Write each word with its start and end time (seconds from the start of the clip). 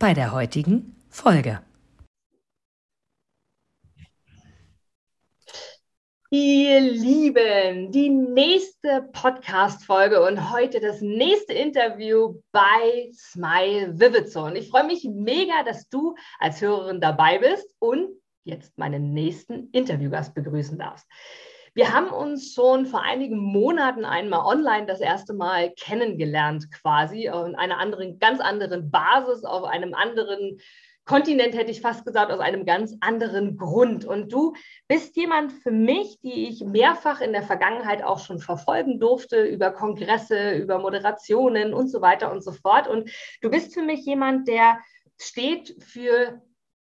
bei 0.00 0.14
der 0.14 0.32
heutigen 0.32 0.96
Folge. 1.10 1.60
Ihr 6.30 6.80
Lieben, 6.80 7.92
die 7.92 8.08
nächste 8.08 9.10
Podcast-Folge 9.12 10.22
und 10.22 10.52
heute 10.52 10.80
das 10.80 11.02
nächste 11.02 11.52
Interview 11.52 12.40
bei 12.50 13.10
Smile 13.12 14.00
Vivid 14.00 14.32
Zone. 14.32 14.58
Ich 14.58 14.70
freue 14.70 14.84
mich 14.84 15.04
mega, 15.04 15.64
dass 15.64 15.86
du 15.90 16.16
als 16.38 16.62
Hörerin 16.62 17.02
dabei 17.02 17.38
bist 17.38 17.68
und 17.78 18.08
jetzt 18.44 18.78
meinen 18.78 19.12
nächsten 19.12 19.68
Interviewgast 19.72 20.34
begrüßen 20.34 20.78
darfst. 20.78 21.06
Wir 21.74 21.92
haben 21.92 22.10
uns 22.10 22.52
schon 22.54 22.86
vor 22.86 23.02
einigen 23.02 23.38
Monaten 23.38 24.04
einmal 24.04 24.44
online 24.44 24.86
das 24.86 25.00
erste 25.00 25.34
Mal 25.34 25.72
kennengelernt, 25.78 26.70
quasi 26.72 27.30
auf 27.30 27.54
einer 27.54 27.78
anderen, 27.78 28.18
ganz 28.18 28.40
anderen 28.40 28.90
Basis, 28.90 29.44
auf 29.44 29.64
einem 29.64 29.94
anderen 29.94 30.58
Kontinent 31.10 31.56
hätte 31.56 31.72
ich 31.72 31.80
fast 31.80 32.04
gesagt, 32.04 32.30
aus 32.30 32.38
einem 32.38 32.64
ganz 32.64 32.96
anderen 33.00 33.56
Grund. 33.56 34.04
Und 34.04 34.32
du 34.32 34.54
bist 34.86 35.16
jemand 35.16 35.52
für 35.52 35.72
mich, 35.72 36.20
die 36.22 36.48
ich 36.48 36.62
mehrfach 36.64 37.20
in 37.20 37.32
der 37.32 37.42
Vergangenheit 37.42 38.04
auch 38.04 38.20
schon 38.20 38.38
verfolgen 38.38 39.00
durfte, 39.00 39.42
über 39.42 39.72
Kongresse, 39.72 40.52
über 40.52 40.78
Moderationen 40.78 41.74
und 41.74 41.88
so 41.88 42.00
weiter 42.00 42.30
und 42.30 42.44
so 42.44 42.52
fort. 42.52 42.86
Und 42.86 43.10
du 43.40 43.50
bist 43.50 43.74
für 43.74 43.82
mich 43.82 44.04
jemand, 44.04 44.46
der 44.46 44.78
steht 45.18 45.82
für 45.82 46.40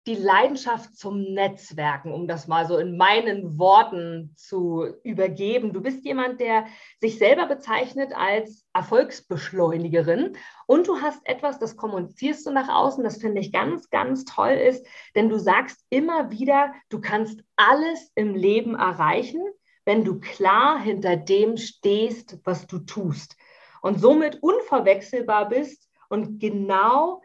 die 0.05 0.15
Leidenschaft 0.15 0.97
zum 0.97 1.21
Netzwerken, 1.21 2.11
um 2.11 2.27
das 2.27 2.47
mal 2.47 2.67
so 2.67 2.77
in 2.77 2.97
meinen 2.97 3.57
Worten 3.57 4.33
zu 4.35 4.85
übergeben. 5.03 5.71
Du 5.71 5.81
bist 5.81 6.03
jemand, 6.03 6.41
der 6.41 6.65
sich 6.99 7.17
selber 7.17 7.45
bezeichnet 7.45 8.11
als 8.13 8.67
Erfolgsbeschleunigerin 8.73 10.35
und 10.67 10.87
du 10.87 11.01
hast 11.01 11.25
etwas, 11.25 11.57
das 11.57 11.77
kommunizierst 11.77 12.45
du 12.45 12.51
nach 12.51 12.67
außen, 12.67 13.03
das 13.03 13.17
finde 13.17 13.39
ich 13.39 13.53
ganz, 13.53 13.89
ganz 13.89 14.25
toll 14.25 14.51
ist, 14.51 14.85
denn 15.15 15.29
du 15.29 15.39
sagst 15.39 15.85
immer 15.89 16.31
wieder, 16.31 16.73
du 16.89 16.99
kannst 16.99 17.41
alles 17.55 18.11
im 18.15 18.35
Leben 18.35 18.75
erreichen, 18.75 19.41
wenn 19.85 20.03
du 20.03 20.19
klar 20.19 20.79
hinter 20.79 21.15
dem 21.15 21.55
stehst, 21.55 22.39
was 22.43 22.67
du 22.67 22.79
tust 22.79 23.37
und 23.81 23.99
somit 23.99 24.43
unverwechselbar 24.43 25.47
bist 25.47 25.89
und 26.09 26.39
genau 26.39 27.21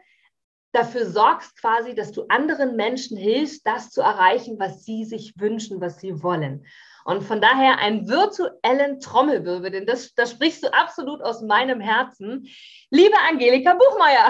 dafür 0.71 1.05
sorgst 1.05 1.59
quasi, 1.59 1.95
dass 1.95 2.11
du 2.11 2.25
anderen 2.29 2.75
Menschen 2.75 3.17
hilfst, 3.17 3.65
das 3.65 3.89
zu 3.89 4.01
erreichen, 4.01 4.59
was 4.59 4.85
sie 4.85 5.05
sich 5.05 5.33
wünschen, 5.37 5.81
was 5.81 5.99
sie 5.99 6.21
wollen. 6.21 6.65
Und 7.05 7.23
von 7.23 7.41
daher 7.41 7.79
einen 7.79 8.07
virtuellen 8.07 8.99
Trommelwirbel, 8.99 9.71
denn 9.71 9.85
das, 9.85 10.13
das 10.13 10.31
sprichst 10.31 10.63
du 10.63 10.73
absolut 10.73 11.21
aus 11.21 11.41
meinem 11.41 11.79
Herzen. 11.79 12.47
Liebe 12.91 13.15
Angelika 13.27 13.73
Buchmeier. 13.73 14.29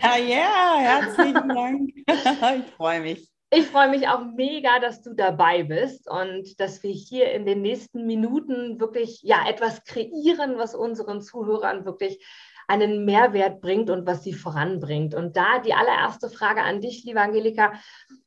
Ja, 0.02 0.16
yeah, 0.16 0.78
herzlichen 0.78 1.48
Dank. 1.48 1.90
Ich 2.66 2.74
freue 2.76 3.00
mich. 3.00 3.30
Ich 3.52 3.66
freue 3.66 3.88
mich 3.88 4.06
auch 4.06 4.24
mega, 4.36 4.78
dass 4.78 5.02
du 5.02 5.12
dabei 5.12 5.64
bist 5.64 6.08
und 6.08 6.60
dass 6.60 6.84
wir 6.84 6.92
hier 6.92 7.32
in 7.32 7.46
den 7.46 7.62
nächsten 7.62 8.06
Minuten 8.06 8.80
wirklich 8.80 9.22
ja 9.22 9.48
etwas 9.48 9.82
kreieren, 9.82 10.56
was 10.56 10.76
unseren 10.76 11.20
Zuhörern 11.20 11.84
wirklich 11.84 12.24
einen 12.70 13.04
Mehrwert 13.04 13.60
bringt 13.60 13.90
und 13.90 14.06
was 14.06 14.22
sie 14.22 14.32
voranbringt. 14.32 15.12
Und 15.12 15.36
da 15.36 15.58
die 15.58 15.74
allererste 15.74 16.30
Frage 16.30 16.62
an 16.62 16.80
dich, 16.80 17.02
liebe 17.04 17.20
Angelika. 17.20 17.72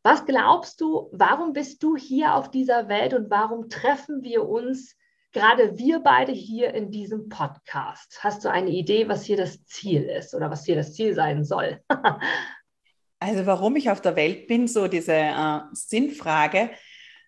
Was 0.04 0.26
glaubst 0.26 0.82
du, 0.82 1.10
warum 1.14 1.54
bist 1.54 1.82
du 1.82 1.96
hier 1.96 2.36
auf 2.36 2.52
dieser 2.52 2.90
Welt 2.90 3.14
und 3.14 3.30
warum 3.30 3.70
treffen 3.70 4.22
wir 4.22 4.48
uns, 4.48 4.98
gerade 5.32 5.78
wir 5.78 6.02
beide 6.02 6.34
hier 6.34 6.74
in 6.74 6.92
diesem 6.92 7.30
Podcast? 7.30 8.20
Hast 8.22 8.44
du 8.44 8.52
eine 8.52 8.72
Idee, 8.72 9.08
was 9.08 9.24
hier 9.24 9.38
das 9.38 9.64
Ziel 9.64 10.04
ist 10.04 10.36
oder 10.36 10.52
was 10.52 10.66
hier 10.66 10.76
das 10.76 10.94
Ziel 10.94 11.16
sein 11.16 11.46
soll? 11.46 11.80
also 13.20 13.46
warum 13.46 13.78
ich 13.78 13.90
auf 13.90 14.02
der 14.02 14.18
Welt 14.18 14.48
bin, 14.48 14.68
so 14.68 14.90
diese 14.90 15.14
äh, 15.14 15.60
Sinnfrage 15.72 16.70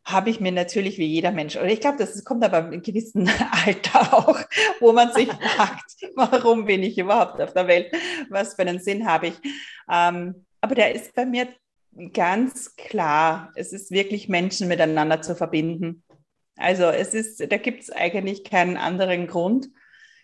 habe 0.05 0.29
ich 0.29 0.39
mir 0.39 0.51
natürlich 0.51 0.99
wie 0.99 1.07
jeder 1.07 1.31
Mensch, 1.31 1.55
oder 1.55 1.65
ich 1.65 1.81
glaube, 1.81 1.97
das 1.97 2.23
kommt 2.23 2.43
aber 2.43 2.71
im 2.71 2.81
gewissen 2.81 3.29
Alter 3.65 4.13
auch, 4.13 4.39
wo 4.79 4.93
man 4.93 5.11
sich 5.11 5.29
fragt, 5.55 5.95
warum 6.15 6.65
bin 6.65 6.83
ich 6.83 6.97
überhaupt 6.97 7.41
auf 7.41 7.53
der 7.53 7.67
Welt? 7.67 7.91
Was 8.29 8.53
für 8.53 8.61
einen 8.61 8.79
Sinn 8.79 9.07
habe 9.07 9.27
ich? 9.27 9.35
Ähm, 9.91 10.45
aber 10.61 10.75
der 10.75 10.93
ist 10.93 11.15
bei 11.15 11.25
mir 11.25 11.47
ganz 12.13 12.75
klar. 12.75 13.51
Es 13.55 13.73
ist 13.73 13.91
wirklich 13.91 14.29
Menschen 14.29 14.67
miteinander 14.67 15.21
zu 15.21 15.35
verbinden. 15.35 16.03
Also 16.57 16.85
es 16.85 17.13
ist, 17.13 17.51
da 17.51 17.57
gibt 17.57 17.83
es 17.83 17.91
eigentlich 17.91 18.43
keinen 18.43 18.77
anderen 18.77 19.27
Grund. 19.27 19.69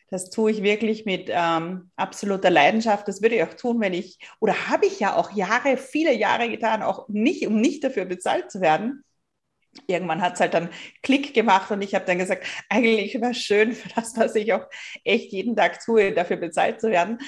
Das 0.10 0.30
tue 0.30 0.52
ich 0.52 0.62
wirklich 0.62 1.06
mit 1.06 1.30
ähm, 1.30 1.90
absoluter 1.96 2.50
Leidenschaft. 2.50 3.08
Das 3.08 3.22
würde 3.22 3.36
ich 3.36 3.44
auch 3.44 3.54
tun, 3.54 3.80
wenn 3.80 3.94
ich, 3.94 4.20
oder 4.40 4.70
habe 4.70 4.86
ich 4.86 5.00
ja 5.00 5.16
auch 5.16 5.32
Jahre, 5.32 5.78
viele 5.78 6.14
Jahre 6.14 6.50
getan, 6.50 6.84
auch 6.84 7.08
nicht, 7.08 7.48
um 7.48 7.60
nicht 7.60 7.84
dafür 7.84 8.06
bezahlt 8.06 8.52
zu 8.52 8.62
werden 8.62 9.04
irgendwann 9.88 10.22
hat 10.22 10.34
es 10.36 10.40
halt 10.40 10.54
dann 10.54 10.70
Klick 11.02 11.34
gemacht 11.34 11.72
und 11.72 11.82
ich 11.82 11.96
habe 11.96 12.06
dann 12.06 12.18
gesagt, 12.18 12.46
eigentlich 12.70 13.14
wäre 13.16 13.32
es 13.32 13.38
schön 13.38 13.74
für 13.74 13.90
das, 13.90 14.16
was 14.18 14.36
ich 14.36 14.54
auch 14.54 14.66
echt 15.04 15.32
jeden 15.32 15.56
Tag 15.56 15.84
tue, 15.84 16.12
dafür 16.12 16.38
bezahlt 16.38 16.82
zu 16.82 16.90
werden. 16.90 17.20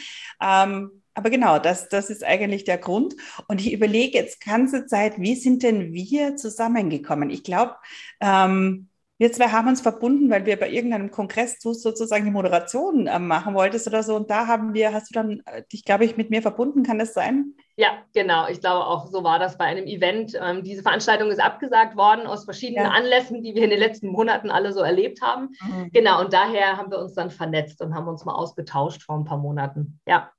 Ähm, 0.41 1.03
aber 1.15 1.29
genau, 1.29 1.59
das, 1.59 1.89
das 1.89 2.09
ist 2.09 2.23
eigentlich 2.23 2.63
der 2.63 2.79
Grund. 2.79 3.15
Und 3.47 3.61
ich 3.61 3.71
überlege 3.71 4.17
jetzt 4.17 4.43
ganze 4.43 4.85
Zeit, 4.87 5.19
wie 5.19 5.35
sind 5.35 5.63
denn 5.63 5.93
wir 5.93 6.35
zusammengekommen? 6.35 7.29
Ich 7.29 7.43
glaube, 7.43 7.75
ähm, 8.19 8.89
wir 9.23 9.31
zwei 9.31 9.47
haben 9.47 9.69
uns 9.69 9.79
verbunden, 9.79 10.29
weil 10.29 10.45
wir 10.45 10.59
bei 10.59 10.69
irgendeinem 10.69 11.09
Kongress 11.09 11.57
du 11.57 11.71
sozusagen 11.71 12.25
die 12.25 12.31
Moderation 12.31 13.07
äh, 13.07 13.19
machen 13.19 13.55
wolltest 13.55 13.87
oder 13.87 14.03
so. 14.03 14.17
Und 14.17 14.29
da 14.29 14.47
haben 14.47 14.73
wir, 14.73 14.91
hast 14.91 15.09
du 15.09 15.13
dann 15.13 15.41
äh, 15.45 15.63
dich, 15.71 15.85
glaube 15.85 16.03
ich, 16.03 16.17
mit 16.17 16.29
mir 16.29 16.41
verbunden, 16.41 16.83
kann 16.83 16.99
das 16.99 17.13
sein? 17.13 17.53
Ja, 17.77 18.03
genau. 18.13 18.49
Ich 18.49 18.59
glaube 18.59 18.85
auch, 18.85 19.07
so 19.07 19.23
war 19.23 19.39
das 19.39 19.57
bei 19.57 19.63
einem 19.63 19.85
Event. 19.85 20.37
Ähm, 20.37 20.61
diese 20.65 20.83
Veranstaltung 20.83 21.31
ist 21.31 21.39
abgesagt 21.39 21.95
worden 21.95 22.27
aus 22.27 22.43
verschiedenen 22.43 22.83
ja. 22.83 22.91
Anlässen, 22.91 23.41
die 23.41 23.55
wir 23.55 23.63
in 23.63 23.69
den 23.69 23.79
letzten 23.79 24.09
Monaten 24.09 24.51
alle 24.51 24.73
so 24.73 24.81
erlebt 24.81 25.21
haben. 25.21 25.51
Mhm. 25.61 25.89
Genau, 25.93 26.19
und 26.19 26.33
daher 26.33 26.75
haben 26.75 26.91
wir 26.91 26.99
uns 26.99 27.13
dann 27.13 27.31
vernetzt 27.31 27.81
und 27.81 27.95
haben 27.95 28.09
uns 28.09 28.25
mal 28.25 28.35
ausgetauscht 28.35 29.03
vor 29.03 29.15
ein 29.15 29.23
paar 29.23 29.37
Monaten. 29.37 30.01
Ja, 30.05 30.33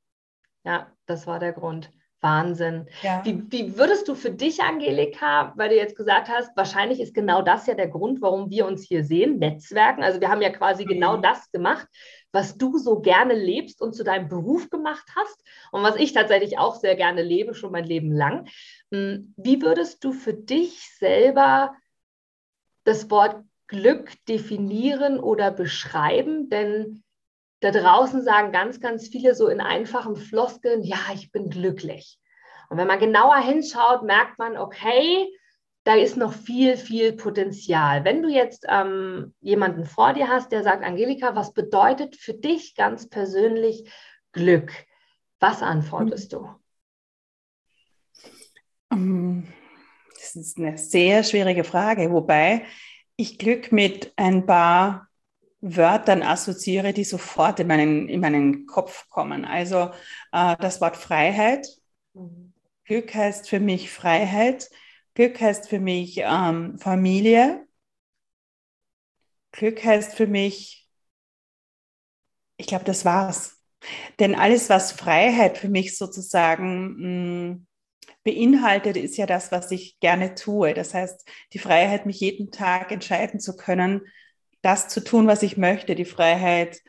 ja, 0.62 0.89
das 1.06 1.27
war 1.27 1.39
der 1.39 1.55
Grund. 1.55 1.91
Wahnsinn. 2.25 2.89
Ja. 3.03 3.21
Wie, 3.25 3.45
wie, 3.51 3.77
würdest 3.77 4.09
du 4.09 4.17
für 4.17 4.31
dich, 4.31 4.61
Angelika, 4.62 5.53
weil 5.57 5.69
du 5.69 5.77
jetzt 5.77 5.95
gesagt 5.95 6.29
hast, 6.29 6.57
wahrscheinlich 6.57 6.99
ist 6.99 7.15
genau 7.15 7.43
das 7.43 7.67
ja 7.69 7.75
der 7.75 7.89
Grund, 7.89 8.21
warum 8.21 8.51
wir 8.51 8.67
uns 8.67 8.83
hier 8.83 9.05
sehen, 9.05 9.39
Netzwerken. 9.39 10.03
Also 10.03 10.21
wir 10.21 10.31
haben 10.31 10.43
ja 10.43 10.51
quasi 10.51 10.84
genau 10.84 11.13
mhm. 11.13 11.15
genau 11.15 11.17
das 11.19 11.51
gemacht, 11.53 11.87
was 12.33 12.57
du 12.57 12.79
so 12.79 13.01
gerne 13.01 13.34
lebst 13.34 13.81
und 13.81 13.95
zu 13.95 14.03
deinem 14.03 14.29
Beruf 14.29 14.71
gemacht 14.71 15.07
hast 15.15 15.45
und 15.71 15.83
was 15.83 15.97
ich 15.97 16.13
tatsächlich 16.13 16.59
auch 16.59 16.75
sehr 16.75 16.97
gerne 16.97 17.23
lebe, 17.23 17.55
schon 17.55 17.73
mein 17.73 17.84
Leben 17.84 18.11
lang. 18.11 18.49
Hm, 18.91 19.34
wie 19.37 19.63
würdest 19.63 20.03
du 20.03 20.13
für 20.13 20.34
dich 20.34 20.91
selber 20.99 21.75
das 22.84 23.11
Wort 23.11 23.45
Glück 23.67 24.13
definieren 24.27 25.21
oder 25.21 25.51
beschreiben? 25.51 26.49
Denn 26.49 27.03
da 27.65 27.71
draußen 27.71 28.23
sagen 28.23 28.53
ganz, 28.53 28.79
ganz 28.79 29.09
viele 29.09 29.35
so 29.35 29.49
in 29.49 29.63
einfachen 29.63 30.17
Floskeln, 30.17 30.83
ja, 30.83 30.99
ich 31.15 31.33
bin 31.33 31.49
glücklich. 31.49 32.19
Und 32.69 32.77
wenn 32.77 32.87
man 32.87 32.99
genauer 32.99 33.39
hinschaut, 33.39 34.03
merkt 34.03 34.39
man, 34.39 34.59
okay, 34.59 35.34
da 35.84 35.95
ist 35.95 36.19
noch 36.19 36.34
viel, 36.34 36.77
viel 36.77 37.15
Potenzial. 37.15 38.05
Wenn 38.05 38.22
du 38.22 38.28
jetzt 38.28 38.66
ähm, 38.69 39.34
jemanden 39.41 39.87
vor 39.87 40.13
dir 40.13 40.28
hast, 40.28 40.53
der 40.53 40.63
sagt, 40.63 40.84
Angelika, 40.84 41.37
was 41.37 41.55
bedeutet 41.55 42.16
für 42.16 42.34
dich 42.34 42.75
ganz 42.75 43.09
persönlich 43.09 43.91
Glück? 44.33 44.72
Was 45.41 45.63
antwortest 45.63 46.34
du? 46.34 46.49
Ähm, 48.93 49.47
das 50.15 50.37
ist 50.37 50.59
eine 50.59 50.77
sehr 50.77 51.25
schwierige 51.25 51.65
Frage, 51.65 52.10
wobei 52.10 52.67
ich 53.17 53.39
Glück 53.39 53.72
mit 53.72 54.13
ein 54.17 54.45
paar 54.45 55.09
Wörtern 55.66 56.22
assoziiere, 56.22 56.93
die 56.93 57.05
sofort 57.05 57.59
in 57.59 57.66
meinen, 57.66 58.07
in 58.09 58.21
meinen 58.21 58.66
Kopf 58.66 59.09
kommen. 59.09 59.47
Also 59.47 59.91
äh, 60.31 60.57
das 60.61 60.83
Wort 60.83 60.97
Freiheit. 60.97 61.66
Mhm. 62.13 62.53
Glück 62.84 63.15
heißt 63.15 63.49
für 63.49 63.61
mich 63.61 63.91
Freiheit. 63.91 64.69
Glück 65.15 65.41
heißt 65.41 65.71
für 65.71 65.81
mich 65.81 66.19
ähm, 66.19 66.78
Familie. 66.78 67.66
Glück 69.53 69.83
heißt 69.83 70.15
für 70.15 70.27
mich, 70.27 70.87
ich 72.59 72.67
glaube, 72.67 72.84
das 72.84 73.07
war's. 73.07 73.63
Denn 74.19 74.34
alles, 74.34 74.69
was 74.69 74.93
Freiheit 74.93 75.57
für 75.57 75.71
mich 75.71 75.97
sozusagen 75.97 76.97
mh, 76.99 77.55
mm, 77.55 77.67
beinhaltet, 78.22 78.99
ist 78.99 79.17
ja 79.17 79.25
das, 79.25 79.51
was 79.51 79.71
ich 79.71 79.99
gerne 80.01 80.34
tue. 80.34 80.75
Das 80.75 80.93
heißt, 80.93 81.27
die 81.55 81.59
Freiheit, 81.59 82.05
mich 82.05 82.21
jeden 82.21 82.51
Tag 82.51 82.93
entscheiden 82.93 83.41
zu 83.41 83.57
können, 83.57 84.03
das 84.65 84.89
zu 84.89 85.03
tun, 85.03 85.27
was 85.27 85.43
ich 85.43 85.57
möchte, 85.57 85.95
die 85.95 86.05
Freiheit, 86.05 86.81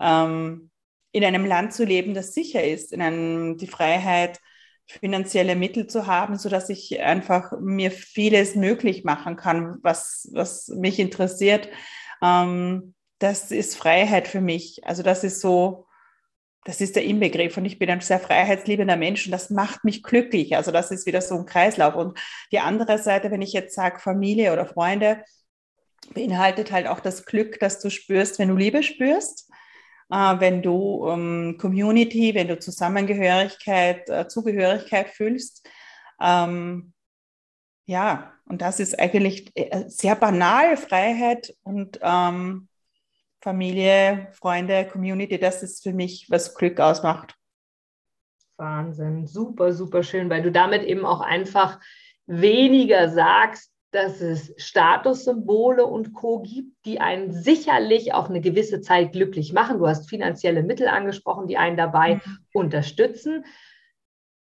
ähm, 0.00 0.70
in 1.12 1.24
einem 1.24 1.46
Land 1.46 1.72
zu 1.72 1.84
leben, 1.84 2.14
das 2.14 2.34
sicher 2.34 2.64
ist, 2.64 2.92
in 2.92 3.02
einem, 3.02 3.56
die 3.56 3.66
Freiheit, 3.66 4.38
finanzielle 4.86 5.54
Mittel 5.54 5.86
zu 5.86 6.06
haben, 6.06 6.38
so 6.38 6.48
dass 6.48 6.70
ich 6.70 7.00
einfach 7.00 7.52
mir 7.60 7.90
vieles 7.90 8.54
möglich 8.54 9.04
machen 9.04 9.36
kann, 9.36 9.76
was, 9.82 10.28
was 10.32 10.68
mich 10.68 10.98
interessiert. 10.98 11.68
Ähm, 12.22 12.94
das 13.18 13.50
ist 13.50 13.76
Freiheit 13.76 14.28
für 14.28 14.40
mich. 14.40 14.86
Also 14.86 15.02
das 15.02 15.24
ist 15.24 15.40
so, 15.40 15.86
das 16.64 16.80
ist 16.80 16.96
der 16.96 17.04
Inbegriff 17.04 17.56
und 17.56 17.64
ich 17.64 17.78
bin 17.78 17.90
ein 17.90 18.00
sehr 18.00 18.20
freiheitsliebender 18.20 18.96
Mensch 18.96 19.26
und 19.26 19.32
das 19.32 19.50
macht 19.50 19.84
mich 19.84 20.02
glücklich. 20.02 20.56
Also 20.56 20.70
das 20.70 20.90
ist 20.90 21.06
wieder 21.06 21.20
so 21.20 21.34
ein 21.34 21.46
Kreislauf. 21.46 21.94
Und 21.94 22.18
die 22.52 22.60
andere 22.60 22.98
Seite, 22.98 23.30
wenn 23.30 23.42
ich 23.42 23.52
jetzt 23.52 23.74
sage 23.74 23.98
Familie 23.98 24.52
oder 24.52 24.66
Freunde, 24.66 25.22
beinhaltet 26.14 26.72
halt 26.72 26.86
auch 26.86 27.00
das 27.00 27.24
Glück, 27.24 27.58
das 27.60 27.80
du 27.80 27.90
spürst, 27.90 28.38
wenn 28.38 28.48
du 28.48 28.56
Liebe 28.56 28.82
spürst, 28.82 29.50
äh, 30.10 30.40
wenn 30.40 30.62
du 30.62 31.06
ähm, 31.08 31.56
Community, 31.60 32.34
wenn 32.34 32.48
du 32.48 32.58
Zusammengehörigkeit, 32.58 34.08
äh, 34.08 34.28
Zugehörigkeit 34.28 35.08
fühlst. 35.08 35.68
Ähm, 36.20 36.92
ja, 37.86 38.32
und 38.46 38.62
das 38.62 38.80
ist 38.80 38.98
eigentlich 38.98 39.50
äh, 39.54 39.84
sehr 39.88 40.16
banal, 40.16 40.76
Freiheit 40.76 41.54
und 41.62 41.98
ähm, 42.02 42.68
Familie, 43.40 44.28
Freunde, 44.32 44.86
Community, 44.86 45.38
das 45.38 45.62
ist 45.62 45.82
für 45.82 45.92
mich, 45.92 46.26
was 46.28 46.54
Glück 46.54 46.80
ausmacht. 46.80 47.34
Wahnsinn, 48.56 49.26
super, 49.26 49.72
super 49.72 50.02
schön, 50.02 50.28
weil 50.28 50.42
du 50.42 50.50
damit 50.50 50.82
eben 50.82 51.06
auch 51.06 51.20
einfach 51.20 51.80
weniger 52.26 53.08
sagst, 53.08 53.72
dass 53.90 54.20
es 54.20 54.52
Statussymbole 54.58 55.86
und 55.86 56.12
Co 56.12 56.40
gibt, 56.40 56.84
die 56.84 57.00
einen 57.00 57.32
sicherlich 57.32 58.12
auch 58.12 58.28
eine 58.28 58.40
gewisse 58.40 58.80
Zeit 58.80 59.12
glücklich 59.12 59.52
machen. 59.52 59.78
Du 59.78 59.86
hast 59.86 60.08
finanzielle 60.08 60.62
Mittel 60.62 60.88
angesprochen, 60.88 61.46
die 61.46 61.56
einen 61.56 61.76
dabei 61.76 62.16
mhm. 62.16 62.38
unterstützen. 62.52 63.44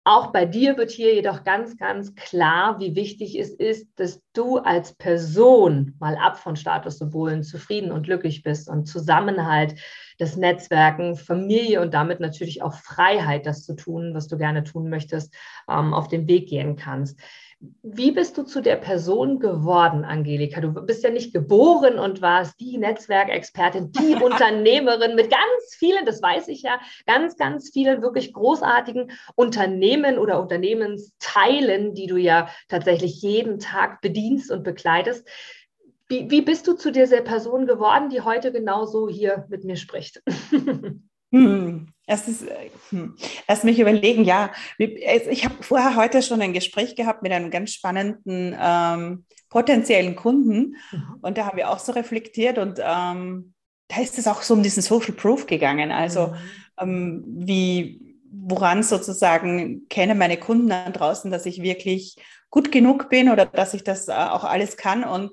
Auch 0.07 0.31
bei 0.31 0.45
dir 0.45 0.77
wird 0.77 0.91
hier 0.91 1.15
jedoch 1.15 1.43
ganz, 1.43 1.77
ganz 1.77 2.13
klar, 2.13 2.79
wie 2.79 2.95
wichtig 2.95 3.39
es 3.39 3.49
ist, 3.49 3.87
dass 3.95 4.21
du 4.33 4.59
als 4.59 4.93
Person 4.93 5.95
mal 5.99 6.15
ab 6.15 6.37
von 6.37 6.55
Statussymbolen 6.55 7.41
zufrieden 7.41 7.91
und 7.91 8.03
glücklich 8.03 8.43
bist 8.43 8.69
und 8.69 8.85
Zusammenhalt, 8.85 9.73
das 10.19 10.37
Netzwerken, 10.37 11.15
Familie 11.15 11.81
und 11.81 11.95
damit 11.95 12.19
natürlich 12.19 12.61
auch 12.61 12.75
Freiheit, 12.75 13.47
das 13.47 13.63
zu 13.63 13.75
tun, 13.75 14.13
was 14.13 14.27
du 14.27 14.37
gerne 14.37 14.63
tun 14.63 14.89
möchtest, 14.89 15.33
ähm, 15.67 15.91
auf 15.91 16.07
den 16.07 16.27
Weg 16.27 16.49
gehen 16.49 16.75
kannst. 16.75 17.19
Wie 17.59 18.11
bist 18.11 18.37
du 18.37 18.43
zu 18.43 18.61
der 18.61 18.75
Person 18.75 19.39
geworden, 19.39 20.03
Angelika? 20.03 20.59
Du 20.59 20.73
bist 20.73 21.03
ja 21.03 21.09
nicht 21.09 21.33
geboren 21.33 21.97
und 21.97 22.21
warst 22.21 22.59
die 22.59 22.77
Netzwerkexpertin, 22.77 23.91
die 23.91 24.15
Unternehmerin 24.23 25.15
mit 25.15 25.31
ganz 25.31 25.75
vielen, 25.77 26.05
das 26.05 26.21
weiß 26.21 26.49
ich 26.49 26.63
ja, 26.63 26.79
ganz, 27.05 27.37
ganz 27.37 27.71
vielen 27.71 28.01
wirklich 28.01 28.33
großartigen 28.33 29.11
Unternehmen 29.35 30.17
oder 30.17 30.41
Unternehmensteilen, 30.41 31.93
die 31.93 32.07
du 32.07 32.17
ja 32.17 32.49
tatsächlich 32.67 33.21
jeden 33.21 33.59
Tag 33.59 34.01
bedienst 34.01 34.51
und 34.51 34.63
begleitest. 34.63 35.27
Wie, 36.07 36.29
wie 36.29 36.41
bist 36.41 36.67
du 36.67 36.73
zu 36.73 36.91
dieser 36.91 37.21
Person 37.21 37.65
geworden, 37.65 38.09
die 38.09 38.21
heute 38.21 38.51
genauso 38.51 39.09
hier 39.09 39.45
mit 39.49 39.63
mir 39.63 39.77
spricht? 39.77 40.21
Hm, 41.31 41.91
es 42.07 42.27
ist, 42.27 42.45
hm, 42.89 43.15
lass 43.47 43.63
mich 43.63 43.79
überlegen, 43.79 44.23
ja. 44.23 44.51
Ich 44.77 45.45
habe 45.45 45.61
vorher 45.61 45.95
heute 45.95 46.21
schon 46.21 46.41
ein 46.41 46.53
Gespräch 46.53 46.95
gehabt 46.95 47.23
mit 47.23 47.31
einem 47.31 47.49
ganz 47.49 47.71
spannenden 47.73 48.55
ähm, 48.59 49.25
potenziellen 49.49 50.15
Kunden 50.15 50.75
mhm. 50.91 51.19
und 51.21 51.37
da 51.37 51.47
haben 51.47 51.57
wir 51.57 51.69
auch 51.69 51.79
so 51.79 51.93
reflektiert 51.93 52.57
und 52.57 52.79
ähm, 52.83 53.53
da 53.87 54.01
ist 54.01 54.17
es 54.17 54.27
auch 54.27 54.41
so 54.41 54.53
um 54.53 54.63
diesen 54.63 54.83
Social 54.83 55.13
Proof 55.13 55.47
gegangen. 55.47 55.91
Also 55.91 56.27
mhm. 56.27 56.35
ähm, 56.79 57.23
wie, 57.27 58.17
woran 58.31 58.83
sozusagen 58.83 59.87
kennen 59.89 60.17
meine 60.17 60.37
Kunden 60.37 60.69
da 60.69 60.89
draußen, 60.89 61.31
dass 61.31 61.45
ich 61.45 61.61
wirklich 61.61 62.17
gut 62.49 62.71
genug 62.71 63.09
bin 63.09 63.29
oder 63.29 63.45
dass 63.45 63.73
ich 63.73 63.83
das 63.83 64.07
äh, 64.07 64.13
auch 64.13 64.43
alles 64.43 64.77
kann 64.77 65.03
und 65.03 65.31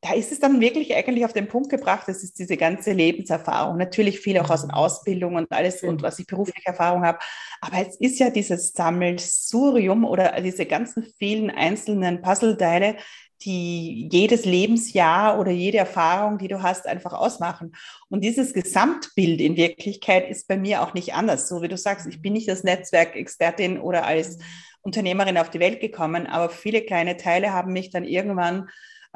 da 0.00 0.14
ist 0.14 0.30
es 0.30 0.38
dann 0.38 0.60
wirklich 0.60 0.94
eigentlich 0.94 1.24
auf 1.24 1.32
den 1.32 1.48
Punkt 1.48 1.70
gebracht, 1.70 2.06
das 2.06 2.22
ist 2.22 2.38
diese 2.38 2.56
ganze 2.56 2.92
Lebenserfahrung. 2.92 3.76
Natürlich 3.76 4.20
viel 4.20 4.38
auch 4.38 4.50
aus 4.50 4.62
den 4.62 4.70
Ausbildungen 4.70 5.44
und 5.44 5.52
alles 5.52 5.82
und 5.82 6.02
was 6.02 6.20
ich 6.20 6.26
berufliche 6.26 6.68
Erfahrung 6.68 7.04
habe. 7.04 7.18
Aber 7.60 7.78
es 7.80 7.96
ist 7.96 8.20
ja 8.20 8.30
dieses 8.30 8.72
Sammelsurium 8.72 10.04
oder 10.04 10.40
diese 10.40 10.66
ganzen 10.66 11.04
vielen 11.18 11.50
einzelnen 11.50 12.22
Puzzleteile, 12.22 12.96
die 13.42 14.08
jedes 14.12 14.44
Lebensjahr 14.44 15.38
oder 15.38 15.50
jede 15.50 15.78
Erfahrung, 15.78 16.38
die 16.38 16.48
du 16.48 16.62
hast, 16.62 16.86
einfach 16.86 17.12
ausmachen. 17.12 17.72
Und 18.08 18.22
dieses 18.22 18.52
Gesamtbild 18.52 19.40
in 19.40 19.56
Wirklichkeit 19.56 20.28
ist 20.30 20.46
bei 20.46 20.56
mir 20.56 20.82
auch 20.82 20.94
nicht 20.94 21.14
anders. 21.14 21.48
So 21.48 21.60
wie 21.62 21.68
du 21.68 21.76
sagst, 21.76 22.06
ich 22.06 22.22
bin 22.22 22.34
nicht 22.34 22.48
als 22.48 22.62
Netzwerkexpertin 22.62 23.80
oder 23.80 24.06
als 24.06 24.38
Unternehmerin 24.82 25.38
auf 25.38 25.50
die 25.50 25.60
Welt 25.60 25.80
gekommen, 25.80 26.26
aber 26.26 26.50
viele 26.50 26.82
kleine 26.82 27.16
Teile 27.16 27.52
haben 27.52 27.72
mich 27.72 27.90
dann 27.90 28.04
irgendwann 28.04 28.68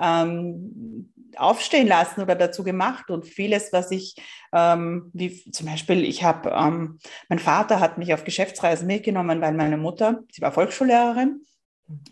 ähm, 0.02 1.12
aufstehen 1.36 1.86
lassen 1.86 2.20
oder 2.20 2.34
dazu 2.34 2.64
gemacht. 2.64 3.10
Und 3.10 3.26
vieles, 3.26 3.72
was 3.72 3.90
ich, 3.90 4.16
ähm, 4.52 5.10
wie 5.12 5.50
zum 5.50 5.66
Beispiel, 5.66 6.04
ich 6.04 6.24
habe, 6.24 6.50
ähm, 6.50 6.98
mein 7.28 7.38
Vater 7.38 7.80
hat 7.80 7.98
mich 7.98 8.12
auf 8.12 8.24
Geschäftsreisen 8.24 8.86
mitgenommen, 8.86 9.40
weil 9.40 9.54
meine 9.54 9.76
Mutter, 9.76 10.20
sie 10.30 10.42
war 10.42 10.52
Volksschullehrerin. 10.52 11.44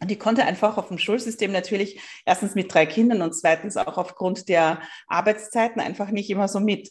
Und 0.01 0.11
die 0.11 0.19
konnte 0.19 0.45
einfach 0.45 0.77
auf 0.77 0.89
dem 0.89 0.99
Schulsystem 0.99 1.53
natürlich 1.53 2.01
erstens 2.27 2.55
mit 2.55 2.73
drei 2.73 2.87
Kindern 2.87 3.23
und 3.23 3.35
zweitens 3.35 3.77
auch 3.77 3.97
aufgrund 3.97 4.49
der 4.49 4.81
Arbeitszeiten 5.07 5.81
einfach 5.81 6.11
nicht 6.11 6.29
immer 6.29 6.49
so 6.49 6.61
mit. 6.61 6.91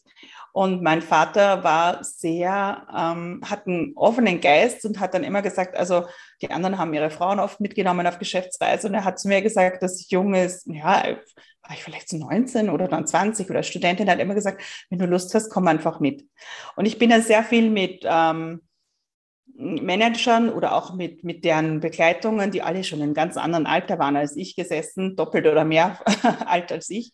Und 0.52 0.82
mein 0.82 1.02
Vater 1.02 1.64
war 1.64 2.04
sehr, 2.04 2.88
ähm, 2.96 3.42
hat 3.48 3.68
einen 3.68 3.94
offenen 3.96 4.42
Geist 4.42 4.86
und 4.86 5.00
hat 5.00 5.14
dann 5.14 5.24
immer 5.24 5.42
gesagt, 5.42 5.78
also 5.78 6.06
die 6.42 6.52
anderen 6.52 6.78
haben 6.78 6.94
ihre 6.94 7.10
Frauen 7.10 7.40
oft 7.40 7.60
mitgenommen 7.60 8.08
auf 8.08 8.20
Geschäftsreise 8.20 8.88
und 8.88 8.94
er 8.94 9.06
hat 9.06 9.20
zu 9.20 9.28
mir 9.28 9.42
gesagt, 9.42 9.84
dass 9.84 10.00
ich 10.00 10.10
jung 10.10 10.34
ist, 10.34 10.66
ja, 10.68 11.04
war 11.70 11.76
ich 11.76 11.84
vielleicht 11.84 12.10
so 12.10 12.18
19 12.18 12.70
oder 12.70 12.88
dann 12.88 13.06
20 13.06 13.50
oder 13.50 13.64
Studentin, 13.64 14.10
hat 14.10 14.20
immer 14.20 14.34
gesagt, 14.34 14.62
wenn 14.90 15.00
du 15.00 15.06
Lust 15.06 15.34
hast, 15.36 15.50
komm 15.50 15.68
einfach 15.68 16.00
mit. 16.00 16.26
Und 16.76 16.86
ich 16.86 16.98
bin 16.98 17.10
dann 17.10 17.22
sehr 17.22 17.44
viel 17.44 17.70
mit 17.70 18.04
ähm, 18.06 18.62
Managern 19.56 20.50
oder 20.50 20.74
auch 20.74 20.94
mit, 20.94 21.24
mit 21.24 21.44
deren 21.44 21.80
Begleitungen, 21.82 22.50
die 22.50 22.62
alle 22.62 22.84
schon 22.84 23.02
in 23.02 23.14
ganz 23.14 23.38
anderen 23.38 23.68
Alter 23.68 24.00
waren 24.00 24.16
als 24.16 24.36
ich, 24.38 24.56
gesessen, 24.56 25.16
doppelt 25.16 25.46
oder 25.46 25.66
mehr 25.66 26.00
alt 26.46 26.72
als 26.72 26.90
ich. 26.90 27.12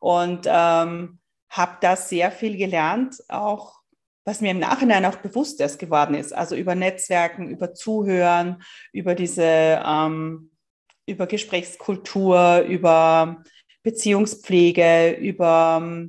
Und 0.00 0.46
ähm, 0.46 1.20
habe 1.50 1.76
da 1.80 1.96
sehr 1.96 2.30
viel 2.30 2.56
gelernt, 2.56 3.22
auch 3.28 3.80
was 4.24 4.40
mir 4.40 4.50
im 4.50 4.58
Nachhinein 4.58 5.04
auch 5.04 5.16
bewusst 5.16 5.60
erst 5.60 5.78
geworden 5.78 6.14
ist. 6.14 6.32
Also 6.34 6.56
über 6.56 6.74
Netzwerken, 6.74 7.48
über 7.48 7.74
Zuhören, 7.74 8.62
über 8.92 9.14
diese, 9.14 9.80
ähm, 9.84 10.50
über 11.06 11.26
Gesprächskultur, 11.26 12.64
über 12.68 13.44
Beziehungspflege, 13.84 15.12
über 15.12 16.08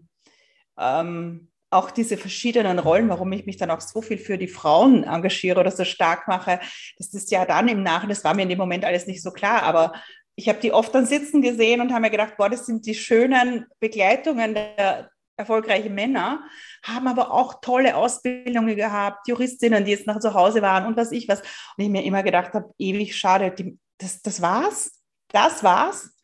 ähm, 0.79 1.47
auch 1.69 1.91
diese 1.91 2.17
verschiedenen 2.17 2.79
Rollen, 2.79 3.09
warum 3.09 3.31
ich 3.33 3.45
mich 3.45 3.57
dann 3.57 3.71
auch 3.71 3.81
so 3.81 4.01
viel 4.01 4.17
für 4.17 4.37
die 4.37 4.47
Frauen 4.47 5.03
engagiere 5.03 5.59
oder 5.59 5.71
so 5.71 5.83
stark 5.83 6.27
mache, 6.27 6.59
das 6.97 7.13
ist 7.13 7.29
ja 7.29 7.45
dann 7.45 7.67
im 7.67 7.83
Nachhinein, 7.83 8.09
das 8.15 8.23
war 8.23 8.33
mir 8.33 8.43
in 8.43 8.49
dem 8.49 8.57
Moment 8.57 8.85
alles 8.85 9.05
nicht 9.05 9.21
so 9.21 9.31
klar, 9.31 9.63
aber 9.63 9.93
ich 10.35 10.47
habe 10.49 10.59
die 10.59 10.71
oft 10.71 10.93
dann 10.95 11.05
sitzen 11.05 11.41
gesehen 11.41 11.81
und 11.81 11.91
habe 11.91 12.01
mir 12.01 12.09
gedacht, 12.09 12.37
boah, 12.37 12.49
das 12.49 12.65
sind 12.65 12.85
die 12.85 12.95
schönen 12.95 13.65
Begleitungen 13.79 14.53
der, 14.53 15.09
erfolgreiche 15.37 15.89
Männer, 15.89 16.41
haben 16.83 17.07
aber 17.07 17.31
auch 17.31 17.61
tolle 17.61 17.95
Ausbildungen 17.95 18.75
gehabt, 18.75 19.27
Juristinnen, 19.27 19.85
die 19.85 19.91
jetzt 19.91 20.07
nach 20.07 20.19
zu 20.19 20.33
Hause 20.33 20.61
waren 20.61 20.85
und 20.85 20.97
was 20.97 21.11
ich 21.11 21.27
was. 21.27 21.41
Und 21.41 21.83
ich 21.83 21.89
mir 21.89 22.03
immer 22.03 22.23
gedacht 22.23 22.53
habe, 22.53 22.73
ewig 22.77 23.15
schade, 23.15 23.51
die, 23.51 23.77
das, 23.99 24.21
das 24.21 24.41
war's. 24.41 24.93
Das 25.29 25.61
war's. 25.61 26.15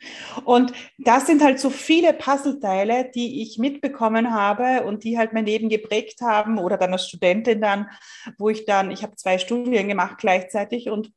Und 0.45 0.71
das 0.97 1.27
sind 1.27 1.43
halt 1.43 1.59
so 1.59 1.69
viele 1.69 2.13
Puzzleteile, 2.13 3.11
die 3.13 3.41
ich 3.41 3.57
mitbekommen 3.57 4.33
habe 4.33 4.83
und 4.85 5.03
die 5.03 5.17
halt 5.17 5.33
mein 5.33 5.45
Leben 5.45 5.67
geprägt 5.67 6.21
haben 6.21 6.57
oder 6.57 6.77
dann 6.77 6.93
als 6.93 7.07
Studentin 7.07 7.59
dann, 7.59 7.89
wo 8.37 8.49
ich 8.49 8.65
dann, 8.65 8.91
ich 8.91 9.03
habe 9.03 9.15
zwei 9.17 9.37
Studien 9.37 9.89
gemacht 9.89 10.17
gleichzeitig 10.19 10.89
und 10.89 11.11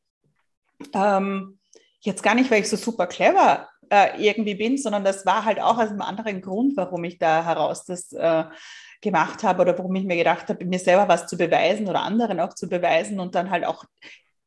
ähm, 0.95 1.61
jetzt 2.01 2.23
gar 2.25 2.35
nicht, 2.35 2.51
weil 2.51 2.61
ich 2.61 2.69
so 2.69 2.77
super 2.77 3.07
clever 3.07 3.69
äh, 3.91 4.21
irgendwie 4.23 4.55
bin, 4.55 4.79
sondern 4.79 5.05
das 5.05 5.27
war 5.27 5.45
halt 5.45 5.61
auch 5.61 5.79
aus 5.79 5.91
einem 5.91 6.03
anderen 6.03 6.41
Grund, 6.41 6.77
warum 6.77 7.05
ich 7.05 7.19
da 7.19 7.45
heraus 7.45 7.85
das 7.85 8.13
äh, 8.13 8.45
gemacht 9.01 9.43
habe 9.43 9.63
oder 9.63 9.79
warum 9.79 9.95
ich 9.95 10.05
mir 10.05 10.17
gedacht 10.17 10.49
habe, 10.49 10.65
mir 10.65 10.79
selber 10.79 11.09
was 11.09 11.27
zu 11.27 11.37
beweisen 11.37 11.89
oder 11.89 12.03
anderen 12.03 12.41
auch 12.41 12.55
zu 12.55 12.69
beweisen 12.69 13.21
und 13.21 13.35
dann 13.35 13.51
halt 13.51 13.65
auch 13.65 13.85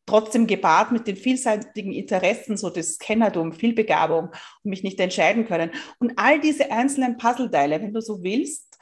trotzdem 0.05 0.47
gepaart 0.47 0.91
mit 0.91 1.07
den 1.07 1.15
vielseitigen 1.15 1.93
Interessen, 1.93 2.57
so 2.57 2.69
das 2.69 2.97
Kennertum, 2.97 3.53
Vielbegabung 3.53 4.29
und 4.63 4.69
mich 4.69 4.83
nicht 4.83 4.99
entscheiden 4.99 5.45
können. 5.45 5.71
Und 5.99 6.13
all 6.17 6.39
diese 6.39 6.71
einzelnen 6.71 7.17
Puzzleteile, 7.17 7.79
wenn 7.79 7.93
du 7.93 8.01
so 8.01 8.23
willst, 8.23 8.79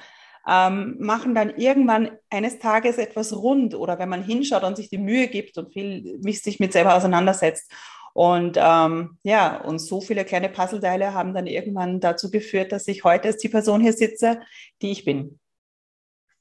ähm, 0.47 0.95
machen 0.99 1.35
dann 1.35 1.57
irgendwann 1.57 2.11
eines 2.29 2.57
Tages 2.59 2.97
etwas 2.97 3.35
rund 3.35 3.75
oder 3.75 3.99
wenn 3.99 4.07
man 4.07 4.23
hinschaut 4.23 4.63
und 4.63 4.77
sich 4.77 4.89
die 4.89 4.97
Mühe 4.97 5.27
gibt 5.27 5.57
und 5.57 5.73
viel 5.73 6.17
sich 6.33 6.61
mit 6.61 6.71
selber 6.71 6.95
auseinandersetzt. 6.95 7.69
Und 8.17 8.57
ähm, 8.59 9.19
ja, 9.21 9.61
und 9.61 9.77
so 9.77 10.01
viele 10.01 10.25
kleine 10.25 10.49
Puzzleteile 10.49 11.13
haben 11.13 11.35
dann 11.35 11.45
irgendwann 11.45 11.99
dazu 11.99 12.31
geführt, 12.31 12.71
dass 12.71 12.87
ich 12.87 13.03
heute 13.03 13.27
als 13.27 13.37
die 13.37 13.47
Person 13.47 13.79
hier 13.79 13.93
sitze, 13.93 14.41
die 14.81 14.89
ich 14.89 15.05
bin. 15.05 15.39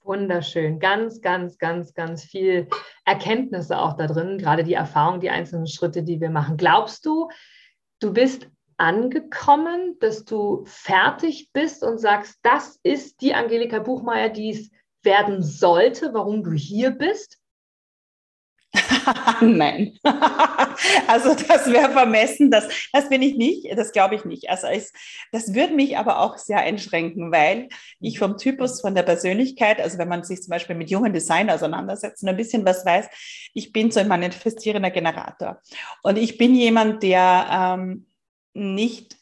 Wunderschön. 0.02 0.78
Ganz, 0.78 1.20
ganz, 1.20 1.58
ganz, 1.58 1.92
ganz 1.92 2.24
viel 2.24 2.66
Erkenntnisse 3.04 3.78
auch 3.78 3.94
da 3.98 4.06
drin, 4.06 4.38
gerade 4.38 4.64
die 4.64 4.72
Erfahrung, 4.72 5.20
die 5.20 5.28
einzelnen 5.28 5.66
Schritte, 5.66 6.02
die 6.02 6.18
wir 6.18 6.30
machen. 6.30 6.56
Glaubst 6.56 7.04
du, 7.04 7.28
du 8.00 8.14
bist 8.14 8.48
angekommen, 8.78 9.98
dass 10.00 10.24
du 10.24 10.64
fertig 10.64 11.50
bist 11.52 11.84
und 11.84 11.98
sagst, 11.98 12.38
das 12.40 12.80
ist 12.84 13.20
die 13.20 13.34
Angelika 13.34 13.80
Buchmeier, 13.80 14.30
die 14.30 14.48
es 14.48 14.70
werden 15.02 15.42
sollte, 15.42 16.14
warum 16.14 16.42
du 16.42 16.52
hier 16.52 16.92
bist? 16.92 17.36
Nein. 19.40 19.98
also 21.08 21.34
das 21.34 21.70
wäre 21.70 21.90
vermessen, 21.90 22.50
das, 22.50 22.68
das 22.92 23.08
bin 23.08 23.22
ich 23.22 23.36
nicht, 23.36 23.66
das 23.76 23.92
glaube 23.92 24.14
ich 24.14 24.24
nicht. 24.24 24.48
Also 24.50 24.68
ich, 24.68 24.84
das 25.32 25.54
würde 25.54 25.74
mich 25.74 25.98
aber 25.98 26.20
auch 26.20 26.38
sehr 26.38 26.58
einschränken, 26.58 27.32
weil 27.32 27.68
ich 28.00 28.18
vom 28.18 28.36
Typus, 28.36 28.80
von 28.80 28.94
der 28.94 29.02
Persönlichkeit, 29.02 29.80
also 29.80 29.98
wenn 29.98 30.08
man 30.08 30.24
sich 30.24 30.42
zum 30.42 30.50
Beispiel 30.50 30.76
mit 30.76 30.90
jungen 30.90 31.12
Designern 31.12 31.56
auseinandersetzt 31.56 32.22
und 32.22 32.28
ein 32.28 32.36
bisschen 32.36 32.64
was 32.64 32.84
weiß, 32.84 33.06
ich 33.54 33.72
bin 33.72 33.90
so 33.90 34.00
ein 34.00 34.08
manifestierender 34.08 34.90
Generator. 34.90 35.60
Und 36.02 36.18
ich 36.18 36.38
bin 36.38 36.54
jemand, 36.54 37.02
der 37.02 37.76
ähm, 37.78 38.06
nicht 38.54 39.15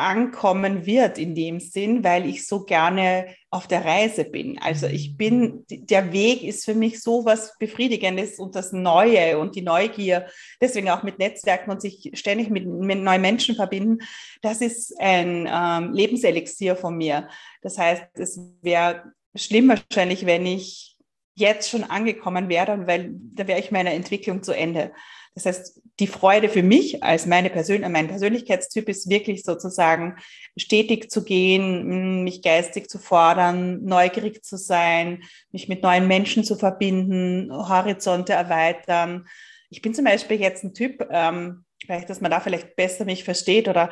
ankommen 0.00 0.86
wird 0.86 1.18
in 1.18 1.34
dem 1.34 1.60
Sinn, 1.60 2.02
weil 2.02 2.26
ich 2.26 2.46
so 2.46 2.64
gerne 2.64 3.34
auf 3.50 3.66
der 3.66 3.84
Reise 3.84 4.24
bin. 4.24 4.58
Also 4.60 4.86
ich 4.86 5.16
bin, 5.16 5.64
der 5.68 6.12
Weg 6.12 6.42
ist 6.42 6.64
für 6.64 6.74
mich 6.74 7.00
so 7.02 7.24
was 7.24 7.56
Befriedigendes 7.58 8.38
und 8.38 8.54
das 8.54 8.72
Neue 8.72 9.38
und 9.38 9.56
die 9.56 9.62
Neugier, 9.62 10.26
deswegen 10.60 10.90
auch 10.90 11.02
mit 11.02 11.18
Netzwerken 11.18 11.70
und 11.70 11.82
sich 11.82 12.10
ständig 12.14 12.50
mit, 12.50 12.66
mit 12.66 12.98
neuen 12.98 13.22
Menschen 13.22 13.54
verbinden, 13.54 13.98
das 14.42 14.60
ist 14.60 14.98
ein 15.00 15.48
ähm, 15.50 15.92
Lebenselixier 15.92 16.76
von 16.76 16.96
mir. 16.96 17.28
Das 17.62 17.76
heißt, 17.76 18.04
es 18.14 18.40
wäre 18.62 19.12
schlimm 19.34 19.68
wahrscheinlich, 19.68 20.26
wenn 20.26 20.46
ich 20.46 20.96
jetzt 21.34 21.70
schon 21.70 21.84
angekommen 21.84 22.48
wäre, 22.48 22.86
weil 22.86 23.10
da 23.34 23.46
wäre 23.46 23.58
ich 23.58 23.70
meiner 23.70 23.92
Entwicklung 23.92 24.42
zu 24.42 24.52
Ende. 24.52 24.92
Das 25.34 25.46
heißt, 25.46 25.80
die 26.00 26.06
Freude 26.06 26.48
für 26.48 26.62
mich 26.62 27.02
als 27.02 27.26
meine 27.26 27.50
Persön 27.50 27.82
mein 27.92 28.08
Persönlichkeitstyp 28.08 28.88
ist 28.88 29.08
wirklich 29.08 29.44
sozusagen 29.44 30.16
stetig 30.56 31.10
zu 31.10 31.24
gehen, 31.24 32.24
mich 32.24 32.42
geistig 32.42 32.88
zu 32.88 32.98
fordern, 32.98 33.84
neugierig 33.84 34.44
zu 34.44 34.56
sein, 34.56 35.22
mich 35.52 35.68
mit 35.68 35.82
neuen 35.82 36.08
Menschen 36.08 36.42
zu 36.42 36.56
verbinden, 36.56 37.50
Horizonte 37.52 38.32
erweitern. 38.32 39.28
Ich 39.68 39.82
bin 39.82 39.94
zum 39.94 40.04
Beispiel 40.04 40.40
jetzt 40.40 40.64
ein 40.64 40.74
Typ, 40.74 41.06
ähm, 41.10 41.64
vielleicht, 41.80 42.10
dass 42.10 42.20
man 42.20 42.30
da 42.30 42.40
vielleicht 42.40 42.74
besser 42.74 43.04
mich 43.04 43.22
versteht 43.22 43.68
oder 43.68 43.90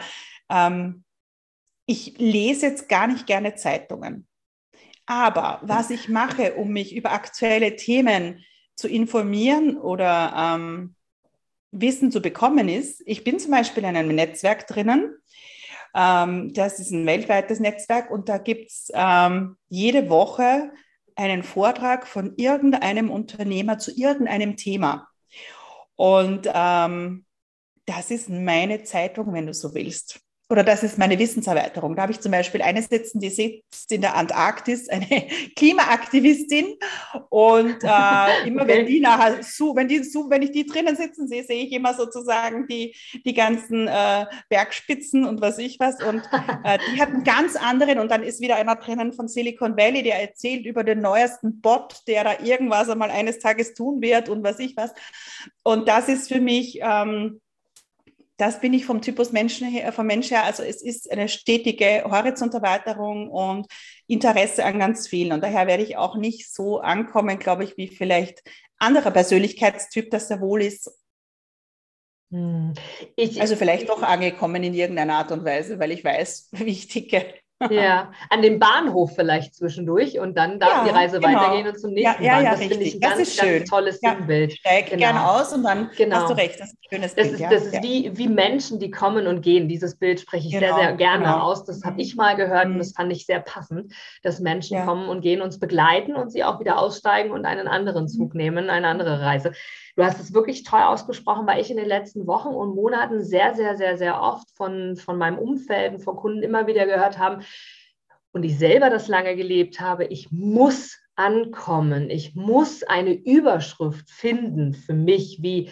ähm, 0.51 1.05
ich 1.87 2.19
lese 2.19 2.67
jetzt 2.67 2.89
gar 2.89 3.07
nicht 3.07 3.27
gerne 3.27 3.55
Zeitungen. 3.55 4.27
Aber 5.07 5.61
was 5.63 5.91
ich 5.91 6.09
mache, 6.09 6.55
um 6.55 6.71
mich 6.71 6.95
über 6.95 7.13
aktuelle 7.13 7.77
Themen 7.77 8.45
zu 8.77 8.89
informieren 8.89 9.79
oder 9.79 10.35
ähm, 10.37 10.95
Wissen 11.71 12.11
zu 12.11 12.21
bekommen 12.21 12.69
ist. 12.69 13.03
Ich 13.07 13.25
bin 13.25 13.39
zum 13.39 13.51
Beispiel 13.51 13.85
in 13.85 13.97
einem 13.97 14.15
Netzwerk 14.15 14.67
drinnen. 14.67 15.15
Ähm, 15.95 16.53
das 16.55 16.81
ist 16.81 16.91
ein 16.91 17.07
weltweites 17.07 17.61
Netzwerk 17.61 18.11
und 18.11 18.29
da 18.29 18.39
gibt 18.39 18.71
es 18.71 18.91
ähm, 18.95 19.57
jede 19.69 20.09
Woche 20.11 20.71
einen 21.17 21.43
Vortrag 21.43 22.07
von 22.07 22.35
irgendeinem 22.37 23.11
Unternehmer 23.11 23.79
zu 23.79 23.93
irgendeinem 23.93 24.57
Thema. 24.57 25.09
Und 25.97 26.49
ähm, 26.53 27.25
das 27.87 28.11
ist 28.11 28.29
meine 28.29 28.85
Zeitung, 28.85 29.33
wenn 29.33 29.47
du 29.47 29.55
so 29.55 29.75
willst 29.75 30.21
oder 30.51 30.65
das 30.65 30.83
ist 30.83 30.97
meine 30.97 31.19
Wissenserweiterung. 31.19 31.95
Da 31.95 32.03
habe 32.03 32.13
ich 32.13 32.21
zum 32.21 32.33
Beispiel 32.33 32.63
eine 32.63 32.81
sitzen, 32.81 33.21
die 33.21 33.29
sitzt 33.29 33.93
in 33.93 34.01
der 34.01 34.17
Antarktis, 34.17 34.89
eine 34.89 35.07
Klimaaktivistin. 35.57 36.77
Und 37.29 37.85
äh, 37.85 38.47
immer 38.47 38.63
okay. 38.63 38.79
wenn 38.79 38.87
die 38.87 39.01
nachher 39.01 39.43
so, 39.43 39.77
wenn 39.77 39.89
die 39.89 40.03
so, 40.03 40.31
wenn 40.31 40.41
ich 40.41 40.53
die 40.53 40.65
drinnen 40.65 40.97
sitzen 40.97 41.29
sehe, 41.29 41.45
sehe 41.45 41.65
ich 41.65 41.73
immer 41.73 41.93
sozusagen 41.93 42.67
die, 42.67 42.97
die 43.27 43.35
ganzen 43.35 43.89
äh, 43.89 44.25
Bergspitzen 44.49 45.27
und 45.27 45.43
was 45.43 45.59
ich 45.59 45.79
was. 45.81 46.03
Und 46.03 46.23
äh, 46.65 46.79
die 46.93 47.01
hat 47.01 47.11
einen 47.11 47.25
ganz 47.25 47.55
anderen, 47.57 47.99
und 47.99 48.11
dann 48.11 48.23
ist 48.23 48.41
wieder 48.41 48.57
einer 48.57 48.77
drinnen 48.77 49.13
von 49.13 49.29
Silicon 49.29 49.77
Valley, 49.77 50.03
der 50.03 50.19
erzählt 50.19 50.65
über 50.65 50.83
den 50.83 51.01
neuesten 51.01 51.61
Bot, 51.61 52.03
der 52.07 52.25
da 52.25 52.41
irgendwas 52.43 52.89
einmal 52.89 53.11
eines 53.11 53.39
Tages 53.39 53.75
tun 53.75 54.01
wird 54.01 54.31
und 54.31 54.43
was 54.45 54.59
ich 54.61 54.79
was. 54.79 54.95
Und 55.63 55.89
das 55.89 56.09
ist 56.09 56.29
für 56.29 56.41
mich. 56.41 56.79
Ähm, 56.81 57.41
das 58.39 58.61
bin 58.61 58.73
ich 58.73 58.87
vom 58.87 59.03
Typus 59.03 59.33
Menschen 59.33 59.69
her, 59.69 59.93
vom 59.93 60.07
Mensch 60.07 60.31
her. 60.31 60.45
Also 60.45 60.63
es 60.63 60.81
ist 60.81 61.11
eine 61.11 61.29
stetige 61.29 62.05
Horizonterweiterung 62.05 63.29
und 63.29 63.67
Interesse 64.07 64.65
an 64.65 64.79
ganz 64.79 65.09
vielen. 65.09 65.33
Und 65.33 65.43
daher 65.43 65.67
werde 65.67 65.83
ich 65.83 65.97
auch 65.97 66.17
nicht 66.17 66.53
so 66.53 66.79
ankommen, 66.79 67.39
glaube 67.41 67.65
ich, 67.65 67.77
wie 67.77 67.89
vielleicht 67.89 68.43
anderer 68.79 69.11
Persönlichkeitstyp, 69.11 70.11
das 70.11 70.29
sehr 70.29 70.41
wohl 70.41 70.63
ist. 70.63 70.89
Hm. 72.31 72.75
Ich, 73.17 73.41
also 73.41 73.57
vielleicht 73.57 73.89
doch 73.89 74.03
angekommen 74.03 74.63
in 74.63 74.75
irgendeiner 74.75 75.17
Art 75.17 75.33
und 75.33 75.45
Weise, 75.45 75.81
weil 75.81 75.91
ich 75.91 76.05
weiß, 76.05 76.51
wie 76.53 76.71
ich 76.71 76.87
ticke. 76.87 77.35
Ja, 77.71 78.13
an 78.31 78.43
dem 78.43 78.61
Bahnhof 78.61 79.17
vielleicht 79.17 79.57
zwischendurch 79.57 80.21
und 80.21 80.39
dann 80.39 80.61
darf 80.61 80.71
ja, 80.71 80.85
die 80.85 80.91
Reise 80.91 81.19
genau. 81.19 81.41
weitergehen 81.41 81.67
und 81.67 81.79
zum 81.79 81.93
nächsten 81.93 82.23
ja, 82.23 82.39
ja, 82.39 82.43
ja, 82.43 82.51
Das 82.53 82.61
finde 82.61 82.85
ich 82.85 82.95
ein 82.95 83.01
ganz, 83.01 83.37
ganz 83.37 83.69
tolles 83.69 84.01
ja, 84.01 84.15
Sinnbild. 84.15 84.53
Steig 84.53 84.91
genau. 84.91 84.99
gerne 84.99 85.29
aus 85.29 85.53
und 85.53 85.65
dann 85.65 85.91
genau. 85.97 86.17
hast 86.17 86.31
du 86.31 86.35
recht. 86.35 86.61
Das 86.61 86.69
ist 86.69 86.75
ein 86.75 86.97
schönes 86.97 87.15
das 87.17 87.25
Bild. 87.25 87.35
Ist, 87.35 87.41
ja. 87.41 87.51
Das 87.51 87.65
ist 87.65 87.83
wie, 87.83 88.17
wie 88.17 88.29
Menschen, 88.29 88.79
die 88.79 88.93
kommen 88.93 89.27
und 89.27 89.43
gehen. 89.43 89.69
Dieses 89.69 89.97
Bild 89.97 90.21
spreche 90.21 90.47
ich 90.47 90.53
genau, 90.53 90.77
sehr, 90.77 90.85
sehr 90.85 90.93
gerne 90.93 91.25
genau. 91.25 91.41
aus. 91.41 91.65
Das 91.65 91.83
habe 91.83 92.01
ich 92.01 92.15
mal 92.15 92.37
gehört 92.37 92.67
mhm. 92.67 92.75
und 92.75 92.79
das 92.79 92.93
fand 92.93 93.13
ich 93.13 93.27
sehr 93.27 93.41
passend, 93.41 93.93
dass 94.23 94.39
Menschen 94.39 94.85
kommen 94.85 95.09
und 95.09 95.21
gehen, 95.21 95.43
uns 95.43 95.59
begleiten 95.59 96.15
und 96.15 96.31
sie 96.31 96.45
auch 96.45 96.61
wieder 96.61 96.79
aussteigen 96.79 97.33
und 97.33 97.45
einen 97.45 97.67
anderen 97.67 98.07
Zug 98.07 98.35
mhm. 98.35 98.39
nehmen, 98.41 98.71
eine 98.71 98.87
andere 98.87 99.21
Reise. 99.21 99.53
Du 99.99 100.05
hast 100.05 100.21
es 100.21 100.33
wirklich 100.33 100.63
toll 100.63 100.81
ausgesprochen, 100.81 101.45
weil 101.49 101.61
ich 101.61 101.73
in 101.73 101.77
den 101.77 101.89
letzten 101.89 102.29
Wochen 102.29 102.51
und 102.51 102.77
Monaten 102.77 103.25
sehr, 103.25 103.57
sehr, 103.57 103.77
sehr, 103.77 103.99
sehr 103.99 104.23
oft 104.23 104.49
von, 104.57 104.95
von 104.95 105.19
meinem 105.19 105.39
Umfeld 105.39 105.95
und 105.95 105.99
von 105.99 106.15
Kunden 106.15 106.45
immer 106.45 106.69
wieder 106.69 106.87
gehört 106.87 107.19
habe, 107.19 107.43
und 108.31 108.45
ich 108.45 108.57
selber 108.57 108.91
das 108.91 109.09
lange 109.09 109.35
gelebt 109.35 109.81
habe, 109.81 110.05
ich 110.05 110.31
muss 110.31 111.01
ankommen, 111.17 112.11
ich 112.11 112.37
muss 112.37 112.85
eine 112.85 113.13
Überschrift 113.13 114.09
finden 114.09 114.73
für 114.73 114.93
mich, 114.93 115.39
wie 115.43 115.71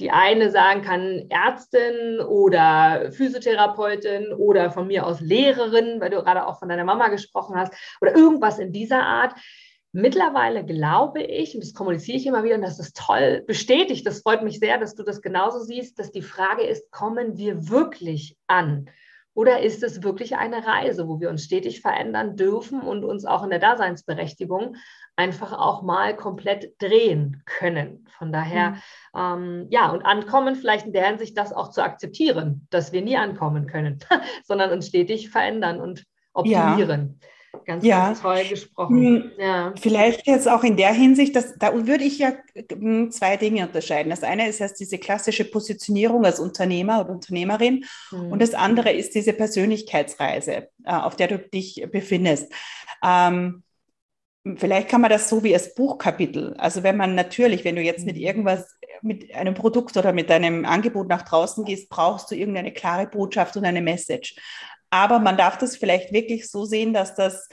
die 0.00 0.10
eine 0.10 0.50
sagen 0.50 0.80
kann 0.80 1.26
Ärztin 1.28 2.20
oder 2.20 3.12
Physiotherapeutin 3.12 4.32
oder 4.32 4.70
von 4.70 4.86
mir 4.86 5.04
aus 5.04 5.20
Lehrerin, 5.20 6.00
weil 6.00 6.08
du 6.08 6.22
gerade 6.22 6.46
auch 6.46 6.58
von 6.58 6.70
deiner 6.70 6.84
Mama 6.84 7.08
gesprochen 7.08 7.56
hast 7.56 7.74
oder 8.00 8.16
irgendwas 8.16 8.58
in 8.58 8.72
dieser 8.72 9.02
Art. 9.02 9.34
Mittlerweile 9.98 10.62
glaube 10.62 11.22
ich, 11.22 11.54
und 11.54 11.64
das 11.64 11.72
kommuniziere 11.72 12.18
ich 12.18 12.26
immer 12.26 12.44
wieder, 12.44 12.56
und 12.56 12.60
das 12.60 12.78
ist 12.78 12.98
toll 12.98 13.42
bestätigt, 13.46 14.06
das 14.06 14.20
freut 14.20 14.42
mich 14.42 14.58
sehr, 14.58 14.76
dass 14.76 14.94
du 14.94 15.02
das 15.02 15.22
genauso 15.22 15.60
siehst, 15.60 15.98
dass 15.98 16.12
die 16.12 16.20
Frage 16.20 16.64
ist, 16.64 16.90
kommen 16.90 17.38
wir 17.38 17.70
wirklich 17.70 18.36
an? 18.46 18.90
Oder 19.32 19.62
ist 19.62 19.82
es 19.82 20.02
wirklich 20.02 20.36
eine 20.36 20.66
Reise, 20.66 21.08
wo 21.08 21.18
wir 21.18 21.30
uns 21.30 21.44
stetig 21.44 21.80
verändern 21.80 22.36
dürfen 22.36 22.82
und 22.82 23.04
uns 23.04 23.24
auch 23.24 23.42
in 23.42 23.48
der 23.48 23.58
Daseinsberechtigung 23.58 24.76
einfach 25.16 25.54
auch 25.54 25.80
mal 25.80 26.14
komplett 26.14 26.74
drehen 26.78 27.42
können? 27.46 28.06
Von 28.18 28.32
daher, 28.32 28.72
mhm. 28.72 28.76
ähm, 29.16 29.66
ja, 29.70 29.90
und 29.92 30.04
ankommen 30.04 30.56
vielleicht 30.56 30.84
in 30.84 30.92
der 30.92 31.06
Hinsicht, 31.06 31.38
das 31.38 31.54
auch 31.54 31.70
zu 31.70 31.82
akzeptieren, 31.82 32.66
dass 32.68 32.92
wir 32.92 33.00
nie 33.00 33.16
ankommen 33.16 33.66
können, 33.66 33.98
sondern 34.44 34.72
uns 34.72 34.88
stetig 34.88 35.30
verändern 35.30 35.80
und 35.80 36.04
optimieren. 36.34 37.18
Ja. 37.18 37.28
Ganz, 37.64 37.84
ja. 37.84 38.06
ganz 38.06 38.22
toll 38.22 38.44
gesprochen. 38.48 38.96
Hm, 38.96 39.30
ja. 39.38 39.74
Vielleicht 39.80 40.26
jetzt 40.26 40.48
auch 40.48 40.64
in 40.64 40.76
der 40.76 40.92
Hinsicht, 40.92 41.34
dass, 41.34 41.56
da 41.58 41.72
würde 41.86 42.04
ich 42.04 42.18
ja 42.18 42.32
hm, 42.70 43.10
zwei 43.10 43.36
Dinge 43.36 43.66
unterscheiden. 43.66 44.10
Das 44.10 44.22
eine 44.22 44.48
ist 44.48 44.60
erst 44.60 44.80
diese 44.80 44.98
klassische 44.98 45.44
Positionierung 45.44 46.24
als 46.24 46.40
Unternehmer 46.40 47.00
oder 47.00 47.10
Unternehmerin 47.10 47.84
mhm. 48.10 48.32
und 48.32 48.42
das 48.42 48.54
andere 48.54 48.92
ist 48.92 49.14
diese 49.14 49.32
Persönlichkeitsreise, 49.32 50.68
äh, 50.84 50.92
auf 50.92 51.16
der 51.16 51.28
du 51.28 51.38
dich 51.38 51.86
befindest. 51.90 52.52
Ähm, 53.02 53.62
Vielleicht 54.54 54.88
kann 54.88 55.00
man 55.00 55.10
das 55.10 55.28
so 55.28 55.42
wie 55.42 55.54
als 55.54 55.74
Buchkapitel. 55.74 56.54
Also 56.58 56.84
wenn 56.84 56.96
man 56.96 57.16
natürlich, 57.16 57.64
wenn 57.64 57.74
du 57.74 57.82
jetzt 57.82 58.06
mit 58.06 58.14
hm. 58.14 58.22
irgendwas, 58.22 58.78
mit 59.02 59.34
einem 59.34 59.54
Produkt 59.54 59.96
oder 59.96 60.12
mit 60.12 60.30
deinem 60.30 60.64
Angebot 60.64 61.08
nach 61.08 61.22
draußen 61.22 61.64
gehst, 61.64 61.88
brauchst 61.88 62.30
du 62.30 62.36
irgendeine 62.36 62.72
klare 62.72 63.08
Botschaft 63.08 63.56
und 63.56 63.64
eine 63.64 63.82
Message. 63.82 64.36
Aber 64.96 65.18
man 65.18 65.36
darf 65.36 65.58
das 65.58 65.76
vielleicht 65.76 66.10
wirklich 66.10 66.50
so 66.50 66.64
sehen, 66.64 66.94
dass 66.94 67.14
das, 67.14 67.50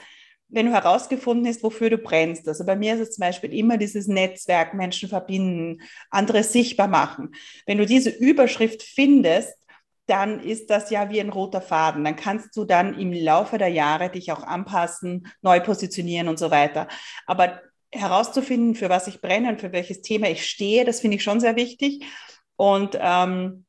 wenn 0.48 0.64
du 0.64 0.72
herausgefunden 0.72 1.46
hast, 1.46 1.62
wofür 1.62 1.90
du 1.90 1.98
brennst. 1.98 2.48
Also 2.48 2.64
bei 2.64 2.74
mir 2.74 2.94
ist 2.94 3.00
es 3.00 3.10
zum 3.16 3.20
Beispiel 3.20 3.52
immer 3.52 3.76
dieses 3.76 4.06
Netzwerk, 4.06 4.72
Menschen 4.72 5.10
verbinden, 5.10 5.82
andere 6.08 6.42
sichtbar 6.42 6.88
machen. 6.88 7.34
Wenn 7.66 7.76
du 7.76 7.84
diese 7.84 8.08
Überschrift 8.08 8.82
findest, 8.82 9.52
dann 10.06 10.40
ist 10.40 10.70
das 10.70 10.88
ja 10.88 11.10
wie 11.10 11.20
ein 11.20 11.28
roter 11.28 11.60
Faden. 11.60 12.02
Dann 12.04 12.16
kannst 12.16 12.56
du 12.56 12.64
dann 12.64 12.98
im 12.98 13.12
Laufe 13.12 13.58
der 13.58 13.68
Jahre 13.68 14.08
dich 14.08 14.32
auch 14.32 14.42
anpassen, 14.42 15.28
neu 15.42 15.60
positionieren 15.60 16.28
und 16.28 16.38
so 16.38 16.50
weiter. 16.50 16.88
Aber 17.26 17.60
herauszufinden, 17.92 18.74
für 18.74 18.88
was 18.88 19.06
ich 19.06 19.20
brenne 19.20 19.50
und 19.50 19.60
für 19.60 19.72
welches 19.72 20.00
Thema 20.00 20.30
ich 20.30 20.46
stehe, 20.46 20.86
das 20.86 21.00
finde 21.00 21.18
ich 21.18 21.22
schon 21.22 21.40
sehr 21.40 21.56
wichtig. 21.56 22.06
Und 22.56 22.98
ähm, 22.98 23.66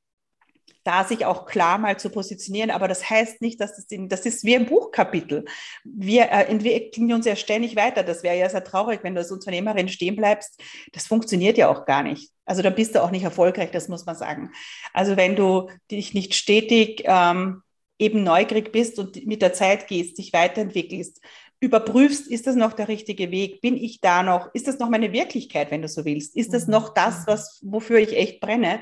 da 0.85 1.03
sich 1.03 1.25
auch 1.25 1.45
klar 1.45 1.77
mal 1.77 1.97
zu 1.97 2.09
positionieren. 2.09 2.71
Aber 2.71 2.87
das 2.87 3.09
heißt 3.09 3.41
nicht, 3.41 3.59
dass 3.59 3.75
das, 3.75 3.85
in, 3.85 4.07
das 4.07 4.25
ist 4.25 4.45
wie 4.45 4.55
ein 4.55 4.67
Buchkapitel. 4.67 5.45
Wir 5.83 6.31
äh, 6.31 6.45
entwickeln 6.45 7.11
uns 7.11 7.25
ja 7.25 7.35
ständig 7.35 7.75
weiter. 7.75 8.03
Das 8.03 8.23
wäre 8.23 8.37
ja 8.37 8.47
sehr 8.47 8.63
traurig, 8.63 8.99
wenn 9.03 9.15
du 9.15 9.21
als 9.21 9.31
Unternehmerin 9.31 9.89
stehen 9.89 10.15
bleibst. 10.15 10.61
Das 10.93 11.07
funktioniert 11.07 11.57
ja 11.57 11.69
auch 11.69 11.85
gar 11.85 12.03
nicht. 12.03 12.31
Also 12.45 12.61
da 12.61 12.69
bist 12.69 12.93
du 12.93 13.03
auch 13.03 13.11
nicht 13.11 13.23
erfolgreich, 13.23 13.71
das 13.71 13.89
muss 13.89 14.05
man 14.05 14.15
sagen. 14.15 14.51
Also 14.93 15.17
wenn 15.17 15.35
du 15.35 15.69
dich 15.89 16.13
nicht 16.13 16.35
stetig 16.35 17.01
ähm, 17.05 17.63
eben 17.97 18.23
neugierig 18.23 18.71
bist 18.71 18.99
und 18.99 19.25
mit 19.25 19.41
der 19.41 19.53
Zeit 19.53 19.87
gehst, 19.87 20.19
dich 20.19 20.31
weiterentwickelst, 20.33 21.19
überprüfst, 21.59 22.27
ist 22.27 22.45
das 22.45 22.55
noch 22.55 22.73
der 22.73 22.87
richtige 22.87 23.31
Weg? 23.31 23.61
Bin 23.61 23.75
ich 23.75 24.01
da 24.01 24.21
noch? 24.21 24.53
Ist 24.53 24.67
das 24.67 24.77
noch 24.77 24.89
meine 24.89 25.13
Wirklichkeit, 25.13 25.71
wenn 25.71 25.81
du 25.81 25.87
so 25.87 26.05
willst? 26.05 26.35
Ist 26.35 26.53
das 26.53 26.67
mhm. 26.67 26.73
noch 26.73 26.93
das, 26.93 27.25
was, 27.25 27.59
wofür 27.63 27.97
ich 27.97 28.15
echt 28.15 28.39
brenne? 28.39 28.81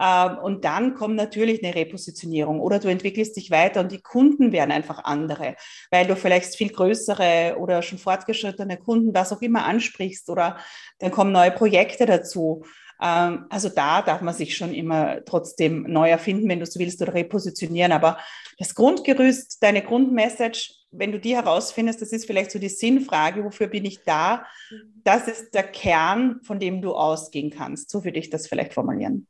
Ähm, 0.00 0.38
und 0.38 0.64
dann 0.64 0.94
kommt 0.94 1.16
natürlich 1.16 1.62
eine 1.62 1.74
Repositionierung 1.74 2.60
oder 2.60 2.78
du 2.78 2.88
entwickelst 2.88 3.36
dich 3.36 3.50
weiter 3.50 3.80
und 3.80 3.92
die 3.92 4.00
Kunden 4.00 4.52
werden 4.52 4.70
einfach 4.70 5.04
andere, 5.04 5.56
weil 5.90 6.06
du 6.06 6.16
vielleicht 6.16 6.54
viel 6.54 6.70
größere 6.70 7.56
oder 7.58 7.82
schon 7.82 7.98
fortgeschrittene 7.98 8.76
Kunden, 8.76 9.14
was 9.14 9.32
auch 9.32 9.42
immer 9.42 9.64
ansprichst 9.64 10.30
oder 10.30 10.58
dann 10.98 11.10
kommen 11.10 11.32
neue 11.32 11.50
Projekte 11.50 12.06
dazu. 12.06 12.64
Ähm, 13.00 13.46
also 13.48 13.68
da 13.68 14.02
darf 14.02 14.20
man 14.20 14.34
sich 14.34 14.56
schon 14.56 14.72
immer 14.74 15.24
trotzdem 15.24 15.82
neu 15.82 16.10
erfinden, 16.10 16.48
wenn 16.48 16.60
du 16.60 16.66
so 16.66 16.80
willst, 16.80 17.00
oder 17.02 17.14
repositionieren. 17.14 17.92
Aber 17.92 18.18
das 18.58 18.74
Grundgerüst, 18.74 19.62
deine 19.62 19.82
Grundmessage, 19.82 20.74
wenn 20.90 21.12
du 21.12 21.20
die 21.20 21.36
herausfindest, 21.36 22.00
das 22.02 22.12
ist 22.12 22.26
vielleicht 22.26 22.50
so 22.50 22.58
die 22.58 22.68
Sinnfrage, 22.68 23.44
wofür 23.44 23.68
bin 23.68 23.84
ich 23.84 24.02
da? 24.04 24.46
Mhm. 24.70 25.02
Das 25.04 25.28
ist 25.28 25.54
der 25.54 25.64
Kern, 25.64 26.40
von 26.42 26.58
dem 26.58 26.82
du 26.82 26.94
ausgehen 26.94 27.50
kannst. 27.50 27.90
So 27.90 28.04
würde 28.04 28.18
ich 28.18 28.30
das 28.30 28.48
vielleicht 28.48 28.74
formulieren. 28.74 29.26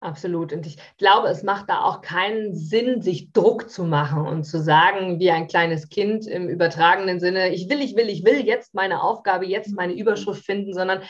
Absolut. 0.00 0.54
Und 0.54 0.66
ich 0.66 0.78
glaube, 0.96 1.28
es 1.28 1.42
macht 1.42 1.68
da 1.68 1.82
auch 1.82 2.00
keinen 2.00 2.54
Sinn, 2.54 3.02
sich 3.02 3.32
Druck 3.32 3.68
zu 3.68 3.84
machen 3.84 4.26
und 4.26 4.44
zu 4.44 4.58
sagen, 4.58 5.20
wie 5.20 5.30
ein 5.30 5.46
kleines 5.46 5.90
Kind 5.90 6.26
im 6.26 6.48
übertragenen 6.48 7.20
Sinne, 7.20 7.50
ich 7.50 7.68
will, 7.68 7.80
ich 7.80 7.94
will, 7.96 8.08
ich 8.08 8.24
will 8.24 8.40
jetzt 8.40 8.72
meine 8.72 9.02
Aufgabe, 9.02 9.46
jetzt 9.46 9.74
meine 9.74 9.92
Überschrift 9.92 10.44
finden, 10.44 10.72
sondern 10.72 11.02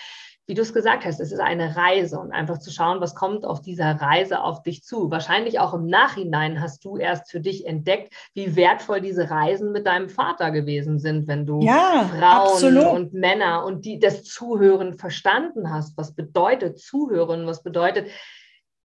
wie 0.50 0.54
du 0.54 0.62
es 0.62 0.74
gesagt 0.74 1.04
hast, 1.04 1.20
es 1.20 1.30
ist 1.30 1.38
eine 1.38 1.76
Reise 1.76 2.18
und 2.18 2.32
einfach 2.32 2.58
zu 2.58 2.72
schauen, 2.72 3.00
was 3.00 3.14
kommt 3.14 3.44
auf 3.44 3.60
dieser 3.60 3.92
Reise 3.92 4.42
auf 4.42 4.64
dich 4.64 4.82
zu. 4.82 5.08
Wahrscheinlich 5.08 5.60
auch 5.60 5.74
im 5.74 5.86
Nachhinein 5.86 6.60
hast 6.60 6.84
du 6.84 6.96
erst 6.96 7.30
für 7.30 7.38
dich 7.38 7.66
entdeckt, 7.66 8.12
wie 8.34 8.56
wertvoll 8.56 9.00
diese 9.00 9.30
Reisen 9.30 9.70
mit 9.70 9.86
deinem 9.86 10.08
Vater 10.08 10.50
gewesen 10.50 10.98
sind, 10.98 11.28
wenn 11.28 11.46
du 11.46 11.60
ja, 11.60 12.10
Frauen 12.18 12.48
absolut. 12.48 12.86
und 12.88 13.14
Männer 13.14 13.64
und 13.64 13.84
die 13.84 14.00
das 14.00 14.24
Zuhören 14.24 14.94
verstanden 14.94 15.72
hast. 15.72 15.96
Was 15.96 16.16
bedeutet 16.16 16.80
Zuhören? 16.80 17.46
Was 17.46 17.62
bedeutet 17.62 18.08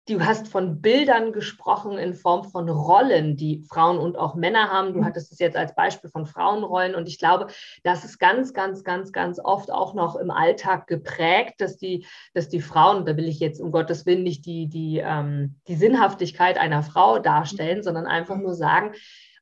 Du 0.08 0.24
hast 0.24 0.48
von 0.48 0.80
Bildern 0.80 1.32
gesprochen 1.32 1.98
in 1.98 2.14
Form 2.14 2.42
von 2.42 2.66
Rollen, 2.70 3.36
die 3.36 3.62
Frauen 3.68 3.98
und 3.98 4.16
auch 4.16 4.34
Männer 4.34 4.70
haben. 4.70 4.94
Du 4.94 5.00
mhm. 5.00 5.04
hattest 5.04 5.32
es 5.32 5.38
jetzt 5.38 5.56
als 5.56 5.74
Beispiel 5.74 6.08
von 6.08 6.24
Frauenrollen. 6.24 6.94
Und 6.94 7.08
ich 7.08 7.18
glaube, 7.18 7.48
das 7.82 8.06
ist 8.06 8.18
ganz, 8.18 8.54
ganz, 8.54 8.84
ganz, 8.84 9.12
ganz 9.12 9.38
oft 9.38 9.70
auch 9.70 9.92
noch 9.92 10.16
im 10.16 10.30
Alltag 10.30 10.86
geprägt, 10.86 11.60
dass 11.60 11.76
die, 11.76 12.06
dass 12.32 12.48
die 12.48 12.62
Frauen, 12.62 13.04
da 13.04 13.18
will 13.18 13.28
ich 13.28 13.38
jetzt 13.38 13.60
um 13.60 13.70
Gottes 13.70 14.06
Willen 14.06 14.22
nicht 14.22 14.46
die, 14.46 14.66
die, 14.68 15.02
ähm, 15.04 15.56
die 15.68 15.76
Sinnhaftigkeit 15.76 16.56
einer 16.56 16.82
Frau 16.82 17.18
darstellen, 17.18 17.82
sondern 17.82 18.06
einfach 18.06 18.38
nur 18.38 18.54
sagen, 18.54 18.94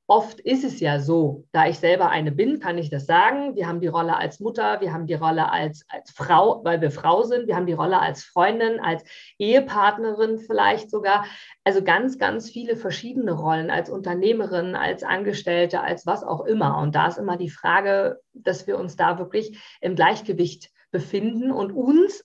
Oft 0.08 0.38
ist 0.38 0.62
es 0.62 0.78
ja 0.78 1.00
so, 1.00 1.46
da 1.50 1.66
ich 1.66 1.80
selber 1.80 2.10
eine 2.10 2.30
bin, 2.30 2.60
kann 2.60 2.78
ich 2.78 2.90
das 2.90 3.06
sagen. 3.06 3.56
Wir 3.56 3.66
haben 3.66 3.80
die 3.80 3.88
Rolle 3.88 4.16
als 4.16 4.38
Mutter, 4.38 4.80
wir 4.80 4.92
haben 4.92 5.08
die 5.08 5.14
Rolle 5.14 5.50
als, 5.50 5.84
als 5.88 6.12
Frau, 6.12 6.62
weil 6.62 6.80
wir 6.80 6.92
Frau 6.92 7.24
sind, 7.24 7.48
wir 7.48 7.56
haben 7.56 7.66
die 7.66 7.72
Rolle 7.72 7.98
als 7.98 8.22
Freundin, 8.22 8.78
als 8.78 9.02
Ehepartnerin 9.38 10.38
vielleicht 10.38 10.92
sogar. 10.92 11.24
Also 11.64 11.82
ganz, 11.82 12.18
ganz 12.18 12.48
viele 12.48 12.76
verschiedene 12.76 13.32
Rollen 13.32 13.68
als 13.68 13.90
Unternehmerin, 13.90 14.76
als 14.76 15.02
Angestellte, 15.02 15.80
als 15.80 16.06
was 16.06 16.22
auch 16.22 16.44
immer. 16.44 16.78
Und 16.78 16.94
da 16.94 17.08
ist 17.08 17.18
immer 17.18 17.36
die 17.36 17.50
Frage, 17.50 18.20
dass 18.32 18.68
wir 18.68 18.78
uns 18.78 18.94
da 18.94 19.18
wirklich 19.18 19.58
im 19.80 19.96
Gleichgewicht 19.96 20.70
befinden 20.92 21.50
und 21.50 21.72
uns, 21.72 22.24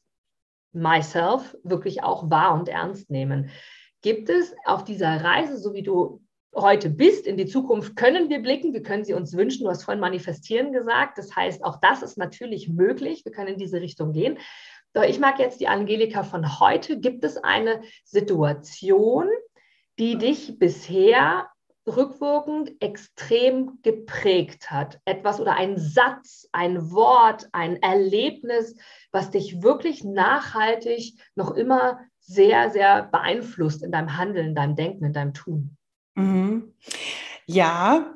myself, 0.72 1.58
wirklich 1.63 2.04
auch 2.04 2.30
wahr 2.30 2.54
und 2.54 2.70
ernst 2.70 3.10
nehmen. 3.10 3.50
Gibt 4.04 4.30
es 4.30 4.54
auf 4.65 4.84
dieser 4.84 5.24
Reise, 5.24 5.58
so 5.58 5.74
wie 5.74 5.84
du 5.84 6.22
heute 6.56 6.90
bist. 6.90 7.28
In 7.28 7.38
die 7.38 7.46
Zukunft 7.46 7.96
können 7.96 8.30
wir 8.30 8.42
blicken, 8.42 8.74
wir 8.74 8.84
können 8.84 9.06
sie 9.06 9.14
uns 9.14 9.36
wünschen. 9.36 9.64
Du 9.64 9.70
hast 9.70 9.84
vorhin 9.84 10.02
manifestieren 10.02 10.74
gesagt. 10.74 11.18
Das 11.18 11.36
heißt, 11.36 11.64
auch 11.64 11.80
das 11.82 12.02
ist 12.02 12.18
natürlich 12.18 12.70
möglich. 12.70 13.24
Wir 13.26 13.32
können 13.32 13.54
in 13.54 13.58
diese 13.58 13.82
Richtung 13.82 14.12
gehen. 14.12 14.38
Doch 14.94 15.04
ich 15.04 15.20
mag 15.20 15.40
jetzt 15.40 15.62
die 15.62 15.68
Angelika 15.68 16.24
von 16.24 16.60
heute. 16.60 17.00
Gibt 17.00 17.24
es 17.24 17.38
eine 17.38 17.82
Situation, 18.04 19.30
die 19.98 20.18
dich 20.18 20.60
bisher 20.60 21.48
rückwirkend 21.88 22.74
extrem 22.82 23.80
geprägt 23.82 24.70
hat? 24.70 25.00
Etwas 25.06 25.40
oder 25.40 25.54
ein 25.54 25.78
Satz, 25.78 26.50
ein 26.52 26.92
Wort, 26.92 27.48
ein 27.54 27.82
Erlebnis, 27.82 28.76
was 29.12 29.32
dich 29.32 29.64
wirklich 29.64 30.04
nachhaltig 30.04 31.18
noch 31.36 31.52
immer 31.52 32.02
sehr, 32.20 32.70
sehr 32.70 33.04
beeinflusst 33.04 33.84
in 33.84 33.92
deinem 33.92 34.18
Handeln, 34.18 34.48
in 34.48 34.56
deinem 34.56 34.76
Denken, 34.76 35.06
in 35.06 35.14
deinem 35.14 35.34
Tun? 35.34 35.78
Mhm. 36.15 36.74
Ja, 37.45 38.13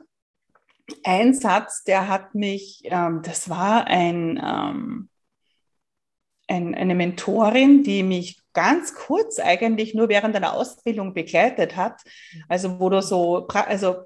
ein 1.03 1.34
Satz, 1.34 1.84
der 1.84 2.08
hat 2.08 2.36
mich, 2.36 2.81
ähm, 2.86 3.21
das 3.23 3.49
war 3.49 3.88
ein, 3.88 4.39
ähm, 4.43 5.10
ein, 6.47 6.75
eine 6.75 6.95
Mentorin, 6.95 7.84
die 7.84 8.03
mich 8.03 8.39
ganz 8.53 8.93
kurz 8.93 9.39
eigentlich 9.39 9.95
nur 9.95 10.10
während 10.10 10.36
einer 10.36 10.53
Ausbildung 10.53 11.13
begleitet 11.13 11.75
hat. 11.75 12.01
Also 12.47 12.79
wo 12.79 12.89
du 12.89 13.01
so, 13.01 13.47
also 13.47 14.05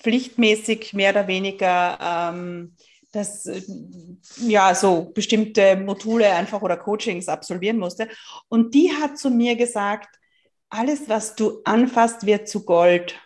pflichtmäßig 0.00 0.94
mehr 0.94 1.10
oder 1.10 1.26
weniger 1.26 1.98
ähm, 2.00 2.76
das, 3.12 3.48
ja, 4.38 4.74
so 4.74 5.10
bestimmte 5.14 5.76
Module 5.76 6.30
einfach 6.30 6.62
oder 6.62 6.76
Coachings 6.76 7.28
absolvieren 7.28 7.78
musste. 7.78 8.08
Und 8.48 8.74
die 8.74 8.92
hat 8.92 9.18
zu 9.18 9.30
mir 9.30 9.56
gesagt, 9.56 10.15
alles, 10.70 11.08
was 11.08 11.36
du 11.36 11.60
anfasst, 11.64 12.26
wird 12.26 12.48
zu 12.48 12.64
Gold. 12.64 13.20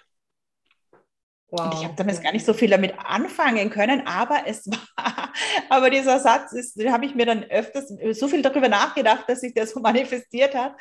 Wow. 1.51 1.67
Und 1.67 1.75
ich 1.75 1.85
habe 1.85 1.95
damals 1.97 2.23
gar 2.23 2.33
nicht 2.33 2.47
so 2.47 2.55
viel 2.55 2.71
damit 2.71 2.95
anfangen 2.97 3.71
können, 3.71 4.07
aber 4.07 4.43
es 4.47 4.69
war, 4.69 5.33
aber 5.69 5.91
dieser 5.91 6.21
Satz 6.21 6.53
ist, 6.53 6.79
den 6.79 6.93
habe 6.93 7.05
ich 7.05 7.17
mir 7.17 7.27
dann 7.27 7.43
öfters 7.43 7.93
so 8.13 8.29
viel 8.29 8.43
darüber 8.43 8.69
nachgedacht, 8.69 9.25
dass 9.29 9.41
sich 9.41 9.53
das 9.53 9.73
so 9.73 9.81
manifestiert 9.81 10.55
hat, 10.55 10.77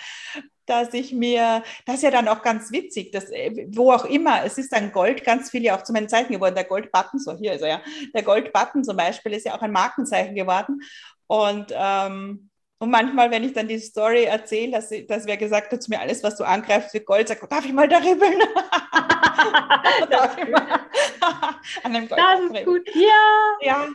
dass 0.67 0.93
ich 0.93 1.11
mir, 1.11 1.63
das 1.85 1.95
ist 1.95 2.03
ja 2.03 2.11
dann 2.11 2.27
auch 2.27 2.43
ganz 2.43 2.71
witzig, 2.71 3.11
dass, 3.11 3.25
wo 3.71 3.91
auch 3.91 4.05
immer, 4.05 4.45
es 4.45 4.59
ist 4.59 4.71
dann 4.71 4.91
Gold 4.91 5.23
ganz 5.23 5.49
viel 5.49 5.63
ja 5.63 5.75
auch 5.75 5.83
zu 5.83 5.91
meinem 5.91 6.07
Zeichen 6.07 6.33
geworden. 6.33 6.53
Der 6.53 6.65
Goldbutton, 6.65 7.19
so 7.19 7.35
hier 7.35 7.53
ist 7.53 7.61
er 7.61 7.69
ja, 7.69 7.81
der 8.13 8.21
Goldbutton 8.21 8.83
zum 8.83 8.95
Beispiel 8.95 9.33
ist 9.33 9.47
ja 9.47 9.55
auch 9.55 9.63
ein 9.63 9.71
Markenzeichen 9.71 10.35
geworden. 10.35 10.81
Und 11.25 11.73
ähm, 11.75 12.49
und 12.79 12.91
manchmal, 12.91 13.29
wenn 13.29 13.43
ich 13.43 13.53
dann 13.53 13.67
die 13.67 13.77
Story 13.77 14.23
erzähle, 14.23 14.71
dass, 14.71 14.89
dass 15.07 15.25
wer 15.25 15.35
gesagt 15.35 15.71
hat 15.71 15.83
zu 15.83 15.91
mir, 15.91 15.99
alles, 15.99 16.23
was 16.23 16.37
du 16.37 16.45
angreifst, 16.45 16.93
wird 16.93 17.05
Gold, 17.05 17.27
sagt, 17.27 17.51
darf 17.51 17.65
ich 17.65 17.73
mal 17.73 17.89
da 17.89 17.97
ribbeln? 17.97 18.39
darf 20.09 20.37
ich 20.37 20.49
mal 20.49 20.79
an 21.83 21.93
dem 21.93 22.07
Gold 22.07 22.21
das 22.21 22.39
ist 22.39 22.65
gut, 22.65 22.89
ja. 22.95 23.57
ja. 23.61 23.87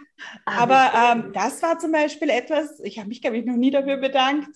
Ah, 0.45 0.63
Aber 0.63 0.93
ähm, 0.95 1.33
das 1.33 1.63
war 1.63 1.79
zum 1.79 1.93
Beispiel 1.93 2.29
etwas, 2.29 2.79
ich 2.81 2.99
habe 2.99 3.09
mich, 3.09 3.23
glaube 3.23 3.39
ich, 3.39 3.47
noch 3.47 3.57
nie 3.57 3.71
dafür 3.71 3.97
bedankt. 3.97 4.51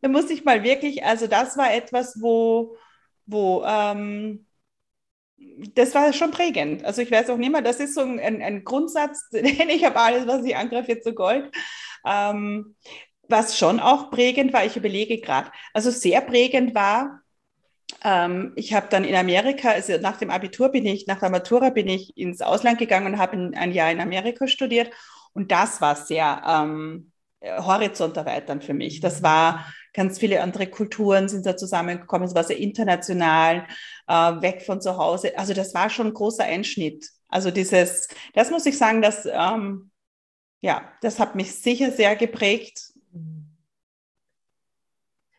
Da 0.00 0.08
muss 0.08 0.30
ich 0.30 0.44
mal 0.44 0.62
wirklich, 0.62 1.04
also 1.04 1.26
das 1.26 1.56
war 1.56 1.72
etwas, 1.72 2.20
wo, 2.20 2.76
wo 3.26 3.64
ähm, 3.66 4.46
das 5.74 5.94
war 5.94 6.12
schon 6.12 6.30
prägend. 6.30 6.84
Also 6.84 7.02
ich 7.02 7.10
weiß 7.10 7.30
auch 7.30 7.36
nicht 7.36 7.52
mehr, 7.52 7.62
das 7.62 7.80
ist 7.80 7.94
so 7.94 8.00
ein, 8.00 8.18
ein 8.18 8.64
Grundsatz, 8.64 9.28
den 9.30 9.44
ich 9.44 9.84
habe 9.84 10.00
alles, 10.00 10.26
was 10.26 10.44
ich 10.44 10.56
angreife, 10.56 10.92
jetzt 10.92 11.04
zu 11.04 11.14
Gold. 11.14 11.50
Ähm, 12.06 12.76
was 13.34 13.58
schon 13.58 13.80
auch 13.80 14.12
prägend 14.12 14.52
war, 14.52 14.64
ich 14.64 14.76
überlege 14.76 15.20
gerade, 15.20 15.50
also 15.72 15.90
sehr 15.90 16.20
prägend 16.20 16.72
war, 16.72 17.20
ähm, 18.04 18.52
ich 18.54 18.72
habe 18.72 18.86
dann 18.88 19.02
in 19.02 19.16
Amerika, 19.16 19.70
also 19.70 19.98
nach 19.98 20.18
dem 20.18 20.30
Abitur 20.30 20.68
bin 20.68 20.86
ich, 20.86 21.08
nach 21.08 21.18
der 21.18 21.30
Matura 21.30 21.70
bin 21.70 21.88
ich 21.88 22.16
ins 22.16 22.40
Ausland 22.40 22.78
gegangen 22.78 23.12
und 23.12 23.18
habe 23.18 23.50
ein 23.56 23.72
Jahr 23.72 23.90
in 23.90 24.00
Amerika 24.00 24.46
studiert. 24.46 24.90
Und 25.32 25.50
das 25.50 25.80
war 25.80 25.96
sehr 25.96 26.42
ähm, 26.46 27.10
Horizont 27.42 28.16
erweitern 28.16 28.62
für 28.62 28.72
mich. 28.72 29.00
Das 29.00 29.22
war 29.22 29.66
ganz 29.92 30.18
viele 30.18 30.40
andere 30.42 30.68
Kulturen 30.68 31.28
sind 31.28 31.44
da 31.44 31.56
zusammengekommen. 31.56 32.28
Es 32.28 32.34
war 32.34 32.44
sehr 32.44 32.58
international, 32.58 33.66
äh, 34.06 34.12
weg 34.14 34.62
von 34.62 34.80
zu 34.80 34.96
Hause. 34.96 35.36
Also 35.36 35.54
das 35.54 35.74
war 35.74 35.90
schon 35.90 36.08
ein 36.08 36.14
großer 36.14 36.44
Einschnitt. 36.44 37.08
Also 37.28 37.50
dieses, 37.50 38.08
das 38.34 38.50
muss 38.50 38.66
ich 38.66 38.78
sagen, 38.78 39.02
dass 39.02 39.26
ähm, 39.26 39.90
ja, 40.60 40.90
das 41.02 41.18
hat 41.20 41.34
mich 41.34 41.54
sicher 41.54 41.90
sehr 41.90 42.16
geprägt 42.16 42.93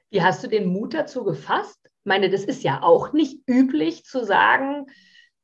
wie 0.10 0.22
hast 0.22 0.44
du 0.44 0.48
den 0.48 0.68
Mut 0.68 0.94
dazu 0.94 1.24
gefasst, 1.24 1.80
meine, 2.06 2.30
das 2.30 2.44
ist 2.44 2.64
ja 2.64 2.82
auch 2.84 3.14
nicht 3.14 3.42
üblich 3.48 4.06
zu 4.06 4.24
sagen, 4.24 4.86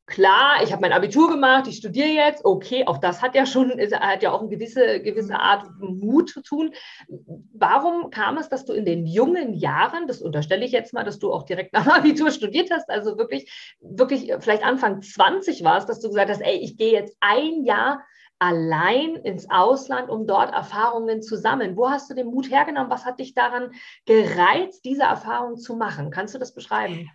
klar, 0.06 0.62
ich 0.62 0.72
habe 0.72 0.82
mein 0.82 0.92
Abitur 0.92 1.30
gemacht, 1.30 1.68
ich 1.68 1.78
studiere 1.78 2.10
jetzt, 2.10 2.44
okay, 2.44 2.86
auch 2.86 2.98
das 2.98 3.22
hat 3.22 3.34
ja 3.34 3.46
schon, 3.46 3.72
hat 3.72 4.22
ja 4.22 4.32
auch 4.32 4.42
eine 4.42 4.50
gewisse, 4.50 5.02
gewisse 5.02 5.40
Art 5.40 5.66
Mut 5.80 6.30
zu 6.30 6.42
tun. 6.42 6.74
Warum 7.54 8.10
kam 8.10 8.38
es, 8.38 8.50
dass 8.50 8.66
du 8.66 8.74
in 8.74 8.86
den 8.86 9.06
jungen 9.06 9.54
Jahren, 9.54 10.08
das 10.08 10.22
unterstelle 10.22 10.66
ich 10.66 10.72
jetzt 10.72 10.94
mal, 10.94 11.04
dass 11.04 11.18
du 11.18 11.32
auch 11.32 11.44
direkt 11.44 11.74
nach 11.74 11.84
dem 11.84 11.94
Abitur 11.94 12.30
studiert 12.32 12.70
hast, 12.72 12.90
also 12.90 13.18
wirklich, 13.18 13.78
wirklich 13.80 14.34
vielleicht 14.40 14.64
Anfang 14.64 15.02
20 15.02 15.64
warst, 15.64 15.90
dass 15.90 16.02
du 16.02 16.10
gesagt 16.10 16.30
hast, 16.30 16.42
ey, 16.42 16.58
ich 16.58 16.78
gehe 16.78 16.92
jetzt 16.92 17.16
ein 17.22 17.64
Jahr 17.64 18.04
allein 18.42 19.18
ins 19.18 19.50
Ausland, 19.52 20.10
um 20.10 20.26
dort 20.26 20.52
Erfahrungen 20.52 21.22
zu 21.22 21.38
sammeln. 21.38 21.78
Wo 21.78 21.92
hast 21.92 22.10
du 22.10 22.16
den 22.16 22.26
Mut 22.26 22.50
hergenommen? 22.50 22.90
Was 22.90 23.06
hat 23.06 23.20
dich 23.20 23.36
daran 23.36 23.72
gereizt, 24.06 24.84
diese 24.84 25.04
Erfahrung 25.04 25.58
zu 25.58 25.76
machen? 25.76 26.10
Kannst 26.10 26.34
du 26.34 26.40
das 26.40 26.56
beschreiben? 26.56 27.08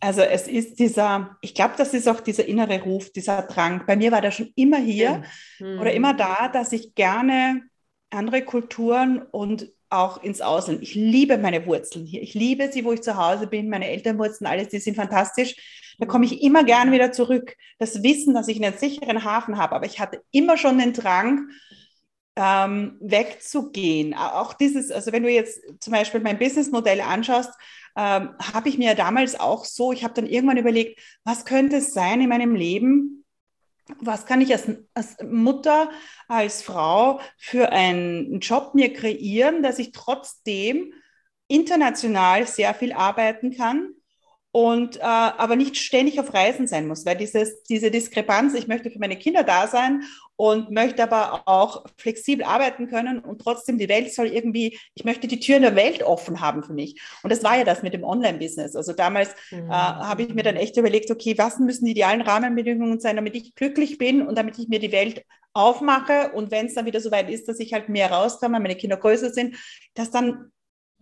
Also 0.00 0.20
es 0.20 0.46
ist 0.46 0.78
dieser, 0.78 1.38
ich 1.40 1.54
glaube, 1.54 1.74
das 1.78 1.94
ist 1.94 2.06
auch 2.06 2.20
dieser 2.20 2.46
innere 2.46 2.82
Ruf, 2.82 3.10
dieser 3.10 3.40
Drang. 3.42 3.84
Bei 3.86 3.96
mir 3.96 4.12
war 4.12 4.20
der 4.20 4.32
schon 4.32 4.52
immer 4.54 4.76
hier 4.76 5.22
mhm. 5.58 5.80
oder 5.80 5.94
immer 5.94 6.12
da, 6.12 6.48
dass 6.48 6.72
ich 6.72 6.94
gerne 6.94 7.62
andere 8.10 8.42
Kulturen 8.42 9.22
und 9.22 9.72
auch 9.88 10.22
ins 10.22 10.42
Ausland. 10.42 10.82
Ich 10.82 10.94
liebe 10.94 11.38
meine 11.38 11.64
Wurzeln 11.64 12.04
hier. 12.04 12.20
Ich 12.20 12.34
liebe 12.34 12.70
sie, 12.70 12.84
wo 12.84 12.92
ich 12.92 13.00
zu 13.00 13.16
Hause 13.16 13.46
bin. 13.46 13.70
Meine 13.70 13.88
Elternwurzeln, 13.88 14.46
alles, 14.46 14.68
die 14.68 14.78
sind 14.78 14.96
fantastisch. 14.96 15.56
Da 15.98 16.06
komme 16.06 16.24
ich 16.24 16.42
immer 16.42 16.64
gern 16.64 16.92
wieder 16.92 17.12
zurück. 17.12 17.56
Das 17.78 18.02
Wissen, 18.02 18.34
dass 18.34 18.48
ich 18.48 18.62
einen 18.62 18.76
sicheren 18.76 19.24
Hafen 19.24 19.58
habe. 19.58 19.74
Aber 19.74 19.86
ich 19.86 20.00
hatte 20.00 20.22
immer 20.30 20.56
schon 20.56 20.78
den 20.78 20.92
Drang, 20.92 21.48
ähm, 22.36 22.96
wegzugehen. 23.00 24.14
Auch 24.14 24.54
dieses, 24.54 24.90
also 24.90 25.12
wenn 25.12 25.22
du 25.22 25.30
jetzt 25.30 25.60
zum 25.80 25.92
Beispiel 25.92 26.20
mein 26.20 26.38
Businessmodell 26.38 27.00
anschaust, 27.00 27.50
ähm, 27.96 28.30
habe 28.40 28.68
ich 28.68 28.78
mir 28.78 28.94
damals 28.94 29.38
auch 29.38 29.64
so, 29.64 29.92
ich 29.92 30.02
habe 30.02 30.14
dann 30.14 30.26
irgendwann 30.26 30.56
überlegt, 30.56 31.00
was 31.22 31.44
könnte 31.44 31.76
es 31.76 31.92
sein 31.92 32.20
in 32.20 32.28
meinem 32.28 32.56
Leben, 32.56 33.24
was 34.00 34.26
kann 34.26 34.40
ich 34.40 34.50
als, 34.50 34.68
als, 34.94 35.16
Mutter, 35.22 35.90
als 36.26 36.62
Frau 36.62 37.20
für 37.36 37.70
einen 37.70 38.40
Job 38.40 38.74
mir 38.74 38.92
kreieren, 38.92 39.62
dass 39.62 39.78
ich 39.78 39.92
trotzdem 39.92 40.92
international 41.46 42.46
sehr 42.46 42.74
viel 42.74 42.92
arbeiten 42.92 43.54
kann 43.54 43.90
und 44.54 44.98
äh, 44.98 45.00
aber 45.02 45.56
nicht 45.56 45.76
ständig 45.76 46.20
auf 46.20 46.32
Reisen 46.32 46.68
sein 46.68 46.86
muss, 46.86 47.04
weil 47.04 47.16
dieses, 47.16 47.64
diese 47.64 47.90
Diskrepanz, 47.90 48.54
ich 48.54 48.68
möchte 48.68 48.88
für 48.88 49.00
meine 49.00 49.16
Kinder 49.16 49.42
da 49.42 49.66
sein 49.66 50.04
und 50.36 50.70
möchte 50.70 51.02
aber 51.02 51.42
auch 51.46 51.84
flexibel 51.96 52.46
arbeiten 52.46 52.86
können 52.86 53.18
und 53.18 53.40
trotzdem 53.40 53.78
die 53.78 53.88
Welt 53.88 54.14
soll 54.14 54.28
irgendwie, 54.28 54.78
ich 54.94 55.04
möchte 55.04 55.26
die 55.26 55.40
Türen 55.40 55.62
der 55.62 55.74
Welt 55.74 56.04
offen 56.04 56.40
haben 56.40 56.62
für 56.62 56.72
mich. 56.72 57.02
Und 57.24 57.32
das 57.32 57.42
war 57.42 57.58
ja 57.58 57.64
das 57.64 57.82
mit 57.82 57.94
dem 57.94 58.04
Online-Business. 58.04 58.76
Also 58.76 58.92
damals 58.92 59.34
äh, 59.50 59.60
mhm. 59.60 59.70
äh, 59.70 59.74
habe 59.74 60.22
ich 60.22 60.32
mir 60.32 60.44
dann 60.44 60.54
echt 60.54 60.76
überlegt, 60.76 61.10
okay, 61.10 61.36
was 61.36 61.58
müssen 61.58 61.86
die 61.86 61.90
idealen 61.90 62.22
Rahmenbedingungen 62.22 63.00
sein, 63.00 63.16
damit 63.16 63.34
ich 63.34 63.56
glücklich 63.56 63.98
bin 63.98 64.24
und 64.24 64.38
damit 64.38 64.56
ich 64.60 64.68
mir 64.68 64.78
die 64.78 64.92
Welt 64.92 65.24
aufmache 65.52 66.30
und 66.32 66.52
wenn 66.52 66.66
es 66.66 66.74
dann 66.74 66.86
wieder 66.86 67.00
so 67.00 67.10
weit 67.10 67.28
ist, 67.28 67.48
dass 67.48 67.58
ich 67.58 67.72
halt 67.72 67.88
mehr 67.88 68.12
rauskomme, 68.12 68.60
meine 68.60 68.76
Kinder 68.76 68.98
größer 68.98 69.30
sind, 69.30 69.56
dass 69.94 70.12
dann 70.12 70.52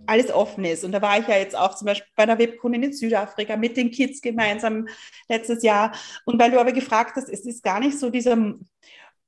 alles 0.06 0.30
offen 0.30 0.64
ist. 0.64 0.84
Und 0.84 0.92
da 0.92 1.02
war 1.02 1.18
ich 1.18 1.28
ja 1.28 1.36
jetzt 1.36 1.56
auch 1.56 1.74
zum 1.74 1.86
Beispiel 1.86 2.08
bei 2.16 2.24
einer 2.24 2.38
Webkundin 2.38 2.82
in 2.82 2.92
Südafrika 2.92 3.56
mit 3.56 3.76
den 3.76 3.90
Kids 3.90 4.20
gemeinsam 4.20 4.88
letztes 5.28 5.62
Jahr. 5.62 5.92
Und 6.24 6.40
weil 6.40 6.50
du 6.50 6.60
aber 6.60 6.72
gefragt 6.72 7.16
hast, 7.16 7.28
es 7.28 7.46
ist 7.46 7.62
gar 7.62 7.80
nicht 7.80 7.98
so 7.98 8.10
dieser, 8.10 8.36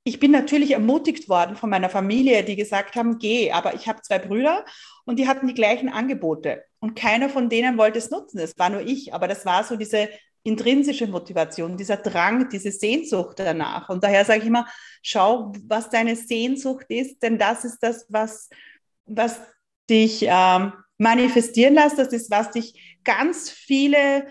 ich 0.03 0.19
bin 0.19 0.31
natürlich 0.31 0.71
ermutigt 0.71 1.29
worden 1.29 1.55
von 1.55 1.69
meiner 1.69 1.89
Familie, 1.89 2.43
die 2.43 2.55
gesagt 2.55 2.95
haben, 2.95 3.17
geh, 3.17 3.51
aber 3.51 3.73
ich 3.73 3.87
habe 3.87 4.01
zwei 4.01 4.19
Brüder 4.19 4.65
und 5.05 5.17
die 5.17 5.27
hatten 5.27 5.47
die 5.47 5.53
gleichen 5.53 5.89
Angebote. 5.89 6.63
Und 6.79 6.95
keiner 6.95 7.29
von 7.29 7.49
denen 7.49 7.77
wollte 7.77 7.97
es 7.97 8.11
nutzen. 8.11 8.39
Es 8.39 8.57
war 8.57 8.69
nur 8.69 8.81
ich. 8.81 9.13
Aber 9.13 9.27
das 9.27 9.45
war 9.45 9.63
so 9.63 9.75
diese 9.75 10.09
intrinsische 10.43 11.07
Motivation, 11.07 11.75
dieser 11.75 11.97
Drang, 11.97 12.49
diese 12.49 12.71
Sehnsucht 12.71 13.39
danach. 13.39 13.89
Und 13.89 14.03
daher 14.03 14.23
sage 14.25 14.41
ich 14.41 14.45
immer, 14.45 14.67
schau, 15.01 15.51
was 15.67 15.89
deine 15.89 16.15
Sehnsucht 16.15 16.85
ist, 16.89 17.23
denn 17.23 17.39
das 17.39 17.65
ist 17.65 17.79
das, 17.79 18.05
was, 18.09 18.49
was 19.07 19.41
dich 19.89 20.25
ähm, 20.27 20.73
manifestieren 20.97 21.75
lässt. 21.75 21.97
Das 21.97 22.09
ist, 22.09 22.31
was 22.31 22.51
dich 22.51 22.97
ganz 23.03 23.49
viele 23.49 24.27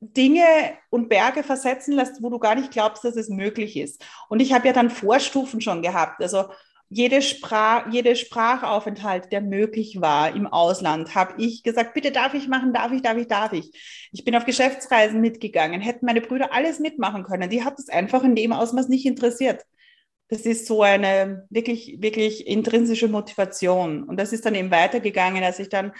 Dinge 0.00 0.44
und 0.90 1.08
Berge 1.08 1.42
versetzen 1.42 1.92
lässt, 1.92 2.22
wo 2.22 2.30
du 2.30 2.38
gar 2.38 2.54
nicht 2.54 2.70
glaubst, 2.70 3.04
dass 3.04 3.16
es 3.16 3.28
möglich 3.28 3.76
ist. 3.76 4.04
Und 4.28 4.40
ich 4.40 4.52
habe 4.52 4.68
ja 4.68 4.72
dann 4.72 4.90
Vorstufen 4.90 5.60
schon 5.60 5.82
gehabt. 5.82 6.22
Also 6.22 6.44
jede, 6.90 7.20
Sprach, 7.20 7.90
jede 7.90 8.16
Sprachaufenthalt, 8.16 9.30
der 9.30 9.42
möglich 9.42 10.00
war 10.00 10.34
im 10.34 10.46
Ausland, 10.46 11.14
habe 11.14 11.34
ich 11.42 11.62
gesagt, 11.62 11.92
bitte 11.92 12.12
darf 12.12 12.32
ich 12.32 12.48
machen, 12.48 12.72
darf 12.72 12.92
ich, 12.92 13.02
darf 13.02 13.18
ich, 13.18 13.26
darf 13.26 13.52
ich. 13.52 14.08
Ich 14.12 14.24
bin 14.24 14.34
auf 14.34 14.46
Geschäftsreisen 14.46 15.20
mitgegangen, 15.20 15.80
hätten 15.80 16.06
meine 16.06 16.22
Brüder 16.22 16.52
alles 16.52 16.78
mitmachen 16.78 17.24
können. 17.24 17.50
Die 17.50 17.64
hat 17.64 17.78
es 17.78 17.90
einfach 17.90 18.22
in 18.22 18.34
dem 18.34 18.52
Ausmaß 18.52 18.88
nicht 18.88 19.04
interessiert 19.04 19.64
das 20.28 20.42
ist 20.42 20.66
so 20.66 20.82
eine 20.82 21.46
wirklich, 21.50 21.96
wirklich 22.00 22.46
intrinsische 22.46 23.08
Motivation. 23.08 24.04
Und 24.04 24.18
das 24.18 24.32
ist 24.32 24.44
dann 24.46 24.54
eben 24.54 24.70
weitergegangen, 24.70 25.42
als 25.42 25.58
ich 25.58 25.68
dann 25.68 25.92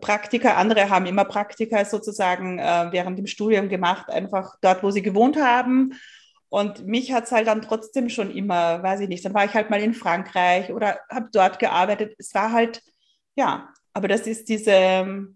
Praktika, 0.00 0.54
andere 0.54 0.88
haben 0.88 1.06
immer 1.06 1.24
Praktika 1.24 1.84
sozusagen 1.84 2.58
äh, 2.58 2.88
während 2.90 3.18
dem 3.18 3.26
Studium 3.26 3.68
gemacht, 3.68 4.08
einfach 4.10 4.56
dort, 4.60 4.82
wo 4.82 4.90
sie 4.90 5.02
gewohnt 5.02 5.36
haben. 5.36 5.94
Und 6.48 6.86
mich 6.86 7.12
hat 7.12 7.24
es 7.24 7.32
halt 7.32 7.46
dann 7.46 7.62
trotzdem 7.62 8.08
schon 8.08 8.30
immer, 8.30 8.82
weiß 8.82 9.00
ich 9.00 9.08
nicht, 9.08 9.24
dann 9.24 9.34
war 9.34 9.44
ich 9.44 9.54
halt 9.54 9.70
mal 9.70 9.80
in 9.80 9.94
Frankreich 9.94 10.70
oder 10.72 10.98
habe 11.10 11.28
dort 11.32 11.58
gearbeitet. 11.58 12.14
Es 12.18 12.34
war 12.34 12.52
halt, 12.52 12.82
ja, 13.36 13.72
aber 13.94 14.08
das 14.08 14.26
ist 14.26 14.48
diese, 14.48 15.26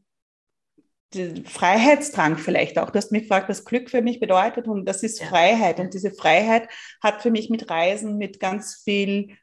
Freiheitsdrang 1.13 2.37
vielleicht 2.37 2.79
auch. 2.79 2.91
Du 2.91 2.99
hast 2.99 3.13
mich 3.13 3.23
gefragt, 3.23 3.49
was 3.49 3.65
Glück 3.65 3.91
für 3.91 4.03
mich 4.03 4.21
bedeutet 4.21 4.67
und 4.67 4.85
das 4.87 5.03
ist 5.03 5.21
ja. 5.21 5.27
Freiheit. 5.27 5.81
Und 5.81 5.95
diese 5.95 6.11
Freiheit 6.11 6.69
hat 7.03 7.23
für 7.23 7.31
mich 7.31 7.49
mit 7.49 7.71
Reisen, 7.71 8.19
mit 8.19 8.41
ganz 8.41 8.83
viel 8.85 9.37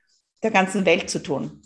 der 0.44 0.52
ganzen 0.52 0.86
Welt 0.86 1.10
zu 1.10 1.20
tun. 1.20 1.62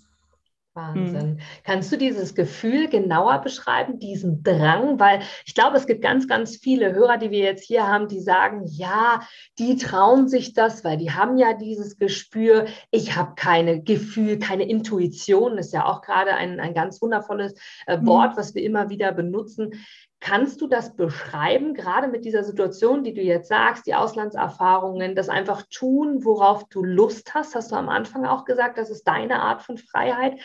Wahnsinn. 0.77 1.31
Mhm. 1.31 1.39
Kannst 1.65 1.91
du 1.91 1.97
dieses 1.97 2.35
Gefühl 2.35 2.87
genauer 2.87 3.39
beschreiben, 3.39 3.99
diesen 3.99 4.43
Drang? 4.43 4.97
Weil 4.99 5.19
ich 5.45 5.55
glaube, 5.55 5.75
es 5.75 5.87
gibt 5.87 6.01
ganz, 6.01 6.27
ganz 6.27 6.55
viele 6.55 6.93
Hörer, 6.93 7.17
die 7.17 7.31
wir 7.31 7.39
jetzt 7.39 7.65
hier 7.65 7.85
haben, 7.85 8.07
die 8.07 8.21
sagen, 8.21 8.61
ja, 8.65 9.21
die 9.59 9.75
trauen 9.75 10.29
sich 10.29 10.53
das, 10.53 10.85
weil 10.85 10.95
die 10.95 11.11
haben 11.11 11.37
ja 11.37 11.53
dieses 11.53 11.97
Gespür. 11.97 12.67
Ich 12.91 13.17
habe 13.17 13.33
keine 13.35 13.81
Gefühl, 13.83 14.39
keine 14.39 14.63
Intuition. 14.63 15.57
Das 15.57 15.67
ist 15.67 15.73
ja 15.73 15.85
auch 15.85 16.01
gerade 16.01 16.33
ein, 16.35 16.61
ein 16.61 16.73
ganz 16.73 17.01
wundervolles 17.01 17.55
äh, 17.87 17.97
mhm. 17.97 18.05
Wort, 18.05 18.37
was 18.37 18.55
wir 18.55 18.63
immer 18.63 18.89
wieder 18.89 19.11
benutzen. 19.11 19.71
Kannst 20.19 20.61
du 20.61 20.67
das 20.67 20.95
beschreiben, 20.95 21.73
gerade 21.73 22.07
mit 22.07 22.25
dieser 22.25 22.43
Situation, 22.43 23.03
die 23.03 23.13
du 23.13 23.21
jetzt 23.21 23.49
sagst, 23.49 23.85
die 23.85 23.93
Auslandserfahrungen, 23.93 25.15
das 25.15 25.29
einfach 25.29 25.63
tun, 25.69 26.25
worauf 26.25 26.67
du 26.69 26.83
Lust 26.83 27.33
hast? 27.35 27.55
Hast 27.55 27.71
du 27.71 27.75
am 27.75 27.87
Anfang 27.87 28.25
auch 28.25 28.43
gesagt, 28.43 28.77
das 28.77 28.89
ist 28.89 29.03
deine 29.03 29.41
Art 29.41 29.61
von 29.61 29.77
Freiheit. 29.77 30.39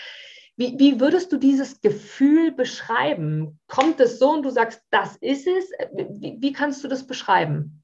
Wie, 0.57 0.79
wie 0.79 1.01
würdest 1.01 1.33
du 1.33 1.39
dieses 1.39 1.81
Gefühl 1.81 2.53
beschreiben? 2.53 3.59
Kommt 3.67 3.99
es 4.01 4.19
so 4.19 4.31
und 4.33 4.43
du 4.43 4.51
sagst, 4.51 4.83
das 4.91 5.17
ist 5.17 5.47
es? 5.47 5.71
Wie, 5.93 6.37
wie 6.39 6.53
kannst 6.53 6.85
du 6.85 6.89
das 6.89 7.07
beschreiben? 7.07 7.83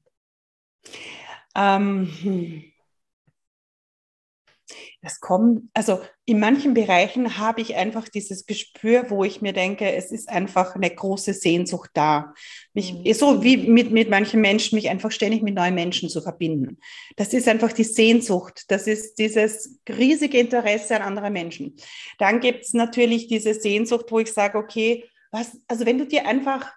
Ähm, 1.55 2.07
hm. 2.21 2.68
Das 5.01 5.21
kommt, 5.21 5.69
also 5.73 6.01
in 6.25 6.41
manchen 6.41 6.73
Bereichen 6.73 7.37
habe 7.37 7.61
ich 7.61 7.75
einfach 7.75 8.09
dieses 8.09 8.45
Gespür, 8.45 9.09
wo 9.09 9.23
ich 9.23 9.41
mir 9.41 9.53
denke, 9.53 9.93
es 9.93 10.11
ist 10.11 10.27
einfach 10.27 10.75
eine 10.75 10.89
große 10.89 11.33
Sehnsucht 11.33 11.91
da. 11.93 12.33
Mich, 12.73 12.93
mhm. 12.93 13.13
So 13.13 13.41
wie 13.41 13.55
mit, 13.55 13.91
mit 13.91 14.09
manchen 14.09 14.41
Menschen, 14.41 14.75
mich 14.75 14.89
einfach 14.89 15.11
ständig 15.11 15.41
mit 15.41 15.55
neuen 15.55 15.73
Menschen 15.73 16.09
zu 16.09 16.21
verbinden. 16.21 16.79
Das 17.15 17.33
ist 17.33 17.47
einfach 17.47 17.71
die 17.71 17.85
Sehnsucht. 17.85 18.65
Das 18.67 18.87
ist 18.87 19.19
dieses 19.19 19.79
riesige 19.87 20.37
Interesse 20.37 20.97
an 20.97 21.01
anderen 21.01 21.31
Menschen. 21.31 21.77
Dann 22.17 22.41
gibt 22.41 22.65
es 22.65 22.73
natürlich 22.73 23.27
diese 23.27 23.53
Sehnsucht, 23.53 24.07
wo 24.09 24.19
ich 24.19 24.33
sage, 24.33 24.57
okay, 24.57 25.05
was, 25.31 25.57
also 25.69 25.85
wenn 25.85 25.97
du 25.97 26.07
dir 26.07 26.27
einfach 26.27 26.73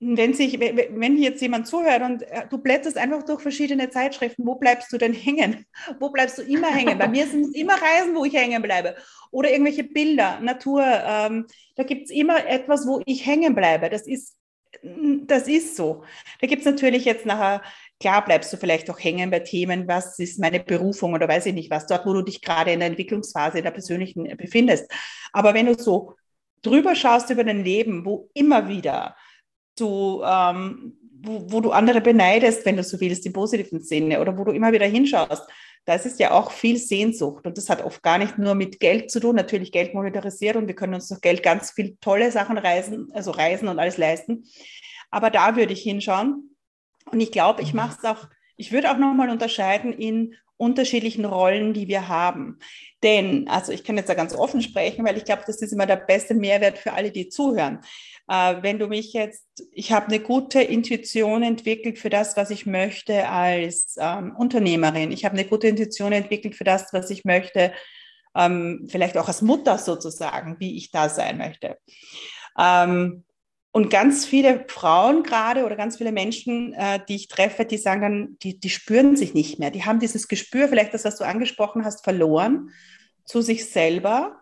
wenn 0.00 0.32
sich, 0.32 0.60
wenn 0.60 1.16
jetzt 1.16 1.42
jemand 1.42 1.66
zuhört 1.66 2.02
und 2.02 2.22
äh, 2.22 2.46
du 2.48 2.58
blätterst 2.58 2.96
einfach 2.96 3.24
durch 3.24 3.40
verschiedene 3.40 3.90
Zeitschriften, 3.90 4.46
wo 4.46 4.54
bleibst 4.54 4.92
du 4.92 4.98
denn 4.98 5.12
hängen? 5.12 5.66
Wo 5.98 6.10
bleibst 6.10 6.38
du 6.38 6.42
immer 6.42 6.68
hängen? 6.68 6.98
Bei 6.98 7.08
mir 7.08 7.26
sind 7.26 7.46
es 7.46 7.54
immer 7.54 7.74
Reisen, 7.74 8.14
wo 8.14 8.24
ich 8.24 8.34
hängen 8.34 8.62
bleibe. 8.62 8.94
Oder 9.30 9.50
irgendwelche 9.50 9.84
Bilder, 9.84 10.38
Natur. 10.40 10.84
Ähm, 10.84 11.46
da 11.76 11.82
gibt 11.82 12.04
es 12.04 12.10
immer 12.10 12.46
etwas, 12.46 12.86
wo 12.86 13.02
ich 13.06 13.26
hängen 13.26 13.54
bleibe. 13.54 13.90
Das 13.90 14.06
ist, 14.06 14.36
das 14.82 15.48
ist 15.48 15.76
so. 15.76 16.04
Da 16.40 16.46
gibt 16.46 16.60
es 16.60 16.66
natürlich 16.66 17.04
jetzt 17.04 17.26
nachher, 17.26 17.62
klar 17.98 18.24
bleibst 18.24 18.52
du 18.52 18.56
vielleicht 18.56 18.88
auch 18.90 19.00
hängen 19.00 19.30
bei 19.30 19.40
Themen, 19.40 19.88
was 19.88 20.18
ist 20.20 20.38
meine 20.38 20.60
Berufung 20.60 21.14
oder 21.14 21.26
weiß 21.26 21.46
ich 21.46 21.54
nicht 21.54 21.70
was, 21.70 21.86
dort, 21.86 22.06
wo 22.06 22.12
du 22.12 22.22
dich 22.22 22.40
gerade 22.40 22.72
in 22.72 22.80
der 22.80 22.88
Entwicklungsphase 22.88 23.62
der 23.62 23.72
persönlichen 23.72 24.36
befindest. 24.36 24.90
Aber 25.32 25.54
wenn 25.54 25.66
du 25.66 25.74
so 25.74 26.14
drüber 26.62 26.94
schaust 26.94 27.30
über 27.30 27.42
dein 27.42 27.64
Leben, 27.64 28.04
wo 28.04 28.30
immer 28.34 28.68
wieder 28.68 29.16
du 29.80 30.22
ähm, 30.24 30.98
wo, 31.20 31.44
wo, 31.48 31.60
du 31.60 31.70
andere 31.72 32.00
beneidest, 32.00 32.64
wenn 32.64 32.76
du 32.76 32.84
so 32.84 33.00
willst, 33.00 33.26
im 33.26 33.32
positiven 33.32 33.80
Sinne, 33.82 34.20
oder 34.20 34.36
wo 34.36 34.44
du 34.44 34.52
immer 34.52 34.72
wieder 34.72 34.86
hinschaust. 34.86 35.42
Das 35.84 36.04
ist 36.04 36.20
ja 36.20 36.32
auch 36.32 36.50
viel 36.50 36.76
Sehnsucht 36.76 37.46
und 37.46 37.56
das 37.56 37.70
hat 37.70 37.82
oft 37.82 38.02
gar 38.02 38.18
nicht 38.18 38.36
nur 38.36 38.54
mit 38.54 38.78
Geld 38.78 39.10
zu 39.10 39.20
tun. 39.20 39.36
Natürlich 39.36 39.72
Geld 39.72 39.94
monetarisiert 39.94 40.56
und 40.56 40.66
wir 40.66 40.74
können 40.74 40.94
uns 40.94 41.08
durch 41.08 41.20
Geld 41.20 41.42
ganz 41.42 41.70
viel 41.70 41.96
tolle 42.00 42.30
Sachen 42.30 42.58
reisen, 42.58 43.08
also 43.14 43.30
reisen 43.30 43.68
und 43.68 43.78
alles 43.78 43.96
leisten. 43.96 44.44
Aber 45.10 45.30
da 45.30 45.56
würde 45.56 45.72
ich 45.72 45.82
hinschauen. 45.82 46.54
Und 47.10 47.20
ich 47.20 47.32
glaube, 47.32 47.62
ich 47.62 47.72
mhm. 47.72 47.78
mache 47.78 47.96
es 47.98 48.04
auch, 48.04 48.28
ich 48.56 48.70
würde 48.70 48.90
auch 48.90 48.98
nochmal 48.98 49.30
unterscheiden 49.30 49.92
in 49.92 50.34
unterschiedlichen 50.58 51.24
Rollen, 51.24 51.72
die 51.72 51.88
wir 51.88 52.08
haben. 52.08 52.58
Denn, 53.02 53.48
also 53.48 53.72
ich 53.72 53.84
kann 53.84 53.96
jetzt 53.96 54.10
da 54.10 54.14
ganz 54.14 54.34
offen 54.34 54.60
sprechen, 54.60 55.06
weil 55.06 55.16
ich 55.16 55.24
glaube, 55.24 55.44
das 55.46 55.62
ist 55.62 55.72
immer 55.72 55.86
der 55.86 55.96
beste 55.96 56.34
Mehrwert 56.34 56.76
für 56.76 56.92
alle, 56.92 57.12
die 57.12 57.28
zuhören. 57.28 57.78
Äh, 58.28 58.62
wenn 58.62 58.78
du 58.78 58.88
mich 58.88 59.12
jetzt, 59.12 59.46
ich 59.72 59.92
habe 59.92 60.06
eine 60.06 60.20
gute 60.20 60.60
Intuition 60.60 61.42
entwickelt 61.42 61.98
für 61.98 62.10
das, 62.10 62.36
was 62.36 62.50
ich 62.50 62.66
möchte 62.66 63.28
als 63.28 63.96
ähm, 63.98 64.34
Unternehmerin. 64.36 65.12
Ich 65.12 65.24
habe 65.24 65.34
eine 65.34 65.46
gute 65.46 65.68
Intuition 65.68 66.12
entwickelt 66.12 66.54
für 66.54 66.64
das, 66.64 66.92
was 66.92 67.10
ich 67.10 67.24
möchte, 67.24 67.72
ähm, 68.34 68.86
vielleicht 68.90 69.16
auch 69.16 69.28
als 69.28 69.42
Mutter 69.42 69.78
sozusagen, 69.78 70.56
wie 70.60 70.76
ich 70.76 70.90
da 70.90 71.08
sein 71.08 71.38
möchte. 71.38 71.78
Ähm, 72.58 73.24
und 73.70 73.90
ganz 73.90 74.26
viele 74.26 74.64
Frauen 74.68 75.22
gerade 75.22 75.64
oder 75.64 75.76
ganz 75.76 75.98
viele 75.98 76.12
Menschen, 76.12 76.72
äh, 76.74 77.00
die 77.08 77.16
ich 77.16 77.28
treffe, 77.28 77.64
die 77.64 77.78
sagen 77.78 78.00
dann, 78.00 78.36
die, 78.42 78.58
die 78.58 78.70
spüren 78.70 79.16
sich 79.16 79.34
nicht 79.34 79.58
mehr. 79.58 79.70
Die 79.70 79.84
haben 79.84 80.00
dieses 80.00 80.28
Gespür, 80.28 80.68
vielleicht 80.68 80.94
das, 80.94 81.04
was 81.04 81.16
du 81.16 81.24
angesprochen 81.24 81.84
hast, 81.84 82.04
verloren 82.04 82.70
zu 83.24 83.42
sich 83.42 83.70
selber. 83.70 84.36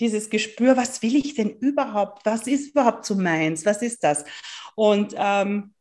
Dieses 0.00 0.30
Gespür, 0.30 0.76
was 0.76 1.02
will 1.02 1.16
ich 1.16 1.34
denn 1.34 1.50
überhaupt? 1.50 2.26
Was 2.26 2.46
ist 2.46 2.70
überhaupt 2.70 3.04
so 3.04 3.14
meins? 3.14 3.64
Was 3.64 3.82
ist 3.82 4.02
das? 4.02 4.24
Und 4.74 5.14
ähm, 5.16 5.74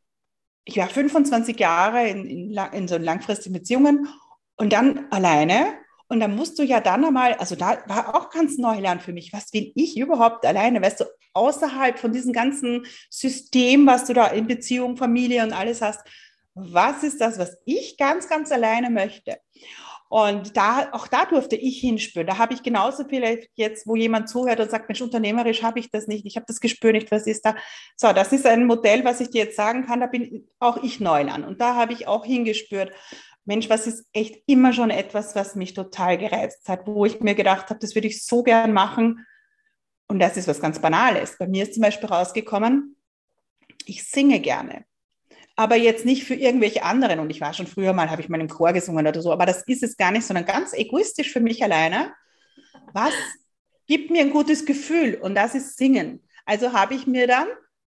ich 0.65 0.77
war 0.77 0.87
25 0.87 1.59
Jahre 1.59 2.07
in, 2.07 2.25
in, 2.25 2.57
in 2.73 2.87
so 2.87 2.97
langfristigen 2.97 3.53
Beziehungen 3.53 4.07
und 4.55 4.71
dann 4.71 5.07
alleine 5.11 5.77
und 6.07 6.19
dann 6.19 6.35
musst 6.35 6.59
du 6.59 6.63
ja 6.63 6.79
dann 6.79 7.03
einmal, 7.03 7.33
also 7.33 7.55
da 7.55 7.83
war 7.87 8.15
auch 8.15 8.29
ganz 8.29 8.57
neu 8.57 8.79
lernen 8.79 9.01
für 9.01 9.13
mich, 9.13 9.33
was 9.33 9.51
will 9.51 9.71
ich 9.75 9.97
überhaupt 9.97 10.45
alleine, 10.45 10.81
weißt 10.81 10.99
du, 10.99 11.05
außerhalb 11.33 11.97
von 11.97 12.13
diesem 12.13 12.33
ganzen 12.33 12.85
System, 13.09 13.87
was 13.87 14.05
du 14.05 14.13
da 14.13 14.27
in 14.27 14.45
Beziehung, 14.45 14.95
Familie 14.95 15.43
und 15.43 15.53
alles 15.53 15.81
hast, 15.81 16.01
was 16.53 17.01
ist 17.01 17.19
das, 17.19 17.39
was 17.39 17.57
ich 17.65 17.97
ganz, 17.97 18.29
ganz 18.29 18.51
alleine 18.51 18.91
möchte? 18.91 19.39
Und 20.13 20.55
da, 20.55 20.89
auch 20.91 21.07
da 21.07 21.25
durfte 21.25 21.55
ich 21.55 21.79
hinspüren. 21.79 22.27
Da 22.27 22.37
habe 22.37 22.53
ich 22.53 22.61
genauso 22.61 23.03
vielleicht 23.03 23.49
jetzt, 23.55 23.87
wo 23.87 23.95
jemand 23.95 24.29
zuhört 24.29 24.59
und 24.59 24.69
sagt, 24.69 24.87
Mensch, 24.87 25.01
unternehmerisch 25.01 25.63
habe 25.63 25.79
ich 25.79 25.89
das 25.89 26.05
nicht, 26.05 26.23
ich 26.27 26.35
habe 26.35 26.45
das 26.47 26.59
Gespür 26.59 26.91
nicht, 26.91 27.09
was 27.09 27.25
ist 27.25 27.43
da? 27.43 27.55
So, 27.97 28.13
das 28.13 28.31
ist 28.31 28.45
ein 28.45 28.67
Modell, 28.67 29.03
was 29.05 29.21
ich 29.21 29.31
dir 29.31 29.45
jetzt 29.45 29.55
sagen 29.55 29.87
kann, 29.87 30.01
da 30.01 30.05
bin 30.05 30.47
auch 30.59 30.83
ich 30.83 30.99
Neuland. 30.99 31.47
Und 31.47 31.59
da 31.61 31.73
habe 31.73 31.93
ich 31.93 32.05
auch 32.05 32.25
hingespürt. 32.25 32.91
Mensch, 33.45 33.71
was 33.71 33.87
ist 33.87 34.05
echt 34.13 34.43
immer 34.45 34.71
schon 34.71 34.91
etwas, 34.91 35.33
was 35.33 35.55
mich 35.55 35.73
total 35.73 36.19
gereizt 36.19 36.69
hat, 36.69 36.85
wo 36.85 37.07
ich 37.07 37.19
mir 37.21 37.33
gedacht 37.33 37.71
habe, 37.71 37.79
das 37.79 37.95
würde 37.95 38.07
ich 38.07 38.23
so 38.23 38.43
gern 38.43 38.71
machen. 38.71 39.25
Und 40.07 40.19
das 40.19 40.37
ist 40.37 40.47
was 40.47 40.61
ganz 40.61 40.77
Banales. 40.77 41.39
Bei 41.39 41.47
mir 41.47 41.63
ist 41.63 41.73
zum 41.73 41.81
Beispiel 41.81 42.09
rausgekommen, 42.09 42.97
ich 43.87 44.07
singe 44.07 44.39
gerne. 44.41 44.85
Aber 45.55 45.75
jetzt 45.75 46.05
nicht 46.05 46.23
für 46.23 46.33
irgendwelche 46.33 46.83
anderen. 46.83 47.19
Und 47.19 47.29
ich 47.29 47.41
war 47.41 47.53
schon 47.53 47.67
früher 47.67 47.93
mal, 47.93 48.09
habe 48.09 48.21
ich 48.21 48.29
mal 48.29 48.41
im 48.41 48.49
Chor 48.49 48.73
gesungen 48.73 49.05
oder 49.05 49.21
so. 49.21 49.31
Aber 49.31 49.45
das 49.45 49.63
ist 49.63 49.83
es 49.83 49.97
gar 49.97 50.11
nicht, 50.11 50.25
sondern 50.25 50.45
ganz 50.45 50.73
egoistisch 50.73 51.31
für 51.31 51.41
mich 51.41 51.63
alleine. 51.63 52.13
Was 52.91 53.13
gibt 53.87 54.09
mir 54.09 54.21
ein 54.21 54.31
gutes 54.31 54.65
Gefühl? 54.65 55.15
Und 55.21 55.35
das 55.35 55.53
ist 55.55 55.77
Singen. 55.77 56.23
Also 56.45 56.73
habe 56.73 56.95
ich 56.95 57.07
mir 57.07 57.27
dann, 57.27 57.47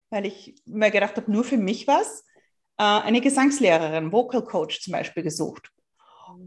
weil 0.09 0.25
ich 0.25 0.55
mir 0.65 0.91
gedacht 0.91 1.15
habe, 1.15 1.31
nur 1.31 1.43
für 1.43 1.57
mich 1.57 1.87
was, 1.87 2.25
äh, 2.77 2.83
eine 2.83 3.21
Gesangslehrerin, 3.21 4.11
Vocal 4.11 4.43
Coach 4.43 4.81
zum 4.81 4.91
Beispiel 4.91 5.23
gesucht. 5.23 5.71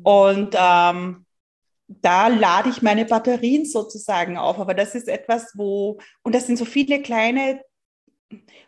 Und 0.02 0.54
ähm, 0.58 1.24
da 1.88 2.28
lade 2.28 2.68
ich 2.68 2.82
meine 2.82 3.06
Batterien 3.06 3.64
sozusagen 3.64 4.36
auf. 4.36 4.58
Aber 4.58 4.74
das 4.74 4.94
ist 4.94 5.08
etwas, 5.08 5.52
wo, 5.54 5.98
und 6.22 6.34
das 6.34 6.46
sind 6.46 6.58
so 6.58 6.64
viele 6.64 7.00
kleine 7.00 7.62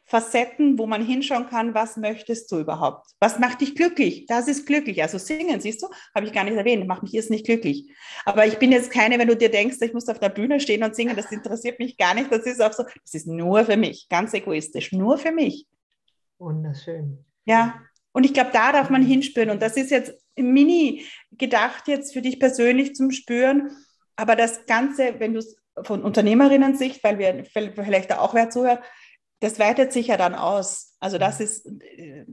Facetten, 0.05 0.79
wo 0.79 0.87
man 0.87 1.05
hinschauen 1.05 1.49
kann, 1.49 1.75
was 1.75 1.96
möchtest 1.96 2.51
du 2.51 2.59
überhaupt? 2.59 3.11
Was 3.20 3.38
macht 3.38 3.61
dich 3.61 3.75
glücklich? 3.75 4.27
Das 4.27 4.49
ist 4.49 4.66
glücklich. 4.66 5.03
Also 5.03 5.18
singen, 5.18 5.61
siehst 5.61 5.83
du, 5.83 5.88
habe 6.14 6.27
ich 6.27 6.33
gar 6.33 6.44
nicht 6.44 6.57
erwähnt, 6.57 6.87
macht 6.87 7.03
mich 7.03 7.12
jetzt 7.12 7.31
nicht 7.31 7.46
glücklich. 7.46 7.90
Aber 8.25 8.46
ich 8.46 8.59
bin 8.59 8.73
jetzt 8.73 8.90
keine, 8.90 9.18
wenn 9.18 9.29
du 9.29 9.37
dir 9.37 9.51
denkst, 9.51 9.77
ich 9.81 9.92
muss 9.92 10.09
auf 10.09 10.18
der 10.18 10.31
Bühne 10.31 10.61
stehen 10.61 10.83
und 10.83 10.96
singen, 10.96 11.14
das 11.14 11.31
interessiert 11.31 11.79
mich 11.79 11.96
gar 11.96 12.14
nicht. 12.14 12.33
Das 12.33 12.46
ist 12.46 12.61
auch 12.61 12.73
so, 12.73 12.83
das 12.83 13.14
ist 13.14 13.27
nur 13.27 13.64
für 13.64 13.77
mich, 13.77 14.09
ganz 14.09 14.33
egoistisch, 14.35 14.92
nur 14.92 15.18
für 15.18 15.33
mich. 15.33 15.66
Wunderschön. 16.38 17.25
Ja, 17.44 17.81
und 18.12 18.25
ich 18.25 18.35
glaube, 18.35 18.51
da 18.53 18.73
darf 18.73 18.90
man 18.90 19.03
hinspüren. 19.03 19.51
Und 19.51 19.62
das 19.62 19.77
ist 19.77 19.90
jetzt 19.90 20.14
mini 20.37 21.05
gedacht 21.33 21.87
jetzt 21.87 22.12
für 22.12 22.23
dich 22.23 22.40
persönlich 22.40 22.94
zum 22.94 23.11
Spüren. 23.11 23.70
Aber 24.16 24.37
das 24.37 24.66
Ganze, 24.66 25.20
wenn 25.20 25.35
du 25.35 25.38
es 25.38 25.57
von 25.83 26.03
Unternehmerinnen-Sicht, 26.03 27.03
weil 27.05 27.18
wir 27.18 27.44
vielleicht 27.44 28.11
da 28.11 28.18
auch 28.18 28.35
wer 28.35 28.51
zuhört, 28.51 28.83
das 29.40 29.59
weitet 29.59 29.92
sich 29.92 30.09
ja 30.09 30.16
dann 30.16 30.35
aus. 30.35 30.96
Also 31.00 31.18
das 31.18 31.40
ist, 31.40 31.66
äh, 31.66 32.24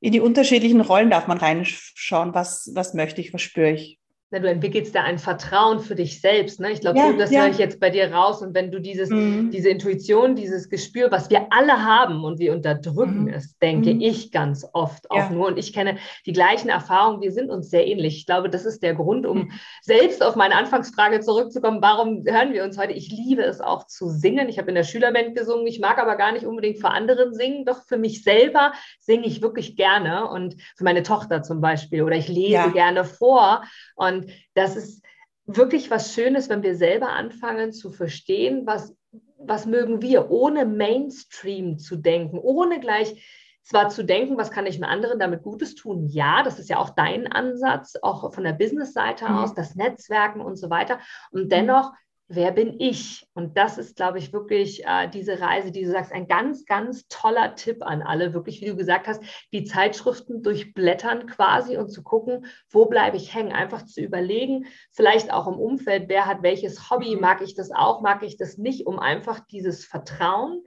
in 0.00 0.12
die 0.12 0.20
unterschiedlichen 0.20 0.80
Rollen 0.80 1.10
darf 1.10 1.26
man 1.26 1.38
reinschauen, 1.38 2.34
was, 2.34 2.70
was 2.74 2.94
möchte 2.94 3.20
ich, 3.20 3.32
was 3.32 3.42
spüre 3.42 3.70
ich. 3.70 4.00
Na, 4.32 4.38
du 4.38 4.48
entwickelst 4.48 4.94
da 4.94 5.02
ein 5.02 5.18
Vertrauen 5.18 5.78
für 5.78 5.94
dich 5.94 6.22
selbst. 6.22 6.58
Ne? 6.58 6.72
Ich 6.72 6.80
glaube, 6.80 6.98
ja, 6.98 7.12
das 7.12 7.30
ja. 7.30 7.42
höre 7.42 7.50
ich 7.50 7.58
jetzt 7.58 7.78
bei 7.78 7.90
dir 7.90 8.10
raus. 8.10 8.40
Und 8.40 8.54
wenn 8.54 8.70
du 8.70 8.80
dieses, 8.80 9.10
mhm. 9.10 9.50
diese 9.50 9.68
Intuition, 9.68 10.34
dieses 10.34 10.70
Gespür, 10.70 11.10
was 11.10 11.28
wir 11.28 11.48
alle 11.50 11.84
haben 11.84 12.24
und 12.24 12.38
wir 12.38 12.54
unterdrücken 12.54 13.24
mhm. 13.24 13.28
es, 13.28 13.58
denke 13.58 13.92
mhm. 13.92 14.00
ich 14.00 14.32
ganz 14.32 14.66
oft 14.72 15.10
auch 15.10 15.16
ja. 15.16 15.28
nur. 15.30 15.48
Und 15.48 15.58
ich 15.58 15.74
kenne 15.74 15.98
die 16.24 16.32
gleichen 16.32 16.70
Erfahrungen. 16.70 17.20
Wir 17.20 17.30
sind 17.30 17.50
uns 17.50 17.68
sehr 17.68 17.86
ähnlich. 17.86 18.16
Ich 18.16 18.26
glaube, 18.26 18.48
das 18.48 18.64
ist 18.64 18.82
der 18.82 18.94
Grund, 18.94 19.26
um 19.26 19.52
selbst 19.82 20.22
auf 20.24 20.34
meine 20.34 20.56
Anfangsfrage 20.56 21.20
zurückzukommen. 21.20 21.82
Warum 21.82 22.24
hören 22.24 22.54
wir 22.54 22.64
uns 22.64 22.78
heute? 22.78 22.94
Ich 22.94 23.10
liebe 23.10 23.42
es 23.42 23.60
auch 23.60 23.86
zu 23.86 24.08
singen. 24.08 24.48
Ich 24.48 24.56
habe 24.56 24.70
in 24.70 24.76
der 24.76 24.84
Schülerband 24.84 25.36
gesungen. 25.36 25.66
Ich 25.66 25.78
mag 25.78 25.98
aber 25.98 26.16
gar 26.16 26.32
nicht 26.32 26.46
unbedingt 26.46 26.78
für 26.78 26.88
anderen 26.88 27.34
singen. 27.34 27.66
Doch 27.66 27.82
für 27.86 27.98
mich 27.98 28.22
selber 28.22 28.72
singe 28.98 29.26
ich 29.26 29.42
wirklich 29.42 29.76
gerne. 29.76 30.26
Und 30.30 30.56
für 30.74 30.84
meine 30.84 31.02
Tochter 31.02 31.42
zum 31.42 31.60
Beispiel. 31.60 32.02
Oder 32.02 32.16
ich 32.16 32.28
lese 32.28 32.70
gerne 32.72 33.04
vor. 33.04 33.62
Und 33.94 34.21
und 34.22 34.32
das 34.54 34.76
ist 34.76 35.02
wirklich 35.46 35.90
was 35.90 36.14
Schönes, 36.14 36.48
wenn 36.48 36.62
wir 36.62 36.76
selber 36.76 37.10
anfangen 37.10 37.72
zu 37.72 37.90
verstehen, 37.90 38.66
was, 38.66 38.94
was 39.38 39.66
mögen 39.66 40.02
wir, 40.02 40.30
ohne 40.30 40.64
Mainstream 40.64 41.78
zu 41.78 41.96
denken, 41.96 42.38
ohne 42.38 42.80
gleich 42.80 43.22
zwar 43.62 43.88
zu 43.88 44.04
denken, 44.04 44.36
was 44.36 44.50
kann 44.50 44.66
ich 44.66 44.80
mit 44.80 44.88
anderen 44.88 45.20
damit 45.20 45.42
Gutes 45.42 45.74
tun? 45.74 46.08
Ja, 46.08 46.42
das 46.42 46.58
ist 46.58 46.68
ja 46.68 46.78
auch 46.78 46.90
dein 46.90 47.30
Ansatz, 47.30 47.94
auch 48.02 48.32
von 48.34 48.44
der 48.44 48.54
Business-Seite 48.54 49.28
mhm. 49.28 49.36
aus, 49.36 49.54
das 49.54 49.76
Netzwerken 49.76 50.40
und 50.40 50.56
so 50.56 50.68
weiter. 50.68 50.98
Und 51.30 51.52
dennoch 51.52 51.92
wer 52.28 52.52
bin 52.52 52.80
ich? 52.80 53.26
Und 53.34 53.56
das 53.58 53.78
ist, 53.78 53.96
glaube 53.96 54.18
ich, 54.18 54.32
wirklich 54.32 54.84
äh, 54.84 55.08
diese 55.08 55.40
Reise, 55.40 55.70
die 55.70 55.84
du 55.84 55.90
sagst, 55.90 56.12
ein 56.12 56.26
ganz, 56.26 56.64
ganz 56.64 57.06
toller 57.08 57.54
Tipp 57.56 57.82
an 57.82 58.02
alle, 58.02 58.32
wirklich, 58.32 58.60
wie 58.60 58.66
du 58.66 58.76
gesagt 58.76 59.06
hast, 59.06 59.22
die 59.52 59.64
Zeitschriften 59.64 60.42
durchblättern 60.42 61.26
quasi 61.26 61.76
und 61.76 61.90
zu 61.90 62.02
gucken, 62.02 62.46
wo 62.70 62.86
bleibe 62.86 63.16
ich 63.16 63.34
hängen, 63.34 63.52
einfach 63.52 63.84
zu 63.84 64.00
überlegen, 64.00 64.66
vielleicht 64.92 65.32
auch 65.32 65.46
im 65.46 65.58
Umfeld, 65.58 66.08
wer 66.08 66.26
hat 66.26 66.42
welches 66.42 66.90
Hobby, 66.90 67.14
mhm. 67.14 67.20
mag 67.20 67.42
ich 67.42 67.54
das 67.54 67.70
auch, 67.70 68.00
mag 68.00 68.22
ich 68.22 68.36
das 68.36 68.58
nicht, 68.58 68.86
um 68.86 68.98
einfach 68.98 69.40
dieses 69.40 69.84
Vertrauen 69.84 70.62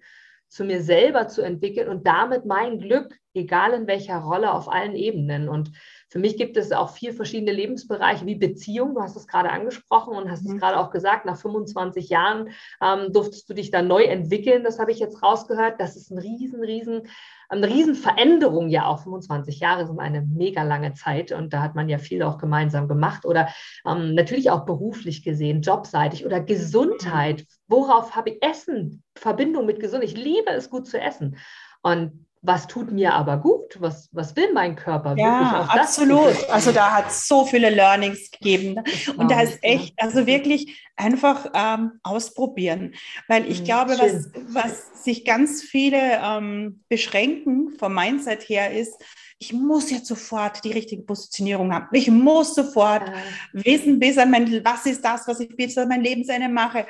zu 0.47 0.63
mir 0.63 0.81
selber 0.81 1.27
zu 1.27 1.41
entwickeln 1.41 1.89
und 1.89 2.07
damit 2.07 2.45
mein 2.45 2.79
Glück, 2.79 3.17
egal 3.33 3.73
in 3.73 3.87
welcher 3.87 4.19
Rolle, 4.19 4.53
auf 4.53 4.69
allen 4.69 4.95
Ebenen. 4.95 5.49
Und 5.49 5.71
für 6.15 6.21
mich 6.21 6.37
gibt 6.37 6.55
es 6.55 6.71
auch 6.71 6.91
vier 6.91 7.13
verschiedene 7.13 7.51
Lebensbereiche 7.51 8.25
wie 8.25 8.35
Beziehung. 8.35 8.95
Du 8.95 9.01
hast 9.01 9.17
es 9.17 9.27
gerade 9.27 9.49
angesprochen 9.49 10.15
und 10.15 10.31
hast 10.31 10.45
mhm. 10.45 10.53
es 10.53 10.61
gerade 10.61 10.79
auch 10.79 10.89
gesagt, 10.89 11.25
nach 11.25 11.35
25 11.35 12.07
Jahren 12.07 12.51
ähm, 12.81 13.11
durftest 13.11 13.49
du 13.49 13.53
dich 13.53 13.69
da 13.69 13.81
neu 13.81 14.03
entwickeln. 14.03 14.63
Das 14.63 14.79
habe 14.79 14.93
ich 14.93 14.99
jetzt 14.99 15.21
rausgehört. 15.21 15.73
Das 15.77 15.97
ist 15.97 16.11
ein 16.11 16.17
riesen, 16.17 16.63
riesen, 16.63 17.01
eine 17.49 17.67
riesen 17.67 17.95
Veränderung 17.95 18.69
ja 18.69 18.85
auch. 18.85 19.03
25 19.03 19.59
Jahre 19.59 19.87
sind 19.87 19.99
eine 19.99 20.21
mega 20.21 20.63
lange 20.63 20.93
Zeit 20.93 21.33
und 21.33 21.51
da 21.51 21.61
hat 21.61 21.75
man 21.75 21.89
ja 21.89 21.97
viel 21.97 22.23
auch 22.23 22.37
gemeinsam 22.37 22.87
gemacht 22.87 23.25
oder 23.25 23.49
ähm, 23.85 24.15
natürlich 24.15 24.51
auch 24.51 24.65
beruflich 24.65 25.21
gesehen, 25.21 25.63
jobseitig 25.63 26.25
oder 26.25 26.39
Gesundheit. 26.39 27.45
Worauf 27.67 28.15
habe 28.15 28.29
ich 28.29 28.41
Essen? 28.41 29.03
Verbindung 29.17 29.65
mit 29.65 29.81
Gesundheit. 29.81 30.11
Ich 30.11 30.17
liebe 30.17 30.51
es, 30.51 30.69
gut 30.69 30.87
zu 30.87 30.97
essen. 30.97 31.35
Und 31.81 32.24
was 32.45 32.67
tut 32.67 32.91
mir 32.91 33.13
aber 33.13 33.37
gut, 33.37 33.77
was, 33.79 34.09
was 34.11 34.35
will 34.35 34.53
mein 34.53 34.75
Körper 34.75 35.15
ja, 35.17 35.67
absolut. 35.69 36.49
Also 36.49 36.71
da 36.71 36.91
hat 36.91 37.07
es 37.07 37.27
so 37.27 37.45
viele 37.45 37.69
Learnings 37.69 38.29
gegeben. 38.31 38.83
Und 39.17 39.31
da 39.31 39.41
ist 39.41 39.57
echt, 39.63 39.93
also 39.97 40.27
wirklich 40.27 40.83
einfach 40.95 41.47
ähm, 41.53 41.93
ausprobieren. 42.03 42.93
Weil 43.27 43.49
ich 43.49 43.61
mhm, 43.61 43.65
glaube, 43.65 43.91
was, 43.97 44.31
was 44.49 45.03
sich 45.03 45.25
ganz 45.25 45.63
viele 45.63 46.19
ähm, 46.23 46.83
beschränken 46.87 47.75
vom 47.79 47.95
Mindset 47.95 48.47
her 48.47 48.71
ist, 48.71 48.93
ich 49.37 49.51
muss 49.51 49.91
jetzt 49.91 50.07
sofort 50.07 50.63
die 50.63 50.71
richtige 50.71 51.01
Positionierung 51.01 51.73
haben. 51.73 51.87
Ich 51.91 52.09
muss 52.09 52.55
sofort 52.55 53.07
ja. 53.07 53.15
wissen, 53.53 53.99
bis 53.99 54.17
an 54.17 54.31
mein, 54.31 54.63
was 54.63 54.85
ist 54.85 55.03
das, 55.03 55.27
was 55.27 55.39
ich 55.39 55.55
bis 55.55 55.77
an 55.77 55.89
mein 55.89 56.01
Lebensende 56.01 56.47
mache. 56.47 56.85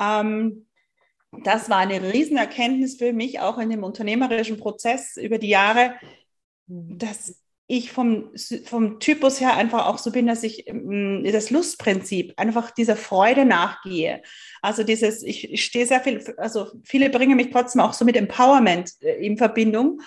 Ähm, 0.00 0.66
das 1.44 1.70
war 1.70 1.78
eine 1.78 2.12
Riesenerkenntnis 2.12 2.96
für 2.96 3.12
mich, 3.12 3.40
auch 3.40 3.58
in 3.58 3.70
dem 3.70 3.84
unternehmerischen 3.84 4.58
Prozess 4.58 5.16
über 5.16 5.38
die 5.38 5.48
Jahre, 5.48 5.94
dass 6.66 7.40
ich 7.68 7.90
vom, 7.90 8.30
vom 8.64 9.00
Typus 9.00 9.40
her 9.40 9.56
einfach 9.56 9.86
auch 9.86 9.98
so 9.98 10.12
bin, 10.12 10.26
dass 10.26 10.44
ich 10.44 10.68
ähm, 10.68 11.24
das 11.24 11.50
Lustprinzip, 11.50 12.32
einfach 12.36 12.70
dieser 12.70 12.96
Freude 12.96 13.44
nachgehe. 13.44 14.22
Also 14.62 14.84
dieses, 14.84 15.22
ich, 15.22 15.52
ich 15.52 15.64
stehe 15.64 15.86
sehr 15.86 16.00
viel, 16.00 16.22
also 16.36 16.68
viele 16.84 17.10
bringen 17.10 17.36
mich 17.36 17.50
trotzdem 17.50 17.80
auch 17.80 17.92
so 17.92 18.04
mit 18.04 18.16
Empowerment 18.16 18.92
äh, 19.00 19.14
in 19.14 19.36
Verbindung. 19.36 20.00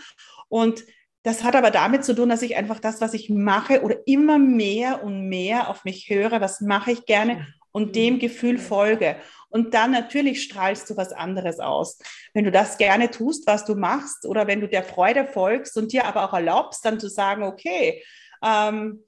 Und 0.48 0.86
das 1.24 1.44
hat 1.44 1.56
aber 1.56 1.70
damit 1.70 2.06
zu 2.06 2.16
tun, 2.16 2.30
dass 2.30 2.42
ich 2.44 2.56
einfach 2.56 2.80
das, 2.80 3.02
was 3.02 3.14
ich 3.14 3.30
mache 3.30 3.82
oder 3.82 3.98
immer 4.06 4.40
mehr 4.40 5.04
und 5.04 5.28
mehr 5.28 5.70
auf 5.70 5.84
mich 5.84 6.10
höre, 6.10 6.40
was 6.40 6.62
mache 6.62 6.92
ich 6.92 7.06
gerne 7.06 7.46
und 7.72 7.96
dem 7.96 8.20
Gefühl 8.20 8.58
folge. 8.58 9.18
Und 9.50 9.74
dann 9.74 9.92
natürlich 9.92 10.44
strahlst 10.44 10.90
du 10.90 10.98
was 10.98 11.12
anderes 11.12 11.60
aus. 11.60 12.00
Wenn 12.34 12.46
du 12.46 12.52
das 12.52 12.78
gerne 12.78 13.10
tust, 13.10 13.48
was 13.48 13.66
du 13.66 13.76
machst, 13.76 14.26
oder 14.26 14.48
wenn 14.48 14.62
du 14.62 14.68
der 14.68 14.84
Freude 14.84 15.26
folgst 15.26 15.76
und 15.78 15.92
dir 15.92 16.06
aber 16.06 16.24
auch 16.26 16.34
erlaubst, 16.34 16.86
dann 16.86 17.00
zu 17.00 17.10
sagen, 17.10 17.44
okay, 17.44 18.04
ähm, 18.44 19.04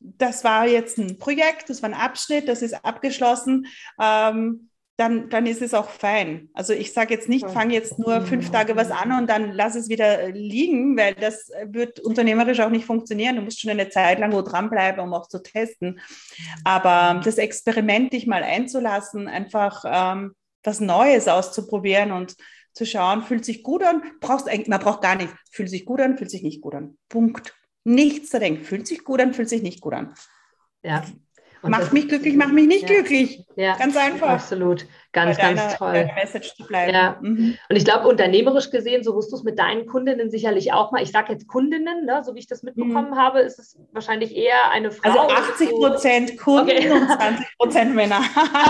das 0.00 0.42
war 0.42 0.66
jetzt 0.66 0.98
ein 0.98 1.18
Projekt, 1.18 1.70
das 1.70 1.82
war 1.82 1.90
ein 1.90 1.94
Abschnitt, 1.94 2.48
das 2.48 2.62
ist 2.62 2.84
abgeschlossen. 2.84 3.66
Ähm, 4.00 4.70
dann, 5.02 5.28
dann 5.30 5.46
ist 5.46 5.62
es 5.62 5.74
auch 5.74 5.90
fein. 5.90 6.48
Also 6.54 6.72
ich 6.72 6.92
sage 6.92 7.12
jetzt 7.12 7.28
nicht, 7.28 7.48
fange 7.50 7.74
jetzt 7.74 7.98
nur 7.98 8.20
fünf 8.20 8.50
Tage 8.50 8.76
was 8.76 8.92
an 8.92 9.10
und 9.12 9.28
dann 9.28 9.50
lass 9.50 9.74
es 9.74 9.88
wieder 9.88 10.30
liegen, 10.30 10.96
weil 10.96 11.14
das 11.14 11.50
wird 11.66 11.98
unternehmerisch 11.98 12.60
auch 12.60 12.70
nicht 12.70 12.84
funktionieren. 12.84 13.34
Du 13.34 13.42
musst 13.42 13.60
schon 13.60 13.72
eine 13.72 13.88
Zeit 13.88 14.20
lang 14.20 14.32
wo 14.32 14.42
dranbleiben, 14.42 15.02
um 15.02 15.12
auch 15.12 15.26
zu 15.26 15.42
testen. 15.42 16.00
Aber 16.62 17.20
das 17.24 17.38
Experiment, 17.38 18.12
dich 18.12 18.28
mal 18.28 18.44
einzulassen, 18.44 19.26
einfach 19.26 19.84
ähm, 19.84 20.34
was 20.62 20.78
Neues 20.78 21.26
auszuprobieren 21.26 22.12
und 22.12 22.36
zu 22.72 22.86
schauen, 22.86 23.22
fühlt 23.22 23.44
sich 23.44 23.64
gut 23.64 23.82
an, 23.82 24.02
brauchst 24.20 24.48
eigentlich, 24.48 24.68
man 24.68 24.80
braucht 24.80 25.02
gar 25.02 25.16
nichts, 25.16 25.34
fühlt 25.50 25.68
sich 25.68 25.84
gut 25.84 26.00
an, 26.00 26.16
fühlt 26.16 26.30
sich 26.30 26.44
nicht 26.44 26.60
gut 26.60 26.76
an. 26.76 26.96
Punkt. 27.08 27.54
Nichts 27.84 28.30
zu 28.30 28.38
denken, 28.38 28.64
fühlt 28.64 28.86
sich 28.86 29.02
gut 29.02 29.20
an, 29.20 29.34
fühlt 29.34 29.48
sich 29.48 29.62
nicht 29.62 29.80
gut 29.80 29.94
an. 29.94 30.14
Ja, 30.84 31.04
mach 31.62 31.92
mich 31.92 32.08
glücklich, 32.08 32.34
mach 32.36 32.48
mich 32.48 32.66
nicht 32.66 32.88
ja, 32.88 32.88
glücklich. 32.88 33.44
Ja, 33.56 33.76
ganz 33.76 33.96
einfach. 33.96 34.28
Absolut. 34.30 34.86
Ganz, 35.12 35.36
ganz 35.36 35.60
deiner, 35.60 35.74
toll. 35.74 35.92
Deiner 35.92 36.14
Message 36.14 36.54
zu 36.56 36.66
bleiben. 36.66 36.94
Ja. 36.94 37.18
Mhm. 37.20 37.58
Und 37.68 37.76
ich 37.76 37.84
glaube, 37.84 38.08
unternehmerisch 38.08 38.70
gesehen, 38.70 39.04
so 39.04 39.14
wirst 39.14 39.30
du 39.30 39.36
es 39.36 39.42
mit 39.42 39.58
deinen 39.58 39.86
Kundinnen 39.86 40.30
sicherlich 40.30 40.72
auch 40.72 40.90
mal. 40.90 41.02
Ich 41.02 41.12
sage 41.12 41.32
jetzt 41.32 41.46
Kundinnen, 41.46 42.06
ne, 42.06 42.22
so 42.24 42.34
wie 42.34 42.38
ich 42.38 42.46
das 42.46 42.62
mitbekommen 42.62 43.10
mhm. 43.10 43.16
habe, 43.16 43.40
ist 43.40 43.58
es 43.58 43.78
wahrscheinlich 43.92 44.34
eher 44.34 44.70
eine 44.70 44.90
Frau. 44.90 45.10
Also 45.10 45.34
80 45.34 45.70
Prozent 45.70 46.30
so. 46.30 46.36
Kunden 46.36 46.70
okay. 46.70 46.90
und 46.90 47.06
20 47.10 47.58
Prozent 47.58 47.94
Männer. 47.94 48.20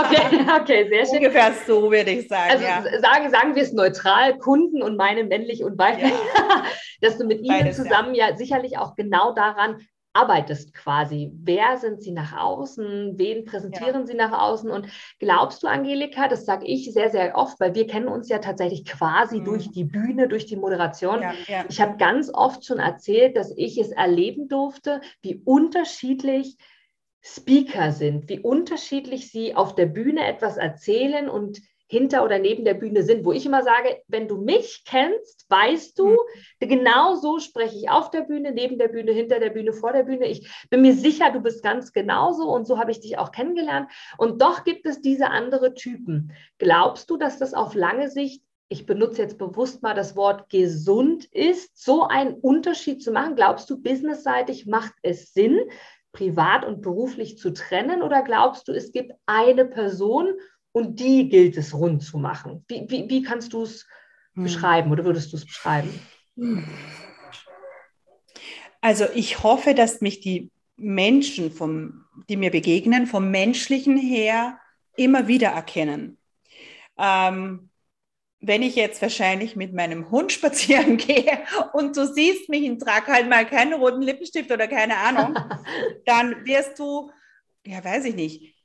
okay, 0.03 0.45
okay, 0.59 0.89
sehr 0.89 1.05
schön. 1.05 1.17
Ungefähr 1.19 1.53
so 1.65 1.89
würde 1.89 2.11
ich 2.11 2.27
sagen. 2.27 2.51
Also 2.51 2.63
ja. 2.65 2.83
sagen, 2.99 3.29
sagen 3.31 3.55
wir 3.55 3.63
es 3.63 3.71
neutral, 3.71 4.37
Kunden 4.37 4.83
und 4.83 4.97
meine 4.97 5.23
männlich 5.23 5.63
und 5.63 5.77
weiblich, 5.77 6.11
ja. 6.11 6.63
dass 7.01 7.17
du 7.17 7.25
mit 7.25 7.39
ihnen 7.39 7.59
Beides, 7.59 7.77
zusammen 7.77 8.15
ja 8.15 8.35
sicherlich 8.35 8.77
auch 8.77 8.95
genau 8.95 9.33
daran 9.33 9.77
arbeitest 10.13 10.73
quasi. 10.73 11.31
Wer 11.33 11.77
sind 11.77 12.01
sie 12.01 12.11
nach 12.11 12.37
außen? 12.37 13.17
Wen 13.17 13.45
präsentieren 13.45 14.01
ja. 14.01 14.05
sie 14.05 14.13
nach 14.13 14.31
außen? 14.31 14.69
Und 14.69 14.87
glaubst 15.19 15.63
du, 15.63 15.67
Angelika, 15.67 16.27
das 16.27 16.45
sage 16.45 16.65
ich 16.65 16.93
sehr, 16.93 17.09
sehr 17.09 17.35
oft, 17.35 17.59
weil 17.59 17.73
wir 17.75 17.87
kennen 17.87 18.07
uns 18.07 18.29
ja 18.29 18.37
tatsächlich 18.37 18.85
quasi 18.85 19.39
mhm. 19.39 19.45
durch 19.45 19.71
die 19.71 19.83
Bühne, 19.83 20.27
durch 20.27 20.45
die 20.45 20.55
Moderation. 20.55 21.21
Ja, 21.21 21.33
ja. 21.47 21.65
Ich 21.67 21.81
habe 21.81 21.97
ganz 21.97 22.29
oft 22.31 22.65
schon 22.65 22.79
erzählt, 22.79 23.35
dass 23.35 23.51
ich 23.57 23.77
es 23.77 23.91
erleben 23.91 24.47
durfte, 24.47 25.01
wie 25.21 25.41
unterschiedlich 25.43 26.57
Speaker 27.25 27.91
sind, 27.91 28.29
wie 28.29 28.39
unterschiedlich 28.39 29.31
sie 29.31 29.55
auf 29.55 29.75
der 29.75 29.85
Bühne 29.85 30.25
etwas 30.25 30.57
erzählen 30.57 31.29
und 31.29 31.61
hinter 31.87 32.23
oder 32.23 32.39
neben 32.39 32.65
der 32.65 32.73
Bühne 32.73 33.03
sind, 33.03 33.25
wo 33.25 33.31
ich 33.31 33.45
immer 33.45 33.61
sage, 33.63 34.01
wenn 34.07 34.27
du 34.27 34.37
mich 34.37 34.83
kennst, 34.85 35.45
weißt 35.49 35.97
du, 35.99 36.07
mhm. 36.07 36.17
genau 36.59 37.15
so 37.15 37.39
spreche 37.39 37.77
ich 37.77 37.89
auf 37.89 38.09
der 38.09 38.21
Bühne, 38.21 38.51
neben 38.51 38.77
der 38.77 38.87
Bühne, 38.87 39.11
hinter 39.11 39.39
der 39.39 39.51
Bühne, 39.51 39.73
vor 39.73 39.93
der 39.93 40.03
Bühne. 40.03 40.27
Ich 40.27 40.49
bin 40.69 40.81
mir 40.81 40.93
sicher, 40.93 41.31
du 41.31 41.41
bist 41.41 41.63
ganz 41.63 41.91
genauso 41.91 42.49
und 42.49 42.65
so 42.65 42.77
habe 42.79 42.91
ich 42.91 42.99
dich 42.99 43.17
auch 43.17 43.31
kennengelernt. 43.31 43.91
Und 44.17 44.41
doch 44.41 44.63
gibt 44.63 44.85
es 44.85 45.01
diese 45.01 45.29
andere 45.29 45.73
Typen. 45.73 46.31
Glaubst 46.57 47.09
du, 47.09 47.17
dass 47.17 47.37
das 47.37 47.53
auf 47.53 47.75
lange 47.75 48.09
Sicht 48.09 48.43
ich 48.69 48.87
benutze 48.87 49.21
jetzt 49.21 49.37
bewusst 49.37 49.83
mal 49.83 49.93
das 49.93 50.15
Wort 50.15 50.49
gesund 50.49 51.25
ist, 51.25 51.83
so 51.83 52.07
einen 52.07 52.33
Unterschied 52.33 53.03
zu 53.03 53.11
machen? 53.11 53.35
Glaubst 53.35 53.69
du, 53.69 53.79
businessseitig 53.79 54.65
macht 54.65 54.93
es 55.03 55.31
Sinn, 55.31 55.59
privat 56.11 56.65
und 56.65 56.81
beruflich 56.81 57.37
zu 57.37 57.53
trennen? 57.53 58.01
Oder 58.01 58.23
glaubst 58.23 58.67
du, 58.67 58.71
es 58.71 58.91
gibt 58.91 59.13
eine 59.27 59.65
Person 59.65 60.33
und 60.73 60.99
die 60.99 61.29
gilt 61.29 61.55
es 61.55 61.73
rund 61.73 62.03
zu 62.03 62.17
machen. 62.17 62.65
Wie, 62.67 62.85
wie, 62.89 63.09
wie 63.09 63.23
kannst 63.23 63.53
du 63.53 63.63
es 63.63 63.87
hm. 64.33 64.43
beschreiben 64.43 64.91
oder 64.91 65.05
würdest 65.05 65.31
du 65.31 65.37
es 65.37 65.45
beschreiben? 65.45 65.97
Also 68.81 69.05
ich 69.15 69.43
hoffe, 69.43 69.73
dass 69.73 70.01
mich 70.01 70.19
die 70.19 70.51
Menschen, 70.75 71.51
vom, 71.51 72.05
die 72.27 72.35
mir 72.35 72.51
begegnen, 72.51 73.07
vom 73.07 73.31
menschlichen 73.31 73.97
her 73.97 74.59
immer 74.97 75.27
wieder 75.27 75.49
erkennen. 75.49 76.17
Ähm, 76.97 77.69
wenn 78.39 78.61
ich 78.61 78.75
jetzt 78.75 79.01
wahrscheinlich 79.01 79.55
mit 79.55 79.73
meinem 79.73 80.11
Hund 80.11 80.31
spazieren 80.33 80.97
gehe 80.97 81.45
und 81.73 81.95
du 81.95 82.05
siehst 82.05 82.49
mich 82.49 82.69
und 82.69 82.79
trage 82.79 83.07
halt 83.07 83.29
mal 83.29 83.45
keinen 83.45 83.73
roten 83.73 84.01
Lippenstift 84.01 84.51
oder 84.51 84.67
keine 84.67 84.97
Ahnung, 84.97 85.37
dann 86.05 86.45
wirst 86.45 86.79
du, 86.79 87.11
ja, 87.65 87.83
weiß 87.83 88.05
ich 88.05 88.15
nicht. 88.15 88.55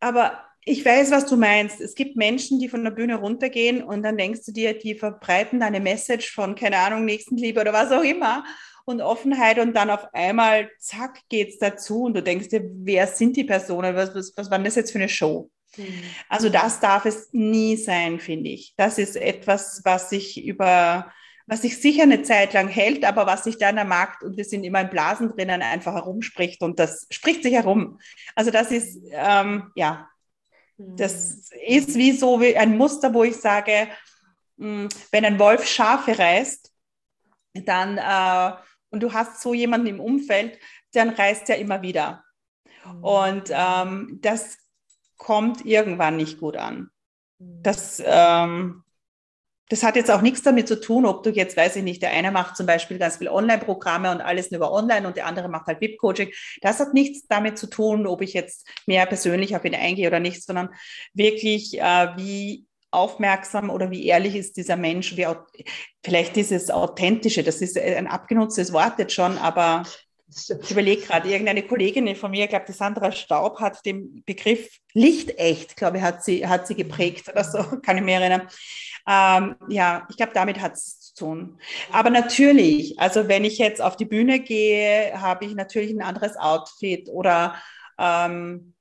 Aber 0.00 0.45
ich 0.68 0.84
weiß, 0.84 1.12
was 1.12 1.26
du 1.26 1.36
meinst. 1.36 1.80
Es 1.80 1.94
gibt 1.94 2.16
Menschen, 2.16 2.58
die 2.58 2.68
von 2.68 2.82
der 2.82 2.90
Bühne 2.90 3.14
runtergehen 3.14 3.84
und 3.84 4.02
dann 4.02 4.18
denkst 4.18 4.40
du 4.46 4.52
dir, 4.52 4.76
die 4.76 4.96
verbreiten 4.96 5.62
eine 5.62 5.78
Message 5.78 6.34
von, 6.34 6.56
keine 6.56 6.78
Ahnung, 6.78 7.04
Nächstenliebe 7.04 7.60
oder 7.60 7.72
was 7.72 7.92
auch 7.92 8.02
immer 8.02 8.44
und 8.84 9.00
Offenheit 9.00 9.60
und 9.60 9.74
dann 9.76 9.90
auf 9.90 10.12
einmal, 10.12 10.68
zack, 10.80 11.20
geht's 11.28 11.58
dazu 11.58 12.02
und 12.02 12.14
du 12.14 12.22
denkst 12.22 12.48
dir, 12.48 12.68
wer 12.82 13.06
sind 13.06 13.36
die 13.36 13.44
Personen? 13.44 13.94
Was, 13.94 14.12
was, 14.12 14.32
was 14.36 14.50
war 14.50 14.58
das 14.58 14.74
jetzt 14.74 14.90
für 14.90 14.98
eine 14.98 15.08
Show? 15.08 15.50
Mhm. 15.76 16.02
Also 16.28 16.48
das 16.48 16.80
darf 16.80 17.04
es 17.04 17.28
nie 17.30 17.76
sein, 17.76 18.18
finde 18.18 18.50
ich. 18.50 18.74
Das 18.76 18.98
ist 18.98 19.14
etwas, 19.14 19.82
was 19.84 20.10
sich 20.10 20.44
über, 20.44 21.12
was 21.46 21.62
sich 21.62 21.80
sicher 21.80 22.02
eine 22.02 22.22
Zeit 22.22 22.54
lang 22.54 22.66
hält, 22.66 23.04
aber 23.04 23.24
was 23.24 23.44
sich 23.44 23.56
dann 23.56 23.78
am 23.78 23.88
Markt, 23.88 24.24
und 24.24 24.36
wir 24.36 24.44
sind 24.44 24.64
immer 24.64 24.80
in 24.80 24.90
Blasen 24.90 25.28
drinnen, 25.28 25.62
einfach 25.62 25.94
herumspricht 25.94 26.60
und 26.62 26.80
das 26.80 27.06
spricht 27.10 27.44
sich 27.44 27.52
herum. 27.52 28.00
Also 28.34 28.50
das 28.50 28.72
ist, 28.72 29.00
ähm, 29.12 29.70
ja, 29.76 30.08
das 30.78 31.50
ist 31.66 31.94
wie 31.94 32.12
so 32.12 32.40
wie 32.40 32.56
ein 32.56 32.76
Muster, 32.76 33.14
wo 33.14 33.24
ich 33.24 33.36
sage, 33.36 33.88
hm, 34.58 34.88
wenn 35.10 35.24
ein 35.24 35.38
Wolf 35.38 35.66
Schafe 35.66 36.18
reißt, 36.18 36.72
dann 37.64 37.98
äh, 37.98 38.56
und 38.90 39.02
du 39.02 39.12
hast 39.12 39.40
so 39.40 39.54
jemanden 39.54 39.88
im 39.88 40.00
Umfeld, 40.00 40.58
dann 40.92 41.10
reißt 41.10 41.50
er 41.50 41.58
immer 41.58 41.82
wieder. 41.82 42.24
Mhm. 42.84 43.04
Und 43.04 43.50
ähm, 43.50 44.18
das 44.22 44.58
kommt 45.16 45.64
irgendwann 45.66 46.16
nicht 46.16 46.38
gut 46.38 46.56
an. 46.56 46.90
Mhm. 47.38 47.62
Das, 47.62 48.02
ähm, 48.04 48.84
das 49.68 49.82
hat 49.82 49.96
jetzt 49.96 50.10
auch 50.10 50.22
nichts 50.22 50.42
damit 50.42 50.68
zu 50.68 50.80
tun, 50.80 51.06
ob 51.06 51.22
du 51.22 51.30
jetzt, 51.30 51.56
weiß 51.56 51.76
ich 51.76 51.82
nicht, 51.82 52.02
der 52.02 52.10
eine 52.10 52.30
macht 52.30 52.56
zum 52.56 52.66
Beispiel 52.66 52.98
ganz 52.98 53.16
viel 53.16 53.28
Online-Programme 53.28 54.10
und 54.10 54.20
alles 54.20 54.50
nur 54.50 54.58
über 54.58 54.72
Online 54.72 55.06
und 55.06 55.16
der 55.16 55.26
andere 55.26 55.48
macht 55.48 55.66
halt 55.66 55.80
VIP-Coaching. 55.80 56.30
Das 56.62 56.78
hat 56.78 56.94
nichts 56.94 57.26
damit 57.28 57.58
zu 57.58 57.66
tun, 57.66 58.06
ob 58.06 58.22
ich 58.22 58.32
jetzt 58.32 58.68
mehr 58.86 59.06
persönlich 59.06 59.56
auf 59.56 59.64
ihn 59.64 59.74
eingehe 59.74 60.06
oder 60.06 60.20
nicht, 60.20 60.44
sondern 60.44 60.70
wirklich, 61.14 61.80
äh, 61.80 62.08
wie 62.16 62.66
aufmerksam 62.92 63.68
oder 63.68 63.90
wie 63.90 64.06
ehrlich 64.06 64.36
ist 64.36 64.56
dieser 64.56 64.76
Mensch, 64.76 65.16
wie 65.16 65.26
vielleicht 66.02 66.36
dieses 66.36 66.70
Authentische, 66.70 67.42
das 67.42 67.60
ist 67.60 67.76
ein 67.76 68.06
abgenutztes 68.06 68.72
Wort 68.72 68.98
jetzt 68.98 69.12
schon, 69.12 69.36
aber 69.38 69.82
ich 70.28 70.70
überlege 70.70 71.02
gerade, 71.02 71.28
irgendeine 71.28 71.62
Kollegin 71.62 72.14
von 72.16 72.30
mir, 72.30 72.44
ich 72.44 72.50
glaube, 72.50 72.64
die 72.66 72.72
Sandra 72.72 73.12
Staub 73.12 73.60
hat 73.60 73.84
den 73.86 74.24
Begriff 74.24 74.78
lichtecht, 74.92 75.76
glaube 75.76 75.98
ich, 75.98 76.02
hat 76.02 76.24
sie, 76.24 76.46
hat 76.46 76.66
sie 76.66 76.74
geprägt 76.74 77.28
oder 77.28 77.44
so, 77.44 77.58
kann 77.82 77.96
ich 77.96 78.02
mir 78.02 78.20
erinnern. 78.20 78.48
Ähm, 79.08 79.54
ja, 79.68 80.06
ich 80.10 80.16
glaube, 80.16 80.32
damit 80.34 80.60
hat 80.60 80.72
es 80.72 80.98
zu 81.00 81.14
tun. 81.14 81.60
Aber 81.92 82.10
natürlich, 82.10 82.98
also 82.98 83.28
wenn 83.28 83.44
ich 83.44 83.58
jetzt 83.58 83.80
auf 83.80 83.96
die 83.96 84.04
Bühne 84.04 84.40
gehe, 84.40 85.12
habe 85.20 85.44
ich 85.44 85.54
natürlich 85.54 85.92
ein 85.92 86.02
anderes 86.02 86.36
Outfit 86.36 87.08
oder 87.08 87.54
ähm, 87.98 88.74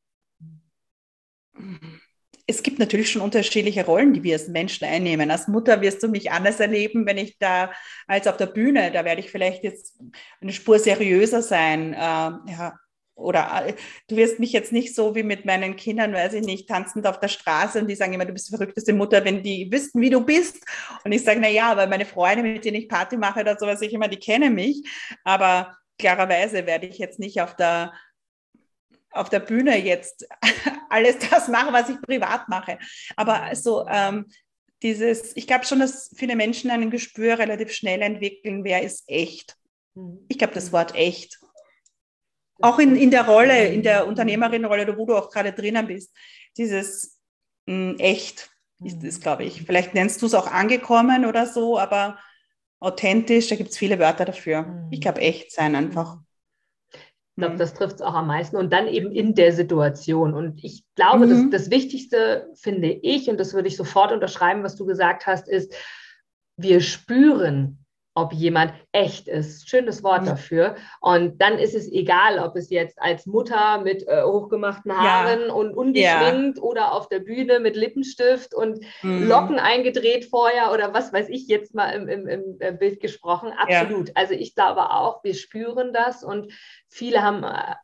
es 2.48 2.62
gibt 2.62 2.80
natürlich 2.80 3.12
schon 3.12 3.22
unterschiedliche 3.22 3.86
Rollen, 3.86 4.14
die 4.14 4.24
wir 4.24 4.34
als 4.34 4.48
Menschen 4.48 4.86
einnehmen. 4.86 5.32
Als 5.32 5.48
Mutter 5.48 5.82
wirst 5.82 6.04
du 6.04 6.08
mich 6.08 6.32
anders 6.32 6.60
erleben, 6.60 7.06
wenn 7.06 7.18
ich 7.18 7.38
da 7.40 7.72
als 8.08 8.28
auf 8.28 8.38
der 8.38 8.46
Bühne, 8.48 8.92
da 8.92 9.04
werde 9.04 9.22
ich 9.22 9.32
vielleicht 9.32 9.64
jetzt 9.64 10.00
eine 10.42 10.54
Spur 10.54 10.78
seriöser 10.78 11.42
sein. 11.42 11.94
Äh, 11.94 11.98
ja, 11.98 12.80
oder 13.16 13.66
äh, 13.66 13.74
du 14.08 14.18
wirst 14.18 14.40
mich 14.40 14.52
jetzt 14.52 14.72
nicht 14.72 14.94
so 14.94 15.16
wie 15.16 15.24
mit 15.24 15.46
meinen 15.46 15.76
Kindern, 15.76 16.14
weiß 16.14 16.34
ich 16.34 16.46
nicht, 16.46 16.68
tanzend 16.68 17.08
auf 17.08 17.20
der 17.20 17.30
Straße 17.30 17.80
und 17.80 17.88
die 17.88 17.96
sagen 17.96 18.14
immer, 18.14 18.26
du 18.26 18.34
bist 18.34 18.50
die 18.50 18.56
verrückteste 18.56 18.94
Mutter, 18.94 19.24
wenn 19.26 19.42
die 19.42 19.72
wüssten, 19.72 20.02
wie 20.02 20.10
du 20.10 20.22
bist. 20.22 20.64
Und 21.04 21.14
ich 21.14 21.24
sage, 21.24 21.40
na 21.42 21.50
ja, 21.50 21.76
weil 21.78 21.88
meine 21.88 22.06
Freunde, 22.06 22.44
mit 22.44 22.66
denen 22.66 22.78
ich 22.78 22.90
Party 22.90 23.18
mache 23.18 23.40
oder 23.40 23.58
sowas, 23.58 23.82
ich 23.82 23.94
immer, 23.94 24.08
die 24.08 24.20
kennen 24.20 24.54
mich. 24.54 24.84
Aber 25.24 25.76
klarerweise 25.98 26.66
werde 26.68 26.88
ich 26.88 26.98
jetzt 26.98 27.20
nicht 27.20 27.42
auf 27.42 27.56
der 27.56 27.94
auf 29.16 29.30
der 29.30 29.40
Bühne 29.40 29.78
jetzt 29.78 30.28
alles 30.90 31.18
das 31.30 31.48
mache, 31.48 31.74
was 31.74 31.90
ich 31.90 32.02
privat 32.02 32.50
mache. 32.50 32.78
Aber 33.16 33.56
so 33.56 33.86
ähm, 33.88 34.26
dieses, 34.82 35.36
ich 35.36 35.48
glaube 35.48 35.66
schon, 35.66 35.80
dass 35.80 36.14
viele 36.16 36.36
Menschen 36.36 36.70
ein 36.70 36.92
Gespür 36.92 37.40
relativ 37.40 37.72
schnell 37.72 38.02
entwickeln, 38.02 38.64
wer 38.64 38.84
ist 38.84 39.04
echt. 39.08 39.56
Mhm. 39.96 40.26
Ich 40.28 40.38
glaube, 40.38 40.54
das 40.54 40.72
Wort 40.72 40.96
echt. 40.96 41.40
Auch 42.62 42.80
in, 42.80 42.96
in 42.96 43.12
der 43.12 43.26
Rolle, 43.26 43.68
in 43.68 43.84
der 43.84 44.08
Unternehmerinnenrolle, 44.08 44.98
wo 44.98 45.06
du 45.06 45.16
auch 45.16 45.30
gerade 45.30 45.52
drinnen 45.52 45.88
bist, 45.88 46.16
dieses 46.58 47.20
mh, 47.66 47.92
hm, 47.92 48.00
echt 48.00 48.50
ist 48.84 49.04
es, 49.04 49.22
glaube 49.22 49.44
ich. 49.46 49.64
Vielleicht 49.64 49.94
nennst 49.94 50.22
du 50.22 50.26
es 50.26 50.34
auch 50.34 50.48
angekommen 50.48 51.26
oder 51.26 51.46
so, 51.46 51.80
aber 51.80 52.20
authentisch, 52.80 53.48
da 53.48 53.56
gibt 53.56 53.72
es 53.72 53.78
viele 53.78 54.00
Wörter 54.00 54.26
dafür. 54.26 54.88
Ich 54.92 55.02
glaube, 55.02 55.22
echt 55.22 55.52
sein 55.52 55.76
einfach. 55.76 56.20
Ich 57.36 57.42
glaube, 57.42 57.56
mhm. 57.56 57.60
das 57.60 57.74
trifft 57.74 57.96
es 57.96 58.02
auch 58.02 58.14
am 58.14 58.28
meisten. 58.28 58.56
Und 58.56 58.72
dann 58.72 58.88
eben 58.88 59.12
in 59.12 59.36
der 59.36 59.52
Situation. 59.52 60.34
Und 60.34 60.64
ich 60.64 60.86
glaube, 60.96 61.26
mhm. 61.26 61.52
das, 61.52 61.64
das 61.64 61.72
Wichtigste 61.72 62.50
finde 62.56 62.88
ich, 62.88 63.30
und 63.30 63.38
das 63.40 63.54
würde 63.54 63.68
ich 63.68 63.76
sofort 63.76 64.14
unterschreiben, 64.14 64.64
was 64.64 64.78
du 64.78 64.86
gesagt 64.86 65.28
hast, 65.28 65.50
ist, 65.50 65.74
wir 66.58 66.80
spüren, 66.80 67.85
ob 68.16 68.34
jemand 68.34 68.74
echt 68.94 69.28
ist. 69.28 69.70
Schönes 69.70 70.02
Wort 70.02 70.26
dafür. 70.26 70.76
Und 71.02 71.42
dann 71.42 71.60
ist 71.60 71.76
es 71.76 71.92
egal, 71.92 72.40
ob 72.40 72.56
es 72.56 72.70
jetzt 72.70 73.00
als 73.02 73.26
Mutter 73.26 73.82
mit 73.82 74.08
äh, 74.08 74.24
hochgemachten 74.24 74.98
Haaren 74.98 75.48
ja. 75.48 75.54
und 75.54 75.76
ungeschminkt 75.76 76.58
ja. 76.58 76.64
oder 76.64 76.94
auf 76.94 77.10
der 77.10 77.20
Bühne 77.20 77.60
mit 77.60 77.76
Lippenstift 77.76 78.56
und 78.56 78.80
mhm. 79.04 79.28
Locken 79.28 79.60
eingedreht 79.60 80.26
vorher 80.26 80.72
oder 80.72 80.94
was 80.94 81.12
weiß 81.12 81.28
ich 81.28 81.48
jetzt 81.48 81.76
mal 81.76 81.90
im, 81.90 82.08
im, 82.08 82.28
im 82.28 82.56
äh, 82.60 82.72
Bild 82.72 83.02
gesprochen. 83.02 83.52
Absolut. 83.52 84.08
Ja. 84.08 84.14
Also 84.16 84.34
ich 84.34 84.56
glaube 84.56 84.92
auch, 84.92 85.22
wir 85.26 85.34
spüren 85.34 85.92
das 85.92 86.24
und 86.24 86.54
viele 86.88 87.22
haben 87.22 87.44
äh, 87.44 87.76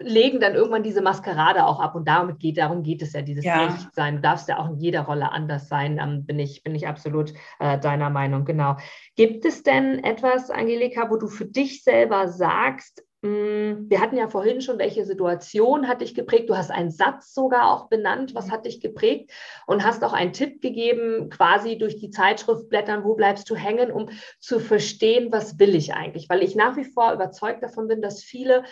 legen 0.00 0.40
dann 0.40 0.54
irgendwann 0.54 0.82
diese 0.82 1.02
Maskerade 1.02 1.66
auch 1.66 1.80
ab 1.80 1.94
und 1.94 2.08
darum 2.08 2.38
geht, 2.38 2.58
darum 2.58 2.82
geht 2.82 3.02
es 3.02 3.12
ja, 3.12 3.22
dieses 3.22 3.44
ja. 3.44 3.66
Echtsein. 3.66 4.16
Du 4.16 4.22
darfst 4.22 4.48
ja 4.48 4.58
auch 4.58 4.70
in 4.70 4.78
jeder 4.78 5.02
Rolle 5.02 5.30
anders 5.30 5.68
sein, 5.68 5.98
ähm, 6.02 6.24
bin, 6.24 6.38
ich, 6.38 6.62
bin 6.62 6.74
ich 6.74 6.88
absolut 6.88 7.32
äh, 7.58 7.78
deiner 7.78 8.10
Meinung, 8.10 8.44
genau. 8.44 8.76
Gibt 9.14 9.44
es 9.44 9.62
denn 9.62 10.02
etwas, 10.02 10.50
Angelika, 10.50 11.10
wo 11.10 11.16
du 11.16 11.28
für 11.28 11.44
dich 11.44 11.84
selber 11.84 12.28
sagst, 12.28 13.04
hm, 13.22 13.90
wir 13.90 14.00
hatten 14.00 14.16
ja 14.16 14.28
vorhin 14.28 14.62
schon, 14.62 14.78
welche 14.78 15.04
Situation 15.04 15.86
hat 15.88 16.00
dich 16.00 16.14
geprägt? 16.14 16.48
Du 16.48 16.56
hast 16.56 16.70
einen 16.70 16.90
Satz 16.90 17.34
sogar 17.34 17.70
auch 17.70 17.90
benannt, 17.90 18.34
was 18.34 18.50
hat 18.50 18.64
dich 18.64 18.80
geprägt? 18.80 19.30
Und 19.66 19.84
hast 19.84 20.02
auch 20.02 20.14
einen 20.14 20.32
Tipp 20.32 20.62
gegeben, 20.62 21.28
quasi 21.28 21.76
durch 21.76 21.98
die 21.98 22.10
Zeitschrift 22.10 22.70
blättern, 22.70 23.04
wo 23.04 23.14
bleibst 23.14 23.50
du 23.50 23.56
hängen, 23.56 23.90
um 23.90 24.08
zu 24.38 24.58
verstehen, 24.58 25.30
was 25.30 25.58
will 25.58 25.74
ich 25.74 25.92
eigentlich? 25.92 26.30
Weil 26.30 26.42
ich 26.42 26.56
nach 26.56 26.78
wie 26.78 26.84
vor 26.84 27.12
überzeugt 27.12 27.62
davon 27.62 27.88
bin, 27.88 28.00
dass 28.00 28.22
viele 28.22 28.64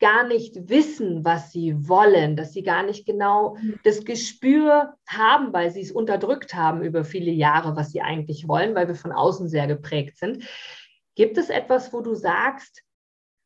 gar 0.00 0.26
nicht 0.26 0.68
wissen, 0.68 1.24
was 1.24 1.52
sie 1.52 1.88
wollen, 1.88 2.34
dass 2.34 2.52
sie 2.52 2.62
gar 2.62 2.82
nicht 2.82 3.06
genau 3.06 3.56
mhm. 3.56 3.78
das 3.84 4.04
Gespür 4.04 4.94
haben, 5.06 5.52
weil 5.52 5.70
sie 5.70 5.82
es 5.82 5.92
unterdrückt 5.92 6.54
haben 6.54 6.82
über 6.82 7.04
viele 7.04 7.30
Jahre, 7.30 7.76
was 7.76 7.90
sie 7.92 8.00
eigentlich 8.00 8.48
wollen, 8.48 8.74
weil 8.74 8.88
wir 8.88 8.94
von 8.94 9.12
außen 9.12 9.48
sehr 9.48 9.66
geprägt 9.66 10.16
sind. 10.18 10.44
Gibt 11.14 11.38
es 11.38 11.50
etwas, 11.50 11.92
wo 11.92 12.00
du 12.00 12.14
sagst, 12.14 12.82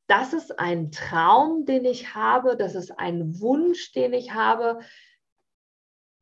das 0.07 0.33
ist 0.33 0.59
ein 0.59 0.91
Traum, 0.91 1.65
den 1.65 1.85
ich 1.85 2.15
habe, 2.15 2.57
das 2.57 2.75
ist 2.75 2.99
ein 2.99 3.41
Wunsch, 3.41 3.93
den 3.93 4.13
ich 4.13 4.33
habe, 4.33 4.79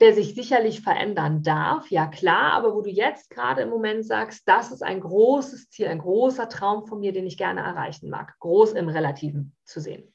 der 0.00 0.14
sich 0.14 0.34
sicherlich 0.34 0.80
verändern 0.80 1.42
darf, 1.42 1.90
ja 1.90 2.06
klar, 2.06 2.54
aber 2.54 2.74
wo 2.74 2.82
du 2.82 2.90
jetzt 2.90 3.30
gerade 3.30 3.62
im 3.62 3.70
Moment 3.70 4.04
sagst, 4.04 4.48
das 4.48 4.72
ist 4.72 4.82
ein 4.82 5.00
großes 5.00 5.70
Ziel, 5.70 5.86
ein 5.86 6.00
großer 6.00 6.48
Traum 6.48 6.86
von 6.86 7.00
mir, 7.00 7.12
den 7.12 7.26
ich 7.26 7.36
gerne 7.36 7.60
erreichen 7.60 8.10
mag, 8.10 8.34
groß 8.40 8.72
im 8.72 8.88
Relativen 8.88 9.54
zu 9.64 9.80
sehen. 9.80 10.11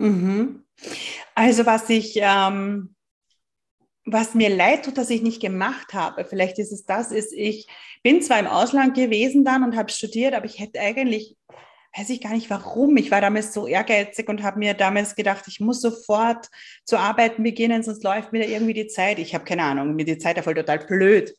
Mhm. 0.00 0.64
Also 1.34 1.66
was 1.66 1.88
ich, 1.90 2.18
ähm, 2.22 2.94
was 4.06 4.34
mir 4.34 4.48
leid 4.48 4.84
tut, 4.84 4.96
dass 4.96 5.10
ich 5.10 5.22
nicht 5.22 5.40
gemacht 5.40 5.92
habe, 5.92 6.24
vielleicht 6.24 6.58
ist 6.58 6.72
es 6.72 6.86
das, 6.86 7.12
ist, 7.12 7.32
ich 7.32 7.68
bin 8.02 8.22
zwar 8.22 8.38
im 8.38 8.46
Ausland 8.46 8.94
gewesen 8.94 9.44
dann 9.44 9.62
und 9.62 9.76
habe 9.76 9.90
studiert, 9.90 10.34
aber 10.34 10.46
ich 10.46 10.58
hätte 10.58 10.80
eigentlich, 10.80 11.36
weiß 11.96 12.08
ich 12.08 12.22
gar 12.22 12.32
nicht 12.32 12.48
warum, 12.48 12.96
ich 12.96 13.10
war 13.10 13.20
damals 13.20 13.52
so 13.52 13.66
ehrgeizig 13.66 14.26
und 14.28 14.42
habe 14.42 14.58
mir 14.58 14.72
damals 14.72 15.16
gedacht, 15.16 15.44
ich 15.48 15.60
muss 15.60 15.82
sofort 15.82 16.46
zu 16.86 16.98
arbeiten 16.98 17.42
beginnen, 17.42 17.82
sonst 17.82 18.02
läuft 18.02 18.32
mir 18.32 18.42
da 18.42 18.48
irgendwie 18.48 18.74
die 18.74 18.86
Zeit. 18.86 19.18
Ich 19.18 19.34
habe 19.34 19.44
keine 19.44 19.64
Ahnung, 19.64 19.96
mir 19.96 20.06
die 20.06 20.16
Zeit 20.16 20.38
da 20.38 20.42
voll 20.42 20.54
total 20.54 20.78
blöd. 20.78 21.34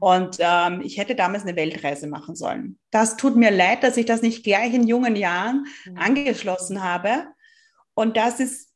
Und 0.00 0.38
ähm, 0.40 0.80
ich 0.82 0.98
hätte 0.98 1.14
damals 1.14 1.44
eine 1.44 1.54
Weltreise 1.54 2.08
machen 2.08 2.34
sollen. 2.34 2.78
Das 2.90 3.16
tut 3.16 3.36
mir 3.36 3.52
leid, 3.52 3.84
dass 3.84 3.96
ich 3.96 4.06
das 4.06 4.22
nicht 4.22 4.42
gleich 4.42 4.74
in 4.74 4.88
jungen 4.88 5.14
Jahren 5.14 5.66
mhm. 5.86 5.96
angeschlossen 5.96 6.82
habe 6.82 7.26
und 8.00 8.16
das 8.16 8.40
ist 8.40 8.70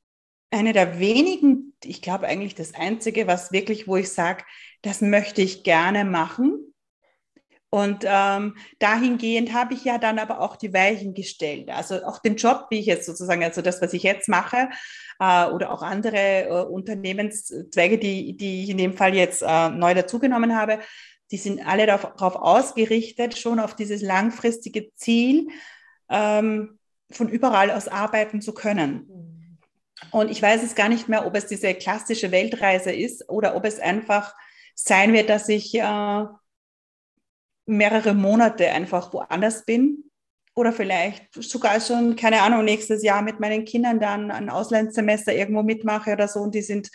eine 0.50 0.74
der 0.74 1.00
wenigen, 1.00 1.72
ich 1.82 2.02
glaube 2.02 2.26
eigentlich 2.26 2.54
das 2.54 2.74
Einzige, 2.74 3.26
was 3.26 3.52
wirklich, 3.52 3.88
wo 3.88 3.96
ich 3.96 4.12
sage, 4.12 4.44
das 4.82 5.00
möchte 5.00 5.40
ich 5.40 5.64
gerne 5.64 6.04
machen. 6.04 6.74
Und 7.70 8.04
ähm, 8.06 8.54
dahingehend 8.80 9.54
habe 9.54 9.72
ich 9.72 9.82
ja 9.82 9.96
dann 9.96 10.18
aber 10.18 10.40
auch 10.40 10.56
die 10.56 10.74
Weichen 10.74 11.14
gestellt. 11.14 11.70
Also 11.70 12.04
auch 12.04 12.18
den 12.18 12.36
Job, 12.36 12.66
wie 12.68 12.80
ich 12.80 12.86
jetzt 12.86 13.06
sozusagen, 13.06 13.42
also 13.42 13.62
das, 13.62 13.80
was 13.80 13.94
ich 13.94 14.02
jetzt 14.02 14.28
mache, 14.28 14.68
äh, 15.18 15.46
oder 15.46 15.72
auch 15.72 15.80
andere 15.80 16.44
äh, 16.44 16.64
Unternehmenszweige, 16.66 17.96
die, 17.98 18.36
die 18.36 18.64
ich 18.64 18.68
in 18.68 18.78
dem 18.78 18.92
Fall 18.92 19.14
jetzt 19.14 19.42
äh, 19.42 19.70
neu 19.70 19.94
dazugenommen 19.94 20.54
habe, 20.54 20.80
die 21.30 21.38
sind 21.38 21.66
alle 21.66 21.86
darauf 21.86 22.36
ausgerichtet, 22.36 23.38
schon 23.38 23.58
auf 23.58 23.74
dieses 23.74 24.02
langfristige 24.02 24.94
Ziel, 24.96 25.48
ähm, 26.10 26.78
von 27.16 27.28
überall 27.28 27.70
aus 27.70 27.88
arbeiten 27.88 28.40
zu 28.40 28.52
können. 28.52 29.58
Und 30.10 30.30
ich 30.30 30.40
weiß 30.42 30.62
es 30.62 30.74
gar 30.74 30.88
nicht 30.88 31.08
mehr, 31.08 31.26
ob 31.26 31.34
es 31.36 31.46
diese 31.46 31.74
klassische 31.74 32.30
Weltreise 32.30 32.92
ist 32.92 33.28
oder 33.28 33.56
ob 33.56 33.64
es 33.64 33.80
einfach 33.80 34.34
sein 34.74 35.12
wird, 35.12 35.28
dass 35.28 35.48
ich 35.48 35.74
äh, 35.74 36.24
mehrere 37.66 38.14
Monate 38.14 38.70
einfach 38.70 39.12
woanders 39.12 39.64
bin 39.64 40.04
oder 40.54 40.72
vielleicht 40.72 41.32
sogar 41.34 41.80
schon, 41.80 42.16
keine 42.16 42.42
Ahnung, 42.42 42.64
nächstes 42.64 43.02
Jahr 43.02 43.22
mit 43.22 43.40
meinen 43.40 43.64
Kindern 43.64 43.98
dann 43.98 44.30
ein 44.30 44.50
Auslandssemester 44.50 45.34
irgendwo 45.34 45.62
mitmache 45.62 46.12
oder 46.12 46.28
so. 46.28 46.40
Und 46.40 46.54
die 46.54 46.62
sind, 46.62 46.90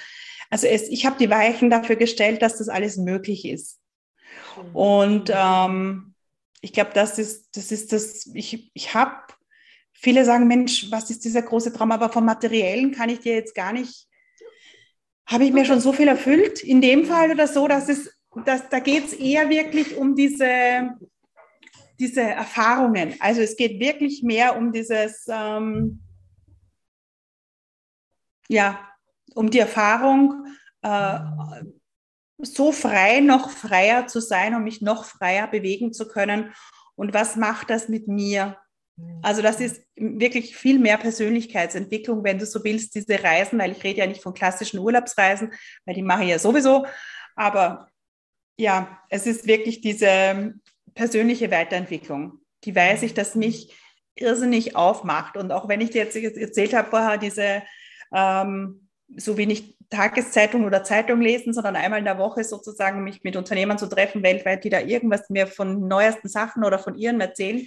also 0.49 0.67
es, 0.67 0.83
ich 0.83 1.05
habe 1.05 1.17
die 1.17 1.29
Weichen 1.29 1.69
dafür 1.69 1.95
gestellt, 1.95 2.41
dass 2.41 2.57
das 2.57 2.69
alles 2.69 2.97
möglich 2.97 3.45
ist. 3.45 3.79
Mhm. 4.55 4.75
Und 4.75 5.31
ähm, 5.33 6.15
ich 6.61 6.73
glaube, 6.73 6.91
das 6.93 7.19
ist, 7.19 7.55
das 7.57 7.71
ist 7.71 7.91
das, 7.91 8.27
ich, 8.33 8.71
ich 8.73 8.93
habe 8.93 9.15
viele 9.99 10.25
sagen, 10.25 10.47
Mensch, 10.47 10.89
was 10.91 11.09
ist 11.09 11.25
dieser 11.25 11.41
große 11.41 11.73
Traum? 11.73 11.91
Aber 11.91 12.09
vom 12.09 12.25
Materiellen 12.25 12.91
kann 12.91 13.09
ich 13.09 13.19
dir 13.19 13.35
jetzt 13.35 13.53
gar 13.53 13.73
nicht, 13.73 14.07
habe 15.25 15.43
ich 15.43 15.51
mir 15.51 15.65
schon 15.65 15.81
so 15.81 15.93
viel 15.93 16.07
erfüllt 16.07 16.63
in 16.63 16.81
dem 16.81 17.05
Fall 17.05 17.31
oder 17.31 17.47
so, 17.47 17.67
dass 17.67 17.89
es, 17.89 18.09
dass, 18.45 18.69
da 18.69 18.79
geht 18.79 19.05
es 19.05 19.13
eher 19.13 19.49
wirklich 19.49 19.97
um 19.97 20.15
diese, 20.15 20.97
diese 21.99 22.21
Erfahrungen. 22.21 23.15
Also 23.19 23.41
es 23.41 23.57
geht 23.57 23.79
wirklich 23.79 24.23
mehr 24.23 24.57
um 24.57 24.71
dieses, 24.71 25.25
ähm, 25.29 26.01
ja, 28.47 28.79
um 29.35 29.51
die 29.51 29.59
Erfahrung, 29.59 30.45
äh, 30.81 31.19
so 32.41 32.71
frei, 32.71 33.19
noch 33.19 33.49
freier 33.49 34.07
zu 34.07 34.21
sein, 34.21 34.55
um 34.55 34.63
mich 34.63 34.81
noch 34.81 35.03
freier 35.03 35.47
bewegen 35.47 35.91
zu 35.91 36.07
können. 36.07 36.53
Und 36.95 37.13
was 37.13 37.35
macht 37.35 37.69
das 37.69 37.89
mit 37.89 38.07
mir? 38.07 38.57
Also 39.21 39.41
das 39.41 39.59
ist 39.59 39.83
wirklich 39.95 40.55
viel 40.55 40.79
mehr 40.79 40.97
Persönlichkeitsentwicklung, 40.97 42.23
wenn 42.23 42.39
du 42.39 42.45
so 42.45 42.63
willst, 42.63 42.95
diese 42.95 43.21
Reisen, 43.21 43.59
weil 43.59 43.71
ich 43.71 43.83
rede 43.83 43.99
ja 43.99 44.07
nicht 44.07 44.21
von 44.21 44.33
klassischen 44.33 44.79
Urlaubsreisen, 44.79 45.51
weil 45.85 45.95
die 45.95 46.01
mache 46.01 46.23
ich 46.23 46.29
ja 46.29 46.39
sowieso. 46.39 46.85
Aber 47.35 47.89
ja, 48.57 48.99
es 49.09 49.25
ist 49.25 49.47
wirklich 49.47 49.81
diese 49.81 50.53
persönliche 50.93 51.51
Weiterentwicklung, 51.51 52.39
die 52.63 52.75
weiß 52.75 53.03
ich, 53.03 53.13
dass 53.13 53.35
mich 53.35 53.75
irrsinnig 54.15 54.75
aufmacht. 54.75 55.37
Und 55.37 55.51
auch 55.51 55.67
wenn 55.67 55.81
ich 55.81 55.91
dir 55.91 56.03
jetzt 56.03 56.15
erzählt 56.15 56.73
habe 56.73 56.89
vorher, 56.89 57.17
diese 57.17 57.63
ähm, 58.13 58.89
so 59.15 59.37
wenig 59.37 59.77
Tageszeitung 59.89 60.65
oder 60.65 60.83
Zeitung 60.83 61.21
lesen, 61.21 61.53
sondern 61.53 61.75
einmal 61.75 61.99
in 61.99 62.05
der 62.05 62.19
Woche 62.19 62.43
sozusagen 62.43 63.03
mich 63.03 63.23
mit 63.23 63.35
Unternehmern 63.35 63.77
zu 63.77 63.87
treffen 63.87 64.23
weltweit, 64.23 64.63
die 64.63 64.69
da 64.69 64.79
irgendwas 64.79 65.29
mir 65.29 65.47
von 65.47 65.87
neuesten 65.87 66.27
Sachen 66.27 66.63
oder 66.63 66.79
von 66.79 66.95
ihren 66.95 67.19
erzählen 67.21 67.65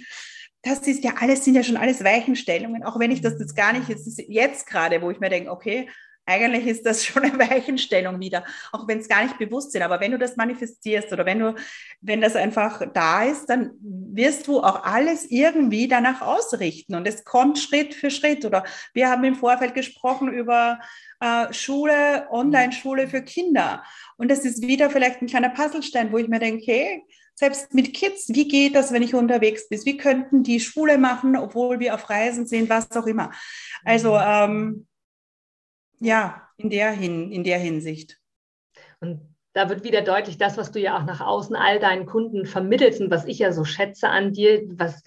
das 0.63 0.79
ist 0.87 1.03
ja 1.03 1.13
alles, 1.19 1.43
sind 1.43 1.55
ja 1.55 1.63
schon 1.63 1.77
alles 1.77 2.03
Weichenstellungen, 2.03 2.83
auch 2.83 2.97
wenn 2.97 3.11
ich 3.11 3.21
das 3.21 3.37
jetzt 3.37 3.55
gar 3.55 3.73
nicht, 3.73 3.89
jetzt, 3.89 4.21
jetzt 4.27 4.65
gerade, 4.65 5.01
wo 5.01 5.11
ich 5.11 5.19
mir 5.19 5.29
denke, 5.29 5.51
okay, 5.51 5.89
eigentlich 6.25 6.67
ist 6.67 6.85
das 6.85 7.05
schon 7.05 7.23
eine 7.23 7.37
Weichenstellung 7.37 8.19
wieder, 8.19 8.45
auch 8.71 8.87
wenn 8.87 8.99
es 8.99 9.09
gar 9.09 9.23
nicht 9.23 9.37
bewusst 9.37 9.73
sind. 9.73 9.81
Aber 9.81 9.99
wenn 9.99 10.11
du 10.11 10.17
das 10.17 10.37
manifestierst 10.37 11.11
oder 11.11 11.25
wenn 11.25 11.39
du, 11.39 11.55
wenn 12.01 12.21
das 12.21 12.37
einfach 12.37 12.81
da 12.93 13.23
ist, 13.23 13.47
dann 13.47 13.71
wirst 13.81 14.47
du 14.47 14.61
auch 14.61 14.83
alles 14.85 15.25
irgendwie 15.29 15.89
danach 15.89 16.21
ausrichten 16.21 16.95
und 16.95 17.07
es 17.07 17.25
kommt 17.25 17.59
Schritt 17.59 17.93
für 17.93 18.09
Schritt. 18.09 18.45
Oder 18.45 18.63
wir 18.93 19.09
haben 19.09 19.23
im 19.25 19.35
Vorfeld 19.35 19.73
gesprochen 19.73 20.31
über 20.31 20.79
äh, 21.19 21.51
Schule, 21.51 22.27
Online-Schule 22.31 23.07
für 23.09 23.21
Kinder. 23.21 23.83
Und 24.15 24.31
das 24.31 24.45
ist 24.45 24.65
wieder 24.65 24.89
vielleicht 24.89 25.21
ein 25.21 25.27
kleiner 25.27 25.49
Puzzlestein, 25.49 26.11
wo 26.13 26.17
ich 26.17 26.29
mir 26.29 26.39
denke, 26.39 26.63
hey, 26.65 27.03
selbst 27.35 27.73
mit 27.73 27.93
Kids, 27.93 28.29
wie 28.29 28.47
geht 28.47 28.75
das, 28.75 28.91
wenn 28.91 29.01
ich 29.01 29.15
unterwegs 29.15 29.67
bin? 29.69 29.83
Wie 29.85 29.97
könnten 29.97 30.43
die 30.43 30.59
Schule 30.59 30.97
machen, 30.97 31.35
obwohl 31.35 31.79
wir 31.79 31.95
auf 31.95 32.09
Reisen 32.09 32.45
sind, 32.45 32.69
was 32.69 32.91
auch 32.91 33.07
immer. 33.07 33.31
Also 33.83 34.13
mhm. 34.13 34.21
ähm, 34.23 34.87
ja, 35.99 36.47
in 36.57 36.69
der, 36.69 36.91
hin, 36.91 37.31
in 37.31 37.43
der 37.43 37.57
Hinsicht. 37.57 38.19
Und 38.99 39.21
da 39.53 39.69
wird 39.69 39.83
wieder 39.83 40.01
deutlich, 40.01 40.37
das, 40.37 40.57
was 40.57 40.71
du 40.71 40.79
ja 40.79 40.97
auch 40.97 41.05
nach 41.05 41.21
außen 41.21 41.55
all 41.55 41.79
deinen 41.79 42.05
Kunden 42.05 42.45
vermittelst 42.45 43.01
und 43.01 43.11
was 43.11 43.25
ich 43.25 43.39
ja 43.39 43.51
so 43.51 43.65
schätze 43.65 44.09
an 44.09 44.33
dir, 44.33 44.63
was 44.67 45.03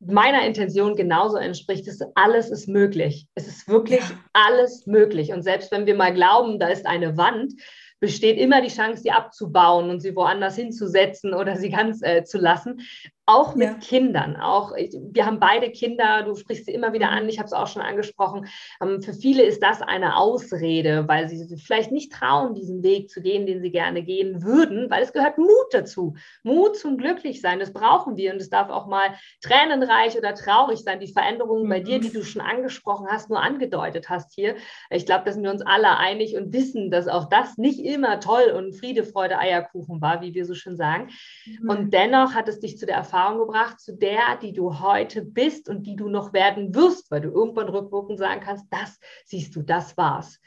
meiner 0.00 0.46
Intention 0.46 0.94
genauso 0.94 1.36
entspricht, 1.36 1.88
ist, 1.88 2.04
alles 2.14 2.50
ist 2.50 2.68
möglich. 2.68 3.26
Es 3.34 3.48
ist 3.48 3.68
wirklich 3.68 4.00
ja. 4.00 4.18
alles 4.32 4.86
möglich. 4.86 5.32
Und 5.32 5.42
selbst 5.42 5.72
wenn 5.72 5.86
wir 5.86 5.96
mal 5.96 6.14
glauben, 6.14 6.60
da 6.60 6.68
ist 6.68 6.86
eine 6.86 7.16
Wand, 7.16 7.52
besteht 8.00 8.38
immer 8.38 8.60
die 8.62 8.68
Chance, 8.74 9.02
sie 9.02 9.10
abzubauen 9.10 9.90
und 9.90 10.00
sie 10.00 10.14
woanders 10.14 10.56
hinzusetzen 10.56 11.34
oder 11.34 11.56
sie 11.56 11.70
ganz 11.70 12.02
äh, 12.02 12.24
zu 12.24 12.38
lassen. 12.38 12.80
Auch 13.28 13.54
mit 13.54 13.68
ja. 13.68 13.74
Kindern. 13.74 14.36
Auch 14.36 14.72
wir 14.74 15.26
haben 15.26 15.38
beide 15.38 15.70
Kinder, 15.70 16.22
du 16.22 16.34
sprichst 16.34 16.64
sie 16.64 16.72
immer 16.72 16.94
wieder 16.94 17.10
an, 17.10 17.28
ich 17.28 17.38
habe 17.38 17.46
es 17.46 17.52
auch 17.52 17.66
schon 17.66 17.82
angesprochen. 17.82 18.46
Ähm, 18.80 19.02
für 19.02 19.12
viele 19.12 19.42
ist 19.42 19.62
das 19.62 19.82
eine 19.82 20.16
Ausrede, 20.16 21.06
weil 21.08 21.28
sie 21.28 21.36
sich 21.36 21.62
vielleicht 21.62 21.92
nicht 21.92 22.10
trauen, 22.10 22.54
diesen 22.54 22.82
Weg 22.82 23.10
zu 23.10 23.20
gehen, 23.20 23.44
den 23.44 23.60
sie 23.60 23.70
gerne 23.70 24.02
gehen 24.02 24.42
würden, 24.42 24.88
weil 24.88 25.02
es 25.02 25.12
gehört 25.12 25.36
Mut 25.36 25.50
dazu. 25.72 26.14
Mut 26.42 26.78
zum 26.78 26.96
Glücklichsein, 26.96 27.60
das 27.60 27.74
brauchen 27.74 28.16
wir 28.16 28.32
und 28.32 28.40
es 28.40 28.48
darf 28.48 28.70
auch 28.70 28.86
mal 28.86 29.08
tränenreich 29.42 30.16
oder 30.16 30.34
traurig 30.34 30.78
sein. 30.78 30.98
Die 30.98 31.12
Veränderungen 31.12 31.64
mhm. 31.64 31.68
bei 31.68 31.80
dir, 31.80 32.00
die 32.00 32.10
du 32.10 32.24
schon 32.24 32.40
angesprochen 32.40 33.08
hast, 33.10 33.28
nur 33.28 33.42
angedeutet 33.42 34.08
hast 34.08 34.32
hier. 34.32 34.56
Ich 34.88 35.04
glaube, 35.04 35.24
da 35.26 35.32
sind 35.32 35.42
wir 35.42 35.50
uns 35.50 35.60
alle 35.60 35.98
einig 35.98 36.34
und 36.34 36.54
wissen, 36.54 36.90
dass 36.90 37.08
auch 37.08 37.28
das 37.28 37.58
nicht 37.58 37.80
immer 37.80 38.20
toll 38.20 38.54
und 38.56 38.72
Friede, 38.74 39.04
Freude, 39.04 39.38
Eierkuchen 39.38 40.00
war, 40.00 40.22
wie 40.22 40.32
wir 40.32 40.46
so 40.46 40.54
schön 40.54 40.78
sagen. 40.78 41.10
Mhm. 41.44 41.68
Und 41.68 41.92
dennoch 41.92 42.32
hat 42.32 42.48
es 42.48 42.60
dich 42.60 42.78
zu 42.78 42.86
der 42.86 42.96
Erfahrung 42.96 43.17
Erfahrung 43.18 43.38
gebracht 43.38 43.80
zu 43.80 43.96
der, 43.96 44.36
die 44.40 44.52
du 44.52 44.78
heute 44.80 45.22
bist 45.22 45.68
und 45.68 45.86
die 45.86 45.96
du 45.96 46.08
noch 46.08 46.32
werden 46.32 46.74
wirst, 46.74 47.10
weil 47.10 47.20
du 47.20 47.30
irgendwann 47.30 47.68
rückwirkend 47.68 48.18
sagen 48.18 48.40
kannst, 48.40 48.66
das 48.70 48.98
siehst 49.24 49.56
du, 49.56 49.62
das 49.62 49.96
war's. 49.96 50.38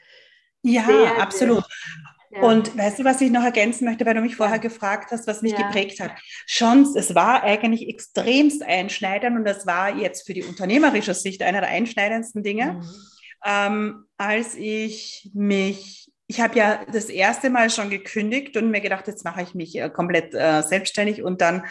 Ja, 0.62 0.84
sehr, 0.84 1.20
absolut. 1.20 1.64
Sehr, 2.30 2.40
ja. 2.40 2.48
Und 2.48 2.76
weißt 2.78 3.00
du, 3.00 3.04
was 3.04 3.20
ich 3.20 3.30
noch 3.30 3.42
ergänzen 3.42 3.84
möchte, 3.84 4.06
weil 4.06 4.14
du 4.14 4.22
mich 4.22 4.36
vorher 4.36 4.58
gefragt 4.58 5.10
hast, 5.10 5.26
was 5.26 5.42
mich 5.42 5.52
ja. 5.52 5.66
geprägt 5.66 6.00
hat? 6.00 6.12
Schon, 6.46 6.86
es 6.96 7.14
war 7.14 7.42
eigentlich 7.42 7.88
extremst 7.88 8.62
einschneidend 8.62 9.36
und 9.36 9.44
das 9.44 9.66
war 9.66 9.94
jetzt 9.94 10.26
für 10.26 10.32
die 10.32 10.44
unternehmerische 10.44 11.14
Sicht 11.14 11.42
einer 11.42 11.60
der 11.60 11.68
einschneidendsten 11.68 12.42
Dinge, 12.42 12.74
mhm. 12.74 12.88
ähm, 13.44 14.04
als 14.16 14.54
ich 14.54 15.30
mich 15.34 15.98
ich 16.28 16.40
habe 16.40 16.56
ja 16.56 16.86
das 16.90 17.10
erste 17.10 17.50
Mal 17.50 17.68
schon 17.68 17.90
gekündigt 17.90 18.56
und 18.56 18.70
mir 18.70 18.80
gedacht, 18.80 19.06
jetzt 19.06 19.22
mache 19.22 19.42
ich 19.42 19.54
mich 19.54 19.76
äh, 19.76 19.90
komplett 19.90 20.32
äh, 20.32 20.62
selbstständig 20.62 21.22
und 21.22 21.42
dann 21.42 21.64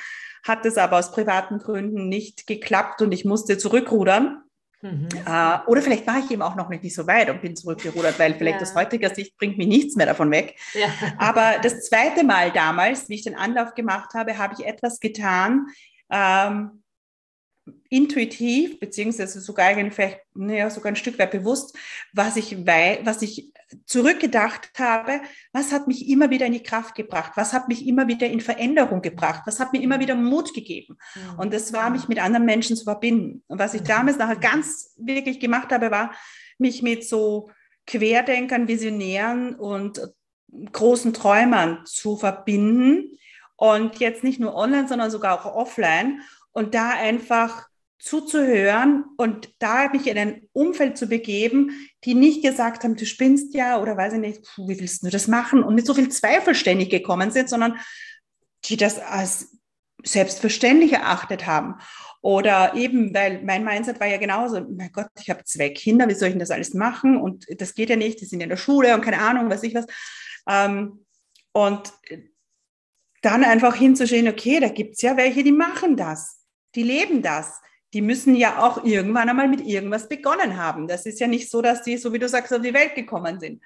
hat 0.44 0.66
es 0.66 0.78
aber 0.78 1.00
aus 1.00 1.12
privaten 1.12 1.60
Gründen 1.60 2.10
nicht 2.10 2.48
geklappt 2.48 3.02
und 3.02 3.12
ich 3.12 3.26
musste 3.26 3.58
zurückrudern. 3.58 4.44
Mhm. 4.82 5.10
Äh, 5.26 5.60
oder 5.68 5.82
vielleicht 5.82 6.08
war 6.08 6.20
ich 6.20 6.32
eben 6.32 6.42
auch 6.42 6.56
noch 6.56 6.70
nicht 6.70 6.94
so 6.94 7.06
weit 7.06 7.30
und 7.30 7.42
bin 7.42 7.56
zurückgerudert, 7.56 8.18
weil 8.18 8.34
vielleicht 8.34 8.62
ja. 8.62 8.64
aus 8.64 8.76
heutiger 8.76 9.14
Sicht 9.14 9.38
bringt 9.38 9.58
mich 9.58 9.68
nichts 9.68 9.96
mehr 9.96 10.08
davon 10.08 10.32
weg. 10.32 10.56
Ja. 10.74 10.88
Aber 11.18 11.60
das 11.62 11.88
zweite 11.88 12.24
Mal 12.24 12.52
damals, 12.52 13.08
wie 13.08 13.16
ich 13.16 13.24
den 13.24 13.36
Anlauf 13.36 13.76
gemacht 13.76 14.14
habe, 14.16 14.38
habe 14.38 14.56
ich 14.58 14.66
etwas 14.66 15.00
getan, 15.00 15.68
ähm, 16.10 16.80
intuitiv, 17.89 18.80
beziehungsweise 18.80 19.39
sogar 19.39 19.68
eigentlich 19.68 19.93
vielleicht, 19.93 20.20
naja, 20.34 20.70
sogar 20.70 20.91
ein 20.91 20.95
Stück 20.95 21.20
weit 21.20 21.32
bewusst, 21.32 21.78
was 22.14 22.38
ich, 22.38 22.66
wei 22.66 23.01
was 23.03 23.22
ich 23.22 23.51
zurückgedacht 23.86 24.72
habe, 24.78 25.22
was 25.53 25.72
hat 25.72 25.88
mich 25.88 26.09
immer 26.09 26.30
wieder 26.30 26.45
in 26.45 26.53
die 26.53 26.64
Kraft 26.64 26.95
gebracht, 26.95 27.34
was 27.36 27.53
hat 27.53 27.68
mich 27.68 27.88
immer 27.88 28.07
wieder 28.07 28.28
in 28.28 28.41
Veränderung 28.41 29.01
gebracht, 29.01 29.43
was 29.45 29.59
hat 29.59 29.74
mir 29.74 29.82
immer 29.82 29.99
wieder 29.99 30.16
Mut 30.16 30.53
gegeben. 30.53 30.97
Mhm. 31.16 31.39
Und 31.39 31.53
das 31.53 31.72
war, 31.72 31.89
mich 31.89 32.07
mit 32.07 32.22
anderen 32.22 32.45
Menschen 32.45 32.76
zu 32.76 32.84
verbinden. 32.84 33.43
Und 33.47 33.59
was 33.59 33.74
ich 33.74 33.82
mhm. 33.82 33.88
damals 33.88 34.18
nachher 34.18 34.38
ganz 34.38 34.93
wirklich 34.97 35.39
gemacht 35.39 35.72
habe, 35.72 35.91
war, 35.91 36.14
mich 36.57 36.82
mit 36.82 37.07
so 37.07 37.49
Querdenkern, 37.88 38.68
Visionären 38.68 39.55
und 39.55 40.01
großen 40.72 41.14
Träumern 41.14 41.86
zu 41.86 42.18
verbinden. 42.18 43.18
Und 43.55 43.99
jetzt 43.99 44.24
nicht 44.24 44.39
nur 44.39 44.55
online, 44.55 44.88
sondern 44.88 45.12
sogar 45.12 45.39
auch 45.39 45.55
offline 45.55 46.22
und 46.54 46.74
da 46.76 46.91
einfach 46.91 47.68
zuzuhören 48.02 49.06
und 49.18 49.54
da 49.60 49.89
mich 49.89 50.08
in 50.08 50.18
ein 50.18 50.41
Umfeld 50.54 50.97
zu 50.97 51.08
begeben, 51.08 51.88
die 52.04 52.16
nicht 52.16 52.43
gesagt 52.43 52.84
haben, 52.84 52.95
du 52.95 53.06
spinnst 53.06 53.54
ja 53.54 53.80
oder 53.80 53.95
weiß 53.95 54.14
ich 54.14 54.20
nicht, 54.20 54.41
wie 54.58 54.80
willst 54.80 55.04
du 55.04 55.10
das 55.10 55.28
machen 55.28 55.64
und 55.64 55.76
mit 55.76 55.86
so 55.86 55.93
viel 55.93 56.10
Zweifel 56.10 56.56
ständig 56.56 56.89
gekommen 56.89 57.30
sind, 57.30 57.47
sondern 57.47 57.80
die 58.66 58.76
das 58.76 58.97
als 58.97 59.56
selbstverständlich 60.04 60.93
erachtet 60.93 61.45
haben. 61.45 61.76
Oder 62.24 62.74
eben, 62.76 63.14
weil 63.14 63.43
mein 63.43 63.64
Mindset 63.64 63.99
war 63.99 64.08
ja 64.08 64.18
genauso, 64.18 64.62
mein 64.62 64.91
Gott, 64.91 65.08
ich 65.20 65.30
habe 65.30 65.43
zwei 65.43 65.70
Kinder, 65.70 66.08
wie 66.08 66.16
soll 66.16 66.30
ich 66.30 66.34
denn 66.34 66.39
das 66.39 66.52
alles 66.52 66.74
machen? 66.74 67.18
Und 67.18 67.45
das 67.60 67.76
geht 67.76 67.91
ja 67.91 67.95
nicht, 67.95 68.20
die 68.20 68.26
sind 68.26 68.41
in 68.41 68.49
der 68.49 68.58
Schule 68.58 68.95
und 68.95 69.02
keine 69.02 69.20
Ahnung, 69.20 69.49
weiß 69.49 69.64
ich 69.64 69.76
was. 69.76 69.86
Ähm, 70.47 71.06
und 71.52 71.93
dann 73.22 73.43
einfach 73.43 73.76
hinzuschauen, 73.76 74.28
okay, 74.28 74.60
da 74.60 74.70
gibt 74.70 74.95
es 74.95 75.02
ja 75.04 75.18
welche, 75.18 75.43
die 75.43 75.52
machen 75.52 75.95
das 75.95 76.41
die 76.76 76.84
leben 76.84 77.22
das. 77.22 77.61
Die 77.93 78.01
müssen 78.01 78.36
ja 78.36 78.63
auch 78.63 78.86
irgendwann 78.86 79.30
einmal 79.30 79.49
mit 79.49 79.61
irgendwas 79.61 80.07
begonnen 80.07 80.57
haben. 80.57 80.88
Das 80.88 81.05
ist 81.05 81.19
ja 81.19 81.28
nicht 81.28 81.49
so, 81.49 81.61
dass 81.61 81.84
die, 81.84 81.97
so 81.97 82.13
wie 82.13 82.19
du 82.19 82.30
sagst, 82.30 82.53
auf 82.53 82.61
die 82.61 82.74
Welt 82.74 82.95
gekommen 82.95 83.39
sind. 83.39 83.61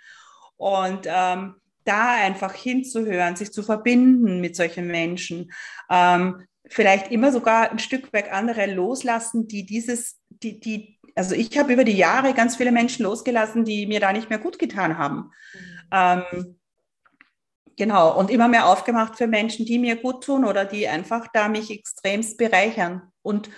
Und 0.58 1.06
ähm, 1.06 1.56
da 1.84 2.14
einfach 2.14 2.54
hinzuhören, 2.54 3.36
sich 3.36 3.52
zu 3.52 3.64
verbinden 3.64 4.42
mit 4.42 4.56
solchen 4.56 4.88
Menschen, 4.88 5.52
ähm, 5.90 6.48
vielleicht 6.68 7.12
immer 7.12 7.32
sogar 7.32 7.72
ein 7.72 7.80
Stück 7.80 8.12
weit 8.12 8.32
andere 8.32 8.66
loslassen, 8.66 9.48
die 9.48 9.66
dieses, 9.66 10.20
die, 10.30 10.60
die, 10.60 11.00
also 11.14 11.36
ich 11.36 11.56
habe 11.58 11.74
über 11.74 11.84
die 11.84 11.96
Jahre 11.96 12.34
ganz 12.34 12.56
viele 12.56 12.72
Menschen 12.72 13.04
losgelassen, 13.04 13.66
die 13.66 13.86
mir 13.86 14.00
da 14.00 14.12
nicht 14.12 14.30
mehr 14.30 14.40
gut 14.40 14.58
getan 14.58 14.98
haben. 14.98 15.32
Mhm. 15.54 15.90
Ähm, 15.92 16.56
genau, 17.78 18.18
und 18.18 18.30
immer 18.30 18.48
mehr 18.48 18.68
aufgemacht 18.68 19.18
für 19.18 19.28
Menschen, 19.28 19.66
die 19.66 19.80
mir 19.80 19.96
gut 19.96 20.24
tun 20.24 20.46
oder 20.46 20.66
die 20.66 20.88
einfach 20.88 21.28
da 21.34 21.48
mich 21.48 21.72
extremst 21.72 22.38
bereichern 22.38 23.12
und 23.22 23.50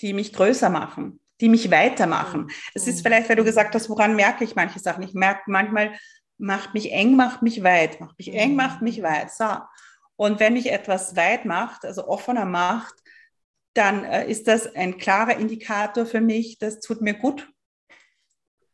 die 0.00 0.12
mich 0.12 0.32
größer 0.32 0.70
machen, 0.70 1.20
die 1.40 1.48
mich 1.48 1.70
weitermachen. 1.70 2.42
Mhm. 2.42 2.50
Es 2.74 2.86
ist 2.86 3.02
vielleicht, 3.02 3.28
weil 3.28 3.36
du 3.36 3.44
gesagt 3.44 3.74
hast, 3.74 3.88
woran 3.88 4.16
merke 4.16 4.44
ich 4.44 4.56
manche 4.56 4.78
Sachen? 4.78 5.02
Ich 5.02 5.14
merke 5.14 5.50
manchmal, 5.50 5.94
macht 6.38 6.74
mich 6.74 6.92
eng, 6.92 7.16
macht 7.16 7.42
mich 7.42 7.62
weit, 7.62 8.00
macht 8.00 8.18
mich 8.18 8.32
eng, 8.32 8.56
macht 8.56 8.82
mich 8.82 9.02
weit. 9.02 9.30
So. 9.30 9.46
Und 10.16 10.40
wenn 10.40 10.54
mich 10.54 10.70
etwas 10.70 11.16
weit 11.16 11.44
macht, 11.44 11.84
also 11.84 12.06
offener 12.08 12.44
macht, 12.44 12.94
dann 13.74 14.04
äh, 14.04 14.30
ist 14.30 14.46
das 14.46 14.72
ein 14.74 14.98
klarer 14.98 15.36
Indikator 15.36 16.06
für 16.06 16.20
mich, 16.20 16.58
das 16.58 16.80
tut 16.80 17.00
mir 17.00 17.14
gut. 17.14 17.48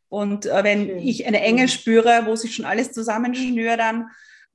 Und 0.09 0.45
äh, 0.45 0.63
wenn 0.63 0.87
Schön. 0.87 0.99
ich 0.99 1.25
eine 1.25 1.41
Enge 1.41 1.67
spüre, 1.67 2.25
wo 2.25 2.35
sich 2.35 2.55
schon 2.55 2.65
alles 2.65 2.91
zusammenschnürt, 2.91 3.79
dann 3.79 4.09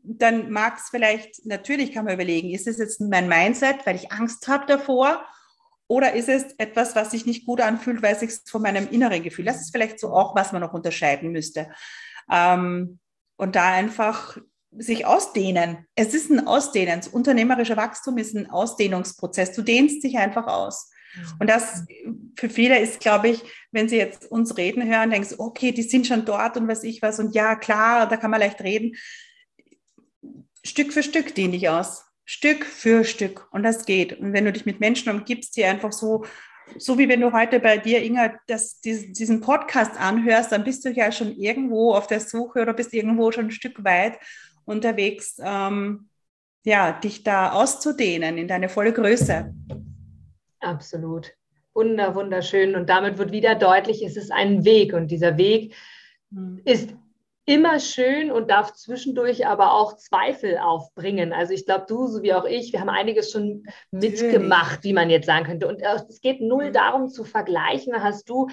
dann 0.09 0.51
mag 0.51 0.79
es 0.79 0.89
vielleicht, 0.91 1.45
natürlich 1.47 1.93
kann 1.93 2.05
man 2.05 2.15
überlegen, 2.15 2.51
ist 2.51 2.67
es 2.67 2.79
jetzt 2.79 3.01
mein 3.01 3.29
Mindset, 3.29 3.85
weil 3.85 3.97
ich 3.97 4.13
Angst 4.13 4.47
habe 4.49 4.67
davor? 4.67 5.25
Oder 5.89 6.15
ist 6.15 6.29
es 6.29 6.45
etwas, 6.59 6.97
was 6.97 7.13
sich 7.13 7.27
nicht 7.27 7.47
gut 7.47 7.61
anfühlt, 7.61 8.03
weil 8.03 8.15
es 8.15 8.21
sich 8.21 8.33
von 8.51 8.63
meinem 8.63 8.89
inneren 8.89 9.23
Gefühl? 9.23 9.45
Das 9.45 9.61
ist 9.61 9.71
vielleicht 9.71 10.01
so 10.01 10.13
auch, 10.13 10.35
was 10.35 10.53
man 10.53 10.61
noch 10.61 10.75
unterscheiden 10.75 11.31
müsste. 11.31 11.71
Ähm, 12.31 12.99
und 13.37 13.57
da 13.57 13.73
einfach 13.73 14.39
sich 14.79 15.07
ausdehnen. 15.07 15.87
Es 15.95 16.15
ist 16.15 16.31
ein 16.31 16.47
Ausdehnen. 16.47 17.01
Unternehmerischer 17.13 17.77
Wachstum 17.77 18.19
ist 18.19 18.35
ein 18.35 18.51
Ausdehnungsprozess. 18.51 19.53
Du 19.53 19.63
dehnst 19.63 20.03
dich 20.03 20.19
einfach 20.19 20.47
aus. 20.47 20.91
Und 21.39 21.49
das 21.49 21.85
für 22.37 22.51
viele 22.51 22.79
ist, 22.79 23.01
glaube 23.01 23.29
ich, 23.29 23.43
wenn 23.73 23.89
sie 23.89 23.97
jetzt 23.97 24.31
uns 24.31 24.57
reden 24.57 24.87
hören, 24.87 25.11
denkst 25.11 25.31
du, 25.31 25.41
okay, 25.41 25.73
die 25.73 25.83
sind 25.83 26.07
schon 26.07 26.25
dort 26.25 26.57
und 26.57 26.69
was 26.69 26.85
ich 26.85 27.01
was. 27.01 27.19
Und 27.19 27.35
ja, 27.35 27.57
klar, 27.57 28.07
da 28.09 28.17
kann 28.17 28.31
man 28.31 28.41
leicht 28.41 28.61
reden. 28.61 28.97
Stück 30.67 30.93
für 30.93 31.03
Stück 31.03 31.35
dehne 31.35 31.57
ich 31.57 31.69
aus. 31.69 32.05
Stück 32.25 32.65
für 32.65 33.05
Stück. 33.05 33.49
Und 33.53 33.63
das 33.63 33.87
geht. 33.87 34.19
Und 34.19 34.33
wenn 34.33 34.45
du 34.45 34.53
dich 34.53 34.67
mit 34.67 34.81
Menschen 34.81 35.11
umgibst, 35.11 35.57
die 35.57 35.65
einfach 35.65 35.93
so, 35.93 36.25
so 36.77 36.99
wie 36.99 37.09
wenn 37.09 37.21
du 37.21 37.33
heute 37.33 37.61
bei 37.61 37.79
dir, 37.79 38.03
Inga, 38.03 38.35
das, 38.49 38.81
diesen 38.81 39.41
Podcast 39.41 39.99
anhörst, 39.99 40.53
dann 40.53 40.65
bist 40.65 40.85
du 40.85 40.91
ja 40.91 41.13
schon 41.13 41.37
irgendwo 41.37 41.95
auf 41.95 42.09
der 42.09 42.21
Suche 42.21 42.63
oder 42.63 42.75
bist 42.75 42.93
irgendwo 42.93 43.31
schon 43.31 43.47
ein 43.47 43.51
Stück 43.53 43.85
weit 43.85 44.19
unterwegs, 44.65 45.37
ähm, 45.41 46.09
ja, 46.65 46.93
dich 46.93 47.23
da 47.23 47.53
auszudehnen 47.53 48.37
in 48.37 48.49
deine 48.49 48.69
volle 48.69 48.93
Größe. 48.93 49.55
Absolut. 50.59 51.33
Wunder, 51.75 52.15
wunderschön. 52.17 52.75
Und 52.75 52.89
damit 52.89 53.19
wird 53.19 53.31
wieder 53.31 53.55
deutlich, 53.55 54.03
es 54.05 54.17
ist 54.17 54.33
ein 54.33 54.65
Weg. 54.65 54.93
Und 54.93 55.13
dieser 55.13 55.39
Weg 55.39 55.75
hm. 56.33 56.61
ist 56.65 56.91
immer 57.47 57.79
schön 57.79 58.33
und 58.33 58.51
darf 58.51 58.73
zwischendurch 58.75 59.47
aber 59.47 59.73
auch 59.73 59.97
Zweifel 59.97 60.59
aufbringen. 60.59 61.33
Also 61.33 61.53
ich 61.53 61.65
glaube, 61.65 61.87
du 61.89 62.09
so 62.09 62.23
wie 62.23 62.35
auch 62.35 62.45
ich, 62.45 62.73
wir 62.73 62.81
haben 62.81 62.89
einiges 62.89 63.31
schon 63.31 63.65
mitgemacht, 63.93 64.83
wie 64.83 64.93
man 64.93 65.11
jetzt 65.11 65.27
sagen 65.27 65.47
könnte. 65.47 65.69
Und 65.69 65.81
äh, 65.81 66.01
es 66.09 66.21
geht 66.21 66.41
null 66.41 66.69
mhm. 66.69 66.73
darum 66.73 67.09
zu 67.09 67.23
vergleichen, 67.23 67.95
hast 68.03 68.29
du 68.29 68.49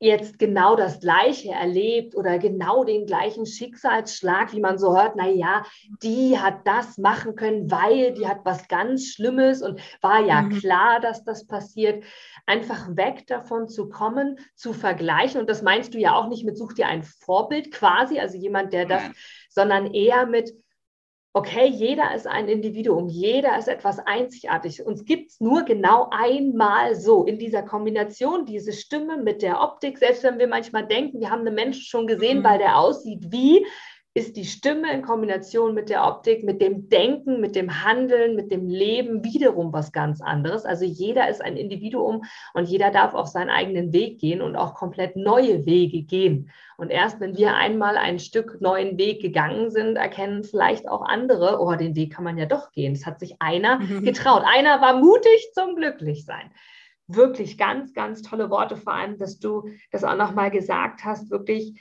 jetzt 0.00 0.38
genau 0.38 0.76
das 0.76 1.00
Gleiche 1.00 1.52
erlebt 1.52 2.14
oder 2.14 2.38
genau 2.38 2.84
den 2.84 3.06
gleichen 3.06 3.46
Schicksalsschlag, 3.46 4.52
wie 4.52 4.60
man 4.60 4.78
so 4.78 4.96
hört, 4.96 5.14
na 5.16 5.28
ja, 5.28 5.64
die 6.02 6.38
hat 6.38 6.66
das 6.66 6.98
machen 6.98 7.36
können, 7.36 7.70
weil 7.70 8.12
die 8.12 8.26
hat 8.26 8.40
was 8.44 8.68
ganz 8.68 9.06
Schlimmes 9.06 9.62
und 9.62 9.80
war 10.00 10.20
ja 10.20 10.42
mhm. 10.42 10.58
klar, 10.58 11.00
dass 11.00 11.24
das 11.24 11.46
passiert. 11.46 12.04
Einfach 12.46 12.96
weg 12.96 13.26
davon 13.26 13.68
zu 13.68 13.88
kommen, 13.88 14.38
zu 14.54 14.72
vergleichen. 14.72 15.40
Und 15.40 15.48
das 15.48 15.62
meinst 15.62 15.94
du 15.94 15.98
ja 15.98 16.14
auch 16.14 16.28
nicht 16.28 16.44
mit, 16.44 16.58
such 16.58 16.74
dir 16.74 16.86
ein 16.86 17.02
Vorbild 17.02 17.72
quasi, 17.72 18.18
also 18.18 18.36
jemand, 18.36 18.72
der 18.72 18.86
das, 18.86 19.02
Nein. 19.02 19.14
sondern 19.48 19.94
eher 19.94 20.26
mit, 20.26 20.52
okay, 21.36 21.66
jeder 21.66 22.14
ist 22.14 22.28
ein 22.28 22.48
Individuum, 22.48 23.08
jeder 23.08 23.58
ist 23.58 23.66
etwas 23.66 23.98
Einzigartiges. 23.98 24.78
Uns 24.78 25.04
gibt 25.04 25.32
es 25.32 25.40
nur 25.40 25.64
genau 25.64 26.08
einmal 26.12 26.94
so 26.94 27.24
in 27.24 27.38
dieser 27.40 27.64
Kombination, 27.64 28.46
diese 28.46 28.72
Stimme 28.72 29.16
mit 29.16 29.42
der 29.42 29.60
Optik, 29.60 29.98
selbst 29.98 30.22
wenn 30.22 30.38
wir 30.38 30.46
manchmal 30.46 30.86
denken, 30.86 31.20
wir 31.20 31.30
haben 31.30 31.40
einen 31.40 31.56
Menschen 31.56 31.82
schon 31.82 32.06
gesehen, 32.06 32.38
mhm. 32.38 32.44
weil 32.44 32.58
der 32.58 32.78
aussieht 32.78 33.32
wie, 33.32 33.66
ist 34.16 34.36
die 34.36 34.44
Stimme 34.44 34.92
in 34.92 35.02
Kombination 35.02 35.74
mit 35.74 35.88
der 35.88 36.06
Optik, 36.06 36.44
mit 36.44 36.62
dem 36.62 36.88
Denken, 36.88 37.40
mit 37.40 37.56
dem 37.56 37.84
Handeln, 37.84 38.36
mit 38.36 38.52
dem 38.52 38.68
Leben 38.68 39.24
wiederum 39.24 39.72
was 39.72 39.90
ganz 39.90 40.20
anderes. 40.20 40.64
Also 40.64 40.84
jeder 40.84 41.28
ist 41.28 41.42
ein 41.42 41.56
Individuum 41.56 42.22
und 42.54 42.68
jeder 42.68 42.92
darf 42.92 43.12
auf 43.12 43.26
seinen 43.26 43.50
eigenen 43.50 43.92
Weg 43.92 44.20
gehen 44.20 44.40
und 44.40 44.54
auch 44.54 44.74
komplett 44.74 45.16
neue 45.16 45.66
Wege 45.66 46.02
gehen. 46.02 46.50
Und 46.76 46.90
erst 46.90 47.18
wenn 47.18 47.36
wir 47.36 47.56
einmal 47.56 47.96
ein 47.96 48.20
Stück 48.20 48.60
neuen 48.60 48.98
Weg 48.98 49.20
gegangen 49.20 49.70
sind, 49.70 49.96
erkennen 49.96 50.44
vielleicht 50.44 50.88
auch 50.88 51.02
andere, 51.02 51.58
oh, 51.60 51.74
den 51.74 51.96
Weg 51.96 52.12
kann 52.12 52.24
man 52.24 52.38
ja 52.38 52.46
doch 52.46 52.70
gehen. 52.70 52.92
Es 52.92 53.06
hat 53.06 53.18
sich 53.18 53.34
einer 53.40 53.80
mhm. 53.80 54.04
getraut. 54.04 54.44
Einer 54.46 54.80
war 54.80 55.00
mutig 55.00 55.50
zum 55.54 55.74
Glücklichsein 55.74 56.52
wirklich 57.06 57.58
ganz, 57.58 57.92
ganz 57.92 58.22
tolle 58.22 58.48
Worte, 58.48 58.78
vor 58.78 58.94
allem, 58.94 59.18
dass 59.18 59.38
du 59.38 59.68
das 59.90 60.04
auch 60.04 60.16
nochmal 60.16 60.50
gesagt 60.50 61.04
hast, 61.04 61.30
wirklich 61.30 61.78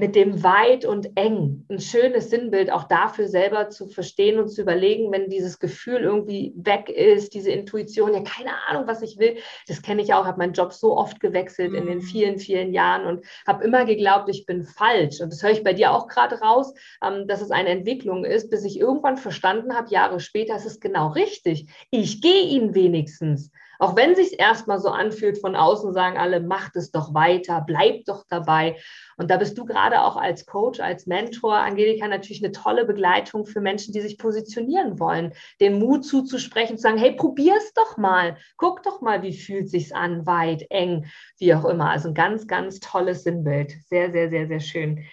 mit 0.00 0.16
dem 0.16 0.42
weit 0.42 0.86
und 0.86 1.10
eng 1.16 1.66
ein 1.68 1.78
schönes 1.78 2.30
Sinnbild 2.30 2.72
auch 2.72 2.84
dafür 2.84 3.28
selber 3.28 3.68
zu 3.68 3.86
verstehen 3.86 4.40
und 4.40 4.48
zu 4.48 4.62
überlegen, 4.62 5.12
wenn 5.12 5.28
dieses 5.28 5.58
Gefühl 5.58 5.98
irgendwie 5.98 6.54
weg 6.56 6.88
ist, 6.88 7.34
diese 7.34 7.50
Intuition, 7.50 8.14
ja 8.14 8.22
keine 8.22 8.50
Ahnung, 8.66 8.86
was 8.86 9.02
ich 9.02 9.18
will. 9.18 9.36
Das 9.68 9.82
kenne 9.82 10.00
ich 10.00 10.14
auch, 10.14 10.24
habe 10.24 10.38
meinen 10.38 10.54
Job 10.54 10.72
so 10.72 10.96
oft 10.96 11.20
gewechselt 11.20 11.72
mhm. 11.72 11.76
in 11.76 11.86
den 11.86 11.98
mhm. 11.98 12.02
vielen, 12.02 12.38
vielen 12.38 12.72
Jahren 12.72 13.06
und 13.06 13.26
habe 13.46 13.62
immer 13.62 13.84
geglaubt, 13.84 14.30
ich 14.30 14.46
bin 14.46 14.64
falsch. 14.64 15.20
Und 15.20 15.32
das 15.32 15.42
höre 15.42 15.50
ich 15.50 15.62
bei 15.62 15.74
dir 15.74 15.92
auch 15.92 16.08
gerade 16.08 16.40
raus, 16.40 16.72
ähm, 17.04 17.28
dass 17.28 17.42
es 17.42 17.50
eine 17.50 17.68
Entwicklung 17.68 18.24
ist, 18.24 18.48
bis 18.48 18.64
ich 18.64 18.80
irgendwann 18.80 19.18
verstanden 19.18 19.76
habe, 19.76 19.90
Jahre 19.90 20.18
später, 20.18 20.54
es 20.56 20.64
ist 20.64 20.80
genau 20.80 21.08
richtig. 21.08 21.66
Ich 21.90 22.22
gehe 22.22 22.44
ihn 22.44 22.74
wenigstens. 22.74 23.50
Auch 23.80 23.96
wenn 23.96 24.14
sich 24.14 24.38
erstmal 24.38 24.78
so 24.78 24.90
anfühlt, 24.90 25.38
von 25.38 25.56
außen 25.56 25.94
sagen 25.94 26.18
alle, 26.18 26.40
macht 26.40 26.76
es 26.76 26.90
doch 26.90 27.14
weiter, 27.14 27.62
bleibt 27.62 28.10
doch 28.10 28.26
dabei. 28.28 28.76
Und 29.16 29.30
da 29.30 29.38
bist 29.38 29.56
du 29.56 29.64
gerade 29.64 30.02
auch 30.02 30.16
als 30.16 30.44
Coach, 30.44 30.80
als 30.80 31.06
Mentor, 31.06 31.54
Angelika, 31.56 32.06
natürlich 32.06 32.44
eine 32.44 32.52
tolle 32.52 32.84
Begleitung 32.84 33.46
für 33.46 33.62
Menschen, 33.62 33.94
die 33.94 34.02
sich 34.02 34.18
positionieren 34.18 35.00
wollen, 35.00 35.32
den 35.62 35.78
Mut 35.78 36.04
zuzusprechen, 36.04 36.76
zu 36.76 36.82
sagen, 36.82 36.98
hey, 36.98 37.12
probier's 37.12 37.72
doch 37.72 37.96
mal, 37.96 38.36
guck 38.58 38.82
doch 38.82 39.00
mal, 39.00 39.22
wie 39.22 39.32
fühlt 39.32 39.70
sich's 39.70 39.92
an, 39.92 40.26
weit, 40.26 40.66
eng, 40.68 41.06
wie 41.38 41.54
auch 41.54 41.64
immer. 41.64 41.88
Also 41.88 42.08
ein 42.08 42.14
ganz, 42.14 42.46
ganz 42.46 42.80
tolles 42.80 43.22
Sinnbild. 43.22 43.72
Sehr, 43.88 44.12
sehr, 44.12 44.28
sehr, 44.28 44.46
sehr 44.46 44.60
schön. 44.60 45.04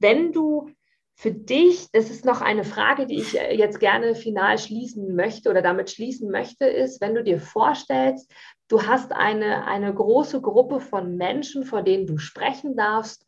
Wenn 0.00 0.32
du 0.32 0.70
für 1.20 1.32
dich, 1.32 1.90
das 1.90 2.10
ist 2.10 2.24
noch 2.24 2.42
eine 2.42 2.62
Frage, 2.62 3.04
die 3.04 3.18
ich 3.18 3.36
äh, 3.36 3.52
jetzt 3.52 3.80
gerne 3.80 4.14
final 4.14 4.56
schließen 4.56 5.16
möchte 5.16 5.50
oder 5.50 5.62
damit 5.62 5.90
schließen 5.90 6.30
möchte, 6.30 6.66
ist, 6.66 7.00
wenn 7.00 7.16
du 7.16 7.24
dir 7.24 7.40
vorstellst, 7.40 8.30
du 8.68 8.86
hast 8.86 9.10
eine, 9.10 9.66
eine 9.66 9.92
große 9.92 10.40
Gruppe 10.40 10.78
von 10.78 11.16
Menschen, 11.16 11.64
vor 11.64 11.82
denen 11.82 12.06
du 12.06 12.18
sprechen 12.18 12.76
darfst, 12.76 13.26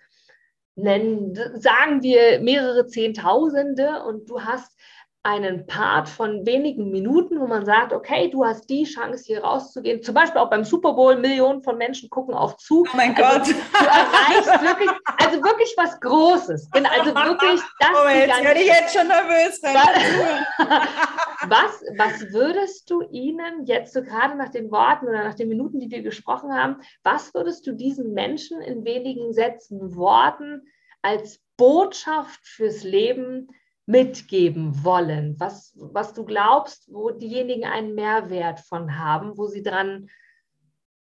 nennen, 0.76 1.34
sagen 1.54 2.04
wir 2.04 2.38
mehrere 2.40 2.86
Zehntausende 2.86 4.04
und 4.04 4.30
du 4.30 4.40
hast 4.40 4.78
einen 5.22 5.66
Part 5.66 6.08
von 6.08 6.46
wenigen 6.46 6.90
Minuten, 6.90 7.40
wo 7.40 7.46
man 7.46 7.66
sagt, 7.66 7.92
okay, 7.92 8.30
du 8.30 8.42
hast 8.42 8.70
die 8.70 8.84
Chance, 8.84 9.24
hier 9.26 9.44
rauszugehen. 9.44 10.02
Zum 10.02 10.14
Beispiel 10.14 10.40
auch 10.40 10.48
beim 10.48 10.64
Super 10.64 10.94
Bowl, 10.94 11.16
Millionen 11.16 11.62
von 11.62 11.76
Menschen 11.76 12.08
gucken 12.08 12.34
auch 12.34 12.56
zu. 12.56 12.86
Oh 12.90 12.96
mein 12.96 13.14
also, 13.14 13.22
Gott. 13.22 13.48
Du 13.48 13.84
erreichst 13.84 14.62
wirklich, 14.62 14.90
also 15.18 15.42
wirklich 15.42 15.74
was 15.76 16.00
Großes. 16.00 16.70
Also 16.72 17.14
wirklich 17.14 17.60
das. 17.80 17.90
Oh, 17.92 18.08
jetzt 18.08 18.44
werde 18.44 18.60
ich 18.60 18.66
jetzt 18.66 18.96
schon 18.96 19.08
nervös. 19.08 19.60
was, 21.48 21.82
was 21.98 22.32
würdest 22.32 22.88
du 22.90 23.02
ihnen 23.10 23.66
jetzt 23.66 23.92
so 23.92 24.02
gerade 24.02 24.36
nach 24.36 24.48
den 24.48 24.70
Worten 24.70 25.06
oder 25.06 25.24
nach 25.24 25.34
den 25.34 25.50
Minuten, 25.50 25.80
die 25.80 25.90
wir 25.90 26.00
gesprochen 26.02 26.54
haben, 26.54 26.76
was 27.02 27.34
würdest 27.34 27.66
du 27.66 27.72
diesen 27.72 28.14
Menschen 28.14 28.62
in 28.62 28.86
wenigen 28.86 29.34
Sätzen, 29.34 29.94
Worten 29.96 30.62
als 31.02 31.42
Botschaft 31.58 32.40
fürs 32.42 32.84
Leben 32.84 33.48
mitgeben 33.90 34.84
wollen, 34.84 35.34
was, 35.40 35.72
was 35.74 36.14
du 36.14 36.24
glaubst, 36.24 36.92
wo 36.92 37.10
diejenigen 37.10 37.64
einen 37.64 37.96
Mehrwert 37.96 38.60
von 38.60 38.96
haben, 38.96 39.36
wo 39.36 39.48
sie 39.48 39.64
dran, 39.64 40.08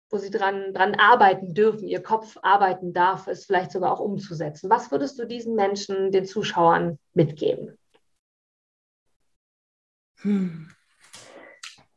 wo 0.09 0.17
sie 0.17 0.31
dran, 0.31 0.73
dran 0.73 0.95
arbeiten 0.95 1.53
dürfen, 1.53 1.87
ihr 1.87 2.01
Kopf 2.01 2.37
arbeiten 2.41 2.91
darf, 2.91 3.27
es 3.27 3.45
vielleicht 3.45 3.71
sogar 3.71 3.91
auch 3.91 3.99
umzusetzen. 3.99 4.71
Was 4.71 4.89
würdest 4.89 5.19
du 5.19 5.25
diesen 5.25 5.55
Menschen, 5.55 6.11
den 6.11 6.25
Zuschauern 6.25 6.97
mitgeben? 7.13 7.77
Hm. 10.21 10.71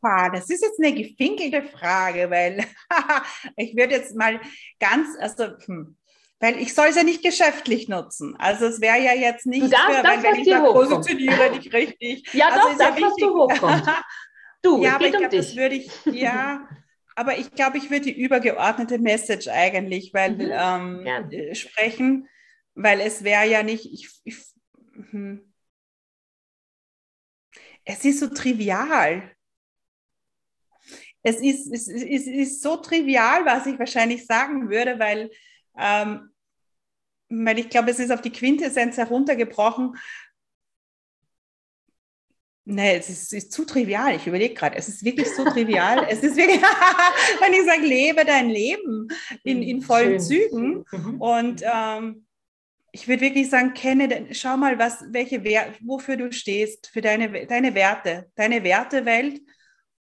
Das 0.01 0.49
ist 0.49 0.61
jetzt 0.61 0.79
eine 0.83 0.93
gefinkelte 0.93 1.63
Frage, 1.63 2.29
weil 2.29 2.65
ich 3.55 3.75
würde 3.75 3.95
jetzt 3.95 4.15
mal 4.15 4.39
ganz, 4.77 5.17
also 5.17 5.57
hm, 5.65 5.97
weil 6.43 6.59
ich 6.59 6.73
soll 6.73 6.87
es 6.87 6.97
ja 6.97 7.03
nicht 7.03 7.23
geschäftlich 7.23 7.87
nutzen. 7.87 8.35
Also 8.37 8.65
es 8.65 8.81
wäre 8.81 9.01
ja 9.01 9.13
jetzt 9.13 9.45
nicht, 9.45 9.63
du 9.63 9.69
darfst 9.69 9.95
für, 9.95 10.03
das, 10.03 10.23
wenn 10.23 10.35
ich 10.35 10.49
sage, 10.49 10.73
positioniere 10.73 11.51
nicht 11.51 11.71
richtig. 11.71 12.29
Ja, 12.33 12.49
also 12.49 12.67
doch, 12.67 12.77
das, 12.77 12.99
ja 12.99 13.05
was 13.05 13.15
du 13.15 13.33
hochkommt. 13.33 13.87
Du, 14.61 14.81
ja, 14.81 14.95
aber 14.95 15.07
ich 15.07 15.13
um 15.13 15.19
glaube, 15.19 15.37
das 15.37 15.55
würde 15.57 15.75
ich, 15.75 15.91
ja, 16.05 16.69
aber 17.15 17.37
ich 17.37 17.51
glaube, 17.51 17.77
ich 17.77 17.89
würde 17.89 18.05
die 18.05 18.21
übergeordnete 18.21 18.97
Message 18.97 19.49
eigentlich, 19.49 20.13
weil 20.13 20.35
mhm. 20.35 20.51
ähm, 20.51 21.05
ja. 21.05 21.19
Äh, 21.29 21.55
sprechen, 21.55 22.29
weil 22.73 23.01
es 23.01 23.23
wäre 23.23 23.45
ja 23.45 23.63
nicht, 23.63 23.85
ich, 23.85 24.09
ich 24.23 24.37
hm. 25.11 25.53
es 27.83 28.05
ist 28.05 28.19
so 28.19 28.27
trivial. 28.27 29.31
Es 31.23 31.41
ist, 31.41 31.71
es, 31.71 31.87
ist, 31.87 32.03
es 32.03 32.27
ist 32.27 32.61
so 32.61 32.77
trivial, 32.77 33.45
was 33.45 33.65
ich 33.65 33.79
wahrscheinlich 33.79 34.25
sagen 34.25 34.69
würde, 34.69 34.99
weil 34.99 35.29
ähm, 35.77 36.32
weil 37.33 37.59
ich 37.59 37.69
glaube, 37.69 37.91
es 37.91 37.99
ist 37.99 38.11
auf 38.11 38.21
die 38.21 38.31
Quintessenz 38.31 38.97
heruntergebrochen. 38.97 39.95
Nee, 42.65 42.95
es 42.95 43.09
ist, 43.09 43.33
ist 43.33 43.51
zu 43.51 43.65
trivial. 43.65 44.15
Ich 44.15 44.25
überlege 44.25 44.53
gerade, 44.53 44.77
es 44.77 44.87
ist 44.87 45.03
wirklich 45.03 45.29
so 45.35 45.43
trivial. 45.43 46.05
es 46.09 46.23
ist 46.23 46.37
wirklich, 46.37 46.61
wenn 47.41 47.53
ich 47.53 47.65
sage, 47.65 47.85
lebe 47.85 48.23
dein 48.23 48.49
Leben 48.49 49.07
in, 49.43 49.61
in 49.61 49.81
vollen 49.81 50.19
Schön. 50.19 50.21
Zügen. 50.21 50.85
Mhm. 50.91 51.21
Und 51.21 51.63
ähm, 51.63 52.25
ich 52.93 53.07
würde 53.07 53.21
wirklich 53.21 53.49
sagen, 53.49 53.73
kenne, 53.73 54.27
schau 54.31 54.55
mal, 54.55 54.79
was, 54.79 55.03
welche 55.09 55.43
Wert, 55.43 55.77
wofür 55.81 56.15
du 56.15 56.31
stehst, 56.31 56.87
für 56.87 57.01
deine, 57.01 57.47
deine 57.47 57.75
Werte, 57.75 58.31
deine 58.35 58.63
Wertewelt. 58.63 59.41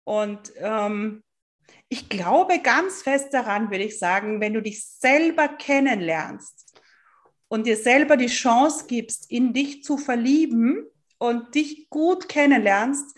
Und 0.04 0.52
ähm, 0.56 1.22
ich 1.88 2.08
glaube 2.08 2.58
ganz 2.60 3.02
fest 3.02 3.32
daran, 3.32 3.70
würde 3.70 3.84
ich 3.84 3.98
sagen, 3.98 4.40
wenn 4.40 4.54
du 4.54 4.62
dich 4.62 4.84
selber 4.84 5.48
kennenlernst 5.48 6.67
und 7.48 7.66
dir 7.66 7.76
selber 7.76 8.16
die 8.16 8.26
Chance 8.26 8.84
gibst, 8.86 9.30
in 9.30 9.52
dich 9.52 9.82
zu 9.82 9.96
verlieben 9.96 10.86
und 11.18 11.54
dich 11.54 11.88
gut 11.90 12.28
kennenlernst, 12.28 13.16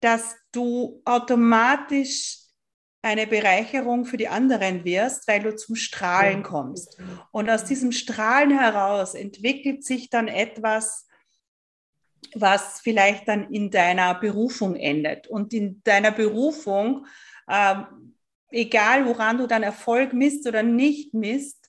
dass 0.00 0.36
du 0.52 1.00
automatisch 1.04 2.38
eine 3.02 3.26
Bereicherung 3.26 4.04
für 4.04 4.16
die 4.16 4.28
anderen 4.28 4.84
wirst, 4.84 5.26
weil 5.26 5.42
du 5.42 5.56
zum 5.56 5.74
Strahlen 5.74 6.42
kommst. 6.42 7.00
Und 7.32 7.50
aus 7.50 7.64
diesem 7.64 7.90
Strahlen 7.90 8.56
heraus 8.56 9.14
entwickelt 9.14 9.84
sich 9.84 10.08
dann 10.08 10.28
etwas, 10.28 11.06
was 12.34 12.80
vielleicht 12.80 13.26
dann 13.26 13.50
in 13.52 13.70
deiner 13.70 14.14
Berufung 14.14 14.76
endet. 14.76 15.26
Und 15.26 15.52
in 15.52 15.82
deiner 15.82 16.12
Berufung 16.12 17.06
ähm, 17.48 18.12
egal 18.52 19.06
woran 19.06 19.38
du 19.38 19.46
dann 19.46 19.62
Erfolg 19.62 20.12
misst 20.12 20.46
oder 20.46 20.62
nicht 20.62 21.14
misst, 21.14 21.61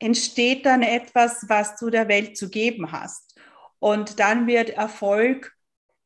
entsteht 0.00 0.66
dann 0.66 0.82
etwas, 0.82 1.44
was 1.48 1.76
du 1.76 1.90
der 1.90 2.08
Welt 2.08 2.36
zu 2.36 2.50
geben 2.50 2.90
hast. 2.90 3.38
Und 3.78 4.18
dann 4.18 4.46
wird 4.46 4.70
Erfolg 4.70 5.54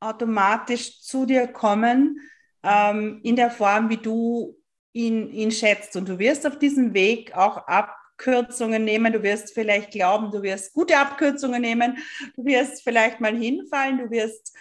automatisch 0.01 1.01
zu 1.01 1.25
dir 1.25 1.47
kommen 1.47 2.21
ähm, 2.63 3.21
in 3.23 3.37
der 3.37 3.51
Form, 3.51 3.89
wie 3.89 3.97
du 3.97 4.57
ihn, 4.93 5.31
ihn 5.31 5.51
schätzt. 5.51 5.97
Und 5.97 6.09
du 6.09 6.19
wirst 6.19 6.47
auf 6.47 6.59
diesem 6.59 6.93
Weg 6.93 7.35
auch 7.37 7.67
Abkürzungen 7.67 8.85
nehmen. 8.85 9.13
Du 9.13 9.23
wirst 9.23 9.55
vielleicht 9.55 9.93
glauben, 9.93 10.31
du 10.31 10.43
wirst 10.43 10.75
gute 10.75 10.99
Abkürzungen 10.99 11.63
nehmen. 11.63 11.99
Du 12.37 12.45
wirst 12.45 12.83
vielleicht 12.83 13.21
mal 13.21 13.37
hinfallen. 13.37 13.99
Du 13.99 14.11
wirst 14.11 14.55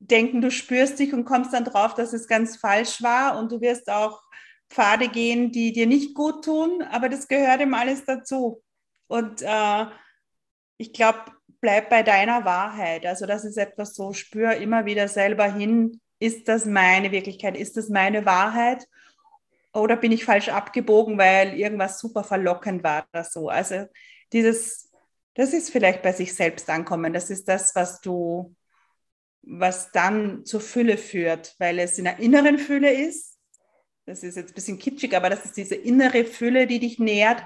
denken, 0.00 0.40
du 0.40 0.50
spürst 0.50 0.98
dich 0.98 1.12
und 1.12 1.24
kommst 1.24 1.52
dann 1.52 1.64
drauf, 1.64 1.94
dass 1.94 2.12
es 2.12 2.28
ganz 2.28 2.56
falsch 2.56 3.02
war 3.02 3.38
und 3.38 3.52
du 3.52 3.60
wirst 3.60 3.90
auch 3.90 4.22
Pfade 4.70 5.08
gehen, 5.08 5.50
die 5.50 5.72
dir 5.72 5.86
nicht 5.86 6.14
gut 6.14 6.44
tun, 6.44 6.82
aber 6.82 7.08
das 7.08 7.26
gehört 7.26 7.60
ihm 7.60 7.74
alles 7.74 8.04
dazu. 8.04 8.62
Und 9.08 9.42
äh, 9.42 9.86
ich 10.76 10.92
glaube, 10.92 11.24
bleib 11.60 11.90
bei 11.90 12.02
deiner 12.02 12.44
Wahrheit. 12.44 13.04
Also 13.04 13.26
das 13.26 13.44
ist 13.44 13.56
etwas 13.56 13.94
so, 13.94 14.12
spür 14.12 14.52
immer 14.54 14.84
wieder 14.86 15.08
selber 15.08 15.52
hin, 15.52 16.00
ist 16.20 16.48
das 16.48 16.64
meine 16.64 17.12
Wirklichkeit, 17.12 17.56
ist 17.56 17.76
das 17.76 17.88
meine 17.88 18.24
Wahrheit? 18.26 18.86
Oder 19.72 19.96
bin 19.96 20.12
ich 20.12 20.24
falsch 20.24 20.48
abgebogen, 20.48 21.18
weil 21.18 21.54
irgendwas 21.54 21.98
super 22.00 22.24
verlockend 22.24 22.82
war 22.82 23.06
oder 23.12 23.24
so? 23.24 23.48
Also 23.48 23.86
dieses, 24.32 24.90
das 25.34 25.52
ist 25.52 25.70
vielleicht 25.70 26.02
bei 26.02 26.12
sich 26.12 26.34
selbst 26.34 26.68
ankommen. 26.70 27.12
Das 27.12 27.30
ist 27.30 27.48
das, 27.48 27.74
was 27.74 28.00
du, 28.00 28.54
was 29.42 29.92
dann 29.92 30.44
zur 30.44 30.60
Fülle 30.60 30.96
führt, 30.96 31.54
weil 31.58 31.78
es 31.78 31.98
in 31.98 32.04
der 32.04 32.18
inneren 32.18 32.58
Fülle 32.58 32.92
ist. 32.92 33.38
Das 34.06 34.22
ist 34.22 34.36
jetzt 34.36 34.52
ein 34.52 34.54
bisschen 34.54 34.78
kitschig, 34.78 35.14
aber 35.14 35.28
das 35.28 35.44
ist 35.44 35.56
diese 35.56 35.74
innere 35.74 36.24
Fülle, 36.24 36.66
die 36.66 36.80
dich 36.80 36.98
nährt 36.98 37.42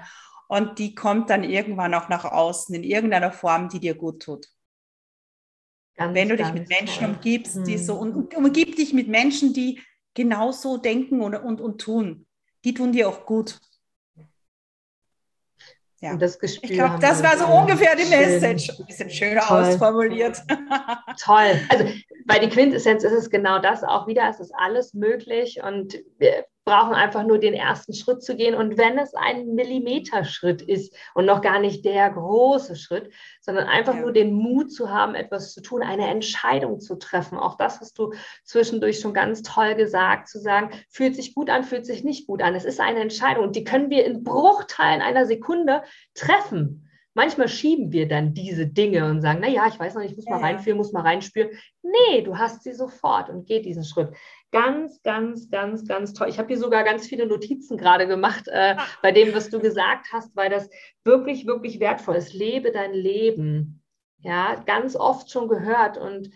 und 0.53 0.77
die 0.77 0.93
kommt 0.93 1.31
dann 1.31 1.43
irgendwann 1.43 1.95
auch 1.95 2.09
nach 2.09 2.25
außen 2.25 2.75
in 2.75 2.83
irgendeiner 2.83 3.31
Form, 3.31 3.69
die 3.69 3.79
dir 3.79 3.95
gut 3.95 4.21
tut. 4.21 4.49
Ganz, 5.95 6.13
Wenn 6.13 6.29
du 6.29 6.37
dich 6.37 6.53
mit 6.53 6.69
Menschen 6.69 7.05
toll. 7.05 7.15
umgibst, 7.15 7.65
die 7.65 7.77
so, 7.79 7.95
und, 7.95 8.13
und 8.13 8.35
umgib 8.35 8.75
dich 8.75 8.93
mit 8.93 9.07
Menschen, 9.07 9.53
die 9.53 9.81
genauso 10.13 10.77
denken 10.77 11.21
und, 11.21 11.33
und, 11.33 11.59
und 11.59 11.81
tun. 11.81 12.27
Die 12.65 12.75
tun 12.75 12.91
dir 12.91 13.09
auch 13.09 13.25
gut. 13.25 13.59
Ja. 16.01 16.17
das 16.17 16.37
ich 16.41 16.61
glaube, 16.61 16.99
das 16.99 17.23
war 17.23 17.35
so 17.35 17.45
ungefähr 17.45 17.95
die 17.95 18.09
Message. 18.09 18.77
Ein 18.77 18.85
bisschen 18.85 19.09
schöner 19.09 19.41
Toll. 19.41 19.63
ausformuliert. 19.63 20.37
Toll. 21.19 21.59
Also 21.69 21.85
bei 22.27 22.37
die 22.37 22.49
Quintessenz 22.49 23.03
ist 23.03 23.13
es 23.13 23.29
genau 23.31 23.57
das 23.57 23.83
auch 23.83 24.05
wieder. 24.05 24.29
Es 24.29 24.39
ist 24.39 24.53
alles 24.55 24.93
möglich 24.93 25.63
und 25.63 25.97
wir, 26.19 26.45
brauchen 26.65 26.93
einfach 26.93 27.23
nur 27.23 27.39
den 27.39 27.53
ersten 27.53 27.93
Schritt 27.93 28.23
zu 28.23 28.35
gehen. 28.35 28.55
Und 28.55 28.77
wenn 28.77 28.97
es 28.97 29.13
ein 29.13 29.53
Millimeterschritt 29.53 30.61
ist 30.61 30.95
und 31.13 31.25
noch 31.25 31.41
gar 31.41 31.59
nicht 31.59 31.83
der 31.83 32.09
große 32.09 32.75
Schritt, 32.75 33.11
sondern 33.41 33.67
einfach 33.67 33.95
ja. 33.95 34.01
nur 34.01 34.13
den 34.13 34.33
Mut 34.33 34.71
zu 34.71 34.89
haben, 34.89 35.15
etwas 35.15 35.53
zu 35.53 35.61
tun, 35.61 35.83
eine 35.83 36.07
Entscheidung 36.07 36.79
zu 36.79 36.95
treffen. 36.95 37.37
Auch 37.37 37.57
das 37.57 37.81
hast 37.81 37.99
du 37.99 38.13
zwischendurch 38.43 38.99
schon 38.99 39.13
ganz 39.13 39.41
toll 39.41 39.75
gesagt, 39.75 40.29
zu 40.29 40.39
sagen, 40.39 40.69
fühlt 40.89 41.15
sich 41.15 41.35
gut 41.35 41.49
an, 41.49 41.63
fühlt 41.63 41.85
sich 41.85 42.03
nicht 42.03 42.27
gut 42.27 42.41
an. 42.41 42.55
Es 42.55 42.65
ist 42.65 42.79
eine 42.79 42.99
Entscheidung 42.99 43.43
und 43.43 43.55
die 43.55 43.63
können 43.63 43.89
wir 43.89 44.05
in 44.05 44.23
Bruchteilen 44.23 45.01
einer 45.01 45.25
Sekunde 45.25 45.83
treffen. 46.13 46.89
Manchmal 47.15 47.47
schieben 47.47 47.91
wir 47.91 48.07
dann 48.07 48.33
diese 48.33 48.65
Dinge 48.65 49.05
und 49.05 49.21
sagen, 49.21 49.39
na 49.41 49.47
ja, 49.47 49.67
ich 49.67 49.79
weiß 49.79 49.93
noch 49.93 50.01
nicht, 50.01 50.11
ich 50.11 50.17
muss 50.17 50.25
ja, 50.25 50.31
mal 50.31 50.41
reinführen, 50.41 50.77
muss 50.77 50.93
mal 50.93 51.01
reinspüren. 51.01 51.51
Nee, 51.83 52.23
du 52.23 52.37
hast 52.37 52.63
sie 52.63 52.73
sofort 52.73 53.29
und 53.29 53.45
geh 53.45 53.61
diesen 53.61 53.83
Schritt. 53.83 54.15
Ganz, 54.53 55.01
ganz, 55.01 55.49
ganz, 55.49 55.87
ganz 55.87 56.13
toll. 56.13 56.29
Ich 56.29 56.37
habe 56.37 56.47
hier 56.49 56.59
sogar 56.59 56.83
ganz 56.83 57.07
viele 57.07 57.25
Notizen 57.25 57.75
gerade 57.75 58.05
gemacht 58.05 58.47
äh, 58.49 58.75
bei 59.01 59.11
dem, 59.11 59.33
was 59.33 59.49
du 59.49 59.59
gesagt 59.59 60.13
hast, 60.13 60.35
weil 60.35 60.51
das 60.51 60.69
wirklich, 61.03 61.47
wirklich 61.47 61.79
wertvoll 61.79 62.17
ist. 62.17 62.33
Lebe 62.33 62.71
dein 62.71 62.93
Leben. 62.93 63.81
Ja, 64.19 64.55
ganz 64.67 64.95
oft 64.95 65.31
schon 65.31 65.47
gehört 65.47 65.97
und 65.97 66.29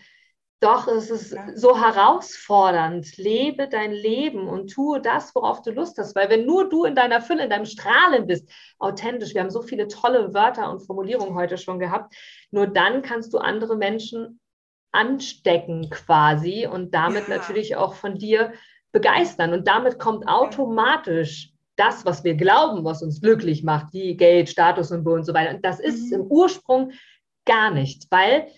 doch, 0.58 0.88
es 0.88 1.10
ist 1.10 1.36
so 1.54 1.80
herausfordernd. 1.80 3.16
Lebe 3.18 3.68
dein 3.68 3.92
Leben 3.92 4.48
und 4.48 4.72
tue 4.72 5.00
das, 5.00 5.32
worauf 5.36 5.62
du 5.62 5.70
Lust 5.70 5.96
hast. 5.98 6.16
Weil 6.16 6.28
wenn 6.28 6.44
nur 6.44 6.68
du 6.68 6.84
in 6.84 6.96
deiner 6.96 7.20
Fülle, 7.20 7.44
in 7.44 7.50
deinem 7.50 7.66
Strahlen 7.66 8.26
bist, 8.26 8.50
authentisch, 8.80 9.32
wir 9.34 9.42
haben 9.42 9.50
so 9.52 9.62
viele 9.62 9.86
tolle 9.86 10.34
Wörter 10.34 10.68
und 10.72 10.80
Formulierungen 10.80 11.36
heute 11.36 11.56
schon 11.56 11.78
gehabt, 11.78 12.16
nur 12.50 12.66
dann 12.66 13.02
kannst 13.02 13.32
du 13.32 13.38
andere 13.38 13.76
Menschen 13.76 14.40
anstecken 14.92 15.90
quasi 15.90 16.66
und 16.66 16.94
damit 16.94 17.28
ja. 17.28 17.36
natürlich 17.36 17.76
auch 17.76 17.94
von 17.94 18.18
dir 18.18 18.52
begeistern. 18.92 19.52
Und 19.52 19.68
damit 19.68 19.98
kommt 19.98 20.26
automatisch 20.28 21.52
das, 21.76 22.04
was 22.04 22.24
wir 22.24 22.34
glauben, 22.34 22.84
was 22.84 23.02
uns 23.02 23.20
glücklich 23.20 23.62
macht, 23.62 23.92
wie 23.92 24.16
Geld, 24.16 24.48
Statussymbol 24.48 25.18
und 25.18 25.24
so 25.24 25.34
weiter. 25.34 25.54
Und 25.54 25.64
das 25.64 25.78
ist 25.78 26.10
mhm. 26.10 26.20
im 26.20 26.26
Ursprung 26.26 26.92
gar 27.44 27.70
nichts, 27.70 28.06
weil 28.10 28.48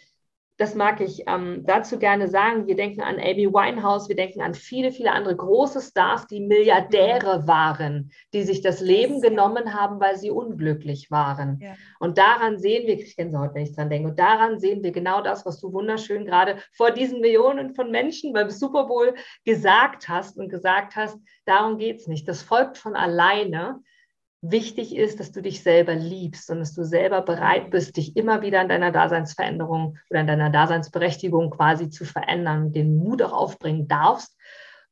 das 0.61 0.75
mag 0.75 1.01
ich 1.01 1.25
ähm, 1.27 1.65
dazu 1.65 1.99
gerne 1.99 2.29
sagen. 2.29 2.67
Wir 2.67 2.77
denken 2.77 3.01
an 3.01 3.19
Amy 3.19 3.51
Winehouse, 3.51 4.11
wir 4.11 4.17
denken 4.17 4.43
an 4.43 4.53
viele, 4.53 4.93
viele 4.93 5.13
andere 5.13 5.35
große 5.35 5.81
Stars, 5.81 6.27
die 6.27 6.41
Milliardäre 6.41 7.49
waren, 7.49 8.13
die 8.35 8.43
sich 8.43 8.61
das 8.61 8.83
Leben 8.83 9.23
genommen 9.23 9.73
haben, 9.73 10.01
weil 10.01 10.19
sie 10.19 10.31
unglücklich 10.31 11.11
waren. 11.11 11.61
Ja. 11.63 11.73
Und 11.99 12.19
daran 12.19 12.59
sehen 12.59 12.87
wir, 12.87 12.99
ich 12.99 13.17
Gänsehaut, 13.17 13.55
wenn 13.55 13.63
ich 13.63 13.75
dran 13.75 13.89
denke, 13.89 14.11
und 14.11 14.19
daran 14.19 14.59
sehen 14.61 14.83
wir 14.83 14.93
genau 14.93 15.23
das, 15.23 15.47
was 15.47 15.61
du 15.61 15.73
wunderschön 15.73 16.27
gerade 16.27 16.59
vor 16.73 16.91
diesen 16.91 17.23
Millionen 17.23 17.75
von 17.75 17.91
Menschen 17.91 18.35
beim 18.35 18.51
Super 18.51 18.85
Bowl 18.85 19.15
gesagt 19.47 20.11
hast 20.11 20.37
und 20.37 20.51
gesagt 20.51 20.95
hast, 20.95 21.19
darum 21.47 21.79
geht 21.79 22.01
es 22.01 22.07
nicht. 22.07 22.29
Das 22.29 22.43
folgt 22.43 22.77
von 22.77 22.97
alleine 22.97 23.81
wichtig 24.43 24.97
ist, 24.97 25.20
dass 25.20 25.32
du 25.32 25.43
dich 25.43 25.62
selber 25.62 25.95
liebst 25.95 26.51
und 26.51 26.61
dass 26.61 26.74
du 26.74 26.84
selber 26.84 27.20
bereit 27.22 27.70
bist, 27.70 27.97
dich 27.97 28.16
immer 28.16 28.43
wieder 28.43 28.62
in 28.62 28.68
deiner 28.68 28.91
Daseinsveränderung 28.91 29.99
oder 30.09 30.20
in 30.20 30.26
deiner 30.26 30.51
Daseinsberechtigung 30.51 31.51
quasi 31.51 31.91
zu 31.91 32.05
verändern, 32.05 32.72
den 32.72 32.99
Mut 32.99 33.22
auch 33.22 33.32
aufbringen 33.32 33.86
darfst 33.86 34.36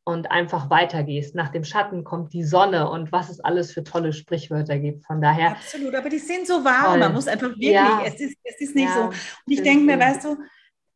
und 0.05 0.31
einfach 0.31 0.71
weitergehst. 0.71 1.35
Nach 1.35 1.49
dem 1.51 1.65
Schatten 1.65 2.05
kommt 2.05 2.33
die 2.33 2.45
Sonne 2.45 2.91
und 2.91 3.13
was 3.13 3.31
es 3.31 3.41
alles 3.41 3.73
für 3.73 3.85
tolle 3.85 4.13
Sprichwörter 4.13 4.79
gibt. 4.79 5.05
Von 5.05 5.21
daher. 5.21 5.53
Absolut, 5.53 5.95
aber 5.95 6.09
die 6.09 6.19
sind 6.19 6.47
so 6.47 6.65
warm. 6.65 6.93
Toll. 6.93 6.99
Man 6.99 7.13
muss 7.13 7.29
einfach 7.29 7.49
wirklich, 7.49 7.71
ja. 7.71 8.03
es, 8.05 8.21
ist, 8.21 8.39
es 8.45 8.61
ist 8.61 8.75
nicht 8.75 8.89
ja, 8.89 8.95
so. 8.95 9.03
Und 9.09 9.15
ich 9.47 9.63
denke 9.63 9.85
mir, 9.85 9.99
weißt 9.99 10.25
du, 10.25 10.37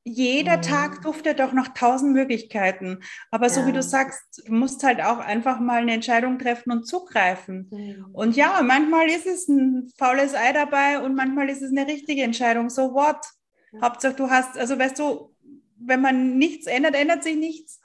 jeder 0.05 0.57
mhm. 0.57 0.63
Tag 0.63 1.03
duftet 1.03 1.39
doch 1.39 1.53
noch 1.53 1.69
tausend 1.69 2.13
Möglichkeiten. 2.13 2.99
Aber 3.31 3.49
so 3.49 3.67
wie 3.67 3.73
du 3.73 3.83
sagst, 3.83 4.43
du 4.47 4.53
musst 4.53 4.83
halt 4.83 5.01
auch 5.01 5.19
einfach 5.19 5.61
mal 5.61 5.83
eine 5.83 5.93
Entscheidung 5.93 6.39
treffen 6.39 6.73
und 6.73 6.87
zugreifen. 6.87 7.69
Mhm. 7.71 8.07
Und 8.13 8.37
ja, 8.37 8.61
manchmal 8.63 9.09
ist 9.09 9.27
es 9.27 9.49
ein 9.49 9.93
faules 9.97 10.35
Ei 10.35 10.53
dabei 10.53 10.99
und 10.99 11.15
manchmal 11.15 11.49
ist 11.49 11.63
es 11.63 11.71
eine 11.71 11.87
richtige 11.87 12.23
Entscheidung. 12.23 12.69
So 12.69 12.95
what? 12.95 13.25
Ja. 13.73 13.83
Hauptsache 13.83 14.15
du 14.15 14.29
hast, 14.29 14.59
also 14.59 14.79
weißt 14.79 14.99
du, 14.99 15.35
wenn 15.77 16.01
man 16.01 16.37
nichts 16.37 16.67
ändert, 16.67 16.95
ändert 16.95 17.23
sich 17.23 17.37
nichts. 17.37 17.81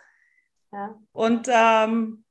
Ja. 0.72 1.00
Und 1.12 1.48
ähm, 1.52 2.24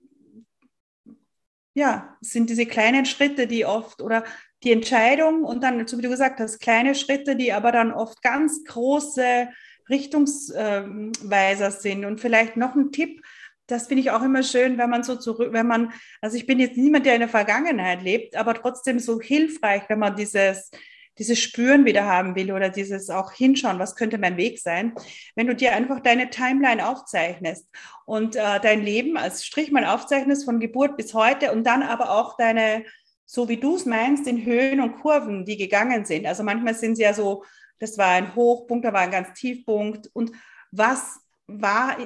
ja, 1.74 2.16
es 2.20 2.30
sind 2.30 2.50
diese 2.50 2.66
kleinen 2.66 3.04
Schritte, 3.04 3.46
die 3.46 3.66
oft 3.66 4.00
oder 4.00 4.24
die 4.64 4.72
Entscheidung 4.72 5.44
und 5.44 5.62
dann, 5.62 5.86
so 5.86 5.98
wie 5.98 6.02
du 6.02 6.08
gesagt 6.08 6.40
hast, 6.40 6.58
kleine 6.58 6.94
Schritte, 6.94 7.36
die 7.36 7.52
aber 7.52 7.70
dann 7.70 7.92
oft 7.92 8.22
ganz 8.22 8.64
große 8.64 9.48
Richtungsweiser 9.88 11.70
sind. 11.70 12.04
Und 12.04 12.20
vielleicht 12.20 12.56
noch 12.56 12.74
ein 12.74 12.92
Tipp, 12.92 13.22
das 13.66 13.88
finde 13.88 14.02
ich 14.02 14.10
auch 14.10 14.22
immer 14.22 14.42
schön, 14.42 14.78
wenn 14.78 14.90
man 14.90 15.02
so 15.02 15.16
zurück, 15.16 15.52
wenn 15.52 15.66
man, 15.66 15.92
also 16.20 16.36
ich 16.36 16.46
bin 16.46 16.60
jetzt 16.60 16.76
niemand, 16.76 17.06
der 17.06 17.14
in 17.14 17.20
der 17.20 17.28
Vergangenheit 17.28 18.02
lebt, 18.02 18.36
aber 18.36 18.54
trotzdem 18.54 18.98
so 18.98 19.20
hilfreich, 19.20 19.82
wenn 19.88 19.98
man 19.98 20.14
dieses, 20.14 20.70
dieses 21.18 21.40
Spüren 21.40 21.84
wieder 21.84 22.04
haben 22.04 22.36
will 22.36 22.52
oder 22.52 22.68
dieses 22.68 23.10
auch 23.10 23.32
hinschauen, 23.32 23.78
was 23.78 23.96
könnte 23.96 24.18
mein 24.18 24.36
Weg 24.36 24.60
sein, 24.60 24.92
wenn 25.34 25.46
du 25.46 25.54
dir 25.54 25.72
einfach 25.72 26.00
deine 26.00 26.30
Timeline 26.30 26.86
aufzeichnest 26.88 27.66
und 28.04 28.36
äh, 28.36 28.60
dein 28.60 28.84
Leben 28.84 29.16
als 29.16 29.44
Strich 29.44 29.72
mal 29.72 29.86
aufzeichnest 29.86 30.44
von 30.44 30.60
Geburt 30.60 30.96
bis 30.96 31.14
heute 31.14 31.52
und 31.52 31.64
dann 31.64 31.82
aber 31.82 32.10
auch 32.10 32.36
deine, 32.36 32.84
so 33.24 33.48
wie 33.48 33.56
du 33.56 33.76
es 33.76 33.86
meinst, 33.86 34.26
in 34.26 34.44
Höhen 34.44 34.80
und 34.80 35.00
Kurven, 35.00 35.44
die 35.44 35.56
gegangen 35.56 36.04
sind. 36.04 36.26
Also 36.26 36.42
manchmal 36.42 36.74
sind 36.74 36.96
sie 36.96 37.02
ja 37.02 37.14
so 37.14 37.44
das 37.78 37.98
war 37.98 38.08
ein 38.08 38.34
Hochpunkt, 38.34 38.84
da 38.84 38.92
war 38.92 39.00
ein 39.00 39.10
ganz 39.10 39.32
Tiefpunkt. 39.34 40.08
Und 40.12 40.32
was 40.70 41.20
war, 41.46 41.96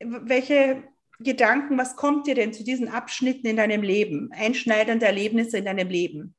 welche 0.00 0.82
Gedanken, 1.20 1.78
was 1.78 1.96
kommt 1.96 2.26
dir 2.26 2.34
denn 2.34 2.52
zu 2.52 2.64
diesen 2.64 2.88
Abschnitten 2.88 3.46
in 3.46 3.56
deinem 3.56 3.82
Leben, 3.82 4.30
einschneidende 4.32 5.06
Erlebnisse 5.06 5.58
in 5.58 5.64
deinem 5.64 5.88
Leben? 5.88 6.34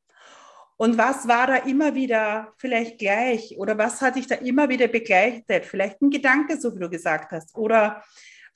Und 0.77 0.97
was 0.97 1.27
war 1.27 1.47
da 1.47 1.55
immer 1.57 1.93
wieder 1.93 2.53
vielleicht 2.57 2.99
gleich? 2.99 3.57
Oder 3.57 3.77
was 3.77 4.01
hat 4.01 4.15
dich 4.15 4.27
da 4.27 4.35
immer 4.35 4.69
wieder 4.69 4.87
begleitet? 4.87 5.65
Vielleicht 5.65 6.01
ein 6.01 6.09
Gedanke, 6.09 6.57
so 6.59 6.73
wie 6.73 6.79
du 6.79 6.89
gesagt 6.89 7.33
hast. 7.33 7.53
Oder 7.57 8.01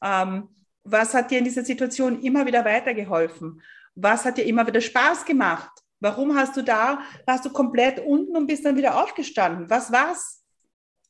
ähm, 0.01 0.47
was 0.85 1.13
hat 1.13 1.31
dir 1.31 1.39
in 1.39 1.43
dieser 1.43 1.65
Situation 1.65 2.21
immer 2.21 2.45
wieder 2.45 2.63
weitergeholfen? 2.63 3.61
Was 3.95 4.23
hat 4.23 4.37
dir 4.37 4.45
immer 4.45 4.65
wieder 4.65 4.79
Spaß 4.79 5.25
gemacht? 5.25 5.82
Warum 6.03 6.35
hast 6.35 6.57
du 6.57 6.63
da, 6.63 6.99
warst 7.25 7.45
du 7.45 7.49
komplett 7.49 7.97
unten 7.97 8.35
und 8.35 8.45
bist 8.45 8.65
dann 8.65 8.75
wieder 8.75 9.01
aufgestanden? 9.01 9.69
Was 9.69 9.89
war's? 9.89 10.43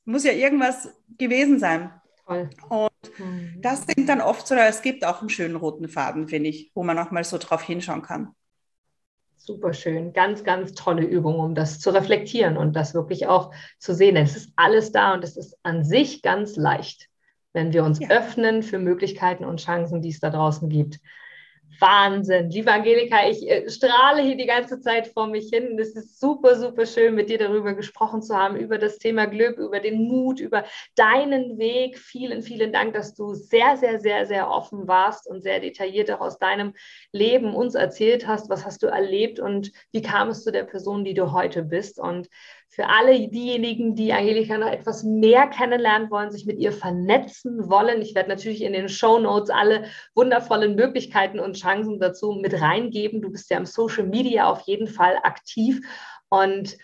Muss 0.05 0.23
ja 0.23 0.33
irgendwas 0.33 0.87
gewesen 1.17 1.57
sein. 1.57 1.91
Toll. 2.27 2.51
Und 2.69 2.91
mhm. 3.17 3.59
das 3.59 3.87
sind 3.87 4.07
dann 4.07 4.21
oft 4.21 4.45
so, 4.45 4.53
es 4.53 4.83
gibt 4.83 5.03
auch 5.03 5.21
einen 5.21 5.31
schönen 5.31 5.55
roten 5.55 5.89
Faden, 5.89 6.27
finde 6.27 6.49
ich, 6.49 6.71
wo 6.75 6.83
man 6.83 6.95
nochmal 6.95 7.23
so 7.23 7.39
drauf 7.39 7.63
hinschauen 7.63 8.03
kann. 8.03 8.35
Super 9.35 9.73
schön. 9.73 10.13
Ganz, 10.13 10.43
ganz 10.43 10.73
tolle 10.73 11.03
Übung, 11.03 11.39
um 11.39 11.55
das 11.55 11.79
zu 11.79 11.89
reflektieren 11.89 12.55
und 12.55 12.75
das 12.75 12.93
wirklich 12.93 13.25
auch 13.25 13.51
zu 13.79 13.95
sehen. 13.95 14.15
Es 14.15 14.35
ist 14.35 14.53
alles 14.57 14.91
da 14.91 15.15
und 15.15 15.23
es 15.23 15.37
ist 15.37 15.57
an 15.63 15.83
sich 15.83 16.21
ganz 16.21 16.55
leicht, 16.55 17.09
wenn 17.51 17.73
wir 17.73 17.83
uns 17.83 17.97
ja. 17.97 18.09
öffnen 18.09 18.61
für 18.61 18.77
Möglichkeiten 18.77 19.43
und 19.43 19.59
Chancen, 19.59 20.03
die 20.03 20.09
es 20.09 20.19
da 20.19 20.29
draußen 20.29 20.69
gibt. 20.69 20.99
Wahnsinn. 21.79 22.49
Liebe 22.49 22.71
Angelika, 22.71 23.27
ich 23.27 23.49
äh, 23.49 23.69
strahle 23.69 24.21
hier 24.21 24.35
die 24.35 24.45
ganze 24.45 24.79
Zeit 24.81 25.07
vor 25.07 25.27
mich 25.27 25.49
hin. 25.49 25.77
Es 25.79 25.95
ist 25.95 26.19
super, 26.19 26.55
super 26.55 26.85
schön, 26.85 27.15
mit 27.15 27.29
dir 27.29 27.37
darüber 27.37 27.73
gesprochen 27.73 28.21
zu 28.21 28.35
haben, 28.35 28.55
über 28.55 28.77
das 28.77 28.97
Thema 28.97 29.25
Glück, 29.25 29.57
über 29.57 29.79
den 29.79 30.03
Mut, 30.07 30.39
über 30.39 30.65
deinen 30.95 31.57
Weg. 31.57 31.97
Vielen, 31.97 32.41
vielen 32.41 32.71
Dank, 32.71 32.93
dass 32.93 33.13
du 33.13 33.33
sehr, 33.33 33.77
sehr, 33.77 33.99
sehr, 33.99 34.25
sehr 34.25 34.49
offen 34.49 34.87
warst 34.87 35.27
und 35.27 35.41
sehr 35.41 35.59
detailliert 35.59 36.11
auch 36.11 36.21
aus 36.21 36.37
deinem 36.37 36.73
Leben 37.11 37.55
uns 37.55 37.75
erzählt 37.75 38.27
hast. 38.27 38.49
Was 38.49 38.65
hast 38.65 38.83
du 38.83 38.87
erlebt 38.87 39.39
und 39.39 39.71
wie 39.91 40.01
kam 40.01 40.29
es 40.29 40.43
zu 40.43 40.51
der 40.51 40.63
Person, 40.63 41.03
die 41.03 41.13
du 41.13 41.31
heute 41.31 41.63
bist? 41.63 41.99
Und 41.99 42.29
für 42.73 42.87
alle 42.87 43.27
diejenigen, 43.29 43.93
die 43.93 44.13
Angelika 44.13 44.57
noch 44.57 44.71
etwas 44.71 45.03
mehr 45.03 45.45
kennenlernen 45.45 46.09
wollen, 46.09 46.31
sich 46.31 46.47
mit 46.47 46.57
ihr 46.57 46.71
vernetzen 46.71 47.69
wollen. 47.69 48.01
Ich 48.01 48.15
werde 48.15 48.29
natürlich 48.29 48.63
in 48.63 48.73
den 48.73 48.89
Show 48.89 49.19
Notes 49.19 49.51
alle 49.51 49.85
wundervollen 50.15 50.73
Möglichkeiten 50.73 51.39
und 51.39 51.55
Chancen 51.55 51.99
dazu 51.99 52.31
mit 52.31 52.59
reingeben. 52.59 53.21
Du 53.21 53.29
bist 53.29 53.51
ja 53.51 53.57
im 53.57 53.67
Social 53.67 54.07
Media 54.07 54.49
auf 54.49 54.61
jeden 54.61 54.87
Fall 54.87 55.17
aktiv 55.21 55.81
und 56.29 56.75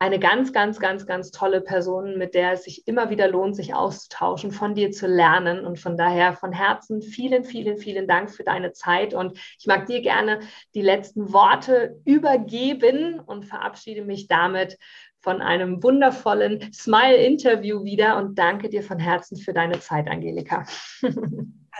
eine 0.00 0.20
ganz, 0.20 0.52
ganz, 0.52 0.78
ganz, 0.78 1.06
ganz 1.06 1.32
tolle 1.32 1.60
Person, 1.60 2.18
mit 2.18 2.34
der 2.34 2.52
es 2.52 2.64
sich 2.64 2.86
immer 2.86 3.10
wieder 3.10 3.26
lohnt, 3.26 3.56
sich 3.56 3.74
auszutauschen, 3.74 4.52
von 4.52 4.76
dir 4.76 4.92
zu 4.92 5.08
lernen. 5.08 5.66
Und 5.66 5.80
von 5.80 5.96
daher 5.96 6.34
von 6.34 6.52
Herzen 6.52 7.02
vielen, 7.02 7.42
vielen, 7.42 7.78
vielen 7.78 8.06
Dank 8.06 8.30
für 8.30 8.44
deine 8.44 8.72
Zeit. 8.72 9.12
Und 9.12 9.36
ich 9.58 9.66
mag 9.66 9.86
dir 9.86 10.00
gerne 10.00 10.38
die 10.74 10.82
letzten 10.82 11.32
Worte 11.32 12.00
übergeben 12.04 13.18
und 13.18 13.44
verabschiede 13.44 14.02
mich 14.02 14.28
damit 14.28 14.78
von 15.20 15.42
einem 15.42 15.82
wundervollen 15.82 16.72
Smile-Interview 16.72 17.84
wieder 17.84 18.16
und 18.18 18.38
danke 18.38 18.68
dir 18.68 18.82
von 18.82 18.98
Herzen 18.98 19.36
für 19.36 19.52
deine 19.52 19.80
Zeit, 19.80 20.08
Angelika. 20.08 20.66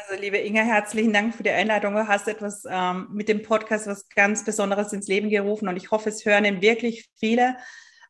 Also, 0.00 0.20
liebe 0.20 0.38
Inga, 0.38 0.60
herzlichen 0.60 1.12
Dank 1.12 1.34
für 1.34 1.42
die 1.42 1.50
Einladung. 1.50 1.94
Du 1.94 2.06
hast 2.06 2.28
etwas 2.28 2.62
ähm, 2.70 3.08
mit 3.12 3.28
dem 3.28 3.42
Podcast 3.42 3.88
was 3.88 4.08
ganz 4.08 4.44
Besonderes 4.44 4.92
ins 4.92 5.08
Leben 5.08 5.28
gerufen 5.28 5.66
und 5.66 5.76
ich 5.76 5.90
hoffe, 5.90 6.08
es 6.08 6.24
hören 6.24 6.44
ihn 6.44 6.62
wirklich 6.62 7.10
viele, 7.18 7.56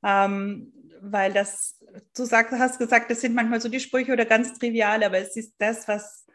ähm, 0.05 0.71
weil 1.01 1.33
das, 1.33 1.79
du 2.15 2.27
sag, 2.27 2.51
hast 2.53 2.79
gesagt, 2.79 3.11
das 3.11 3.23
sind 3.23 3.35
manchmal 3.35 3.63
so 3.63 3.71
die 3.71 3.81
Sprüche 3.81 4.13
oder 4.13 4.27
ganz 4.27 4.53
trivial, 4.59 5.03
aber 5.03 5.17
es 5.17 5.35
ist 5.35 5.55
das, 5.57 5.89
was 5.89 6.27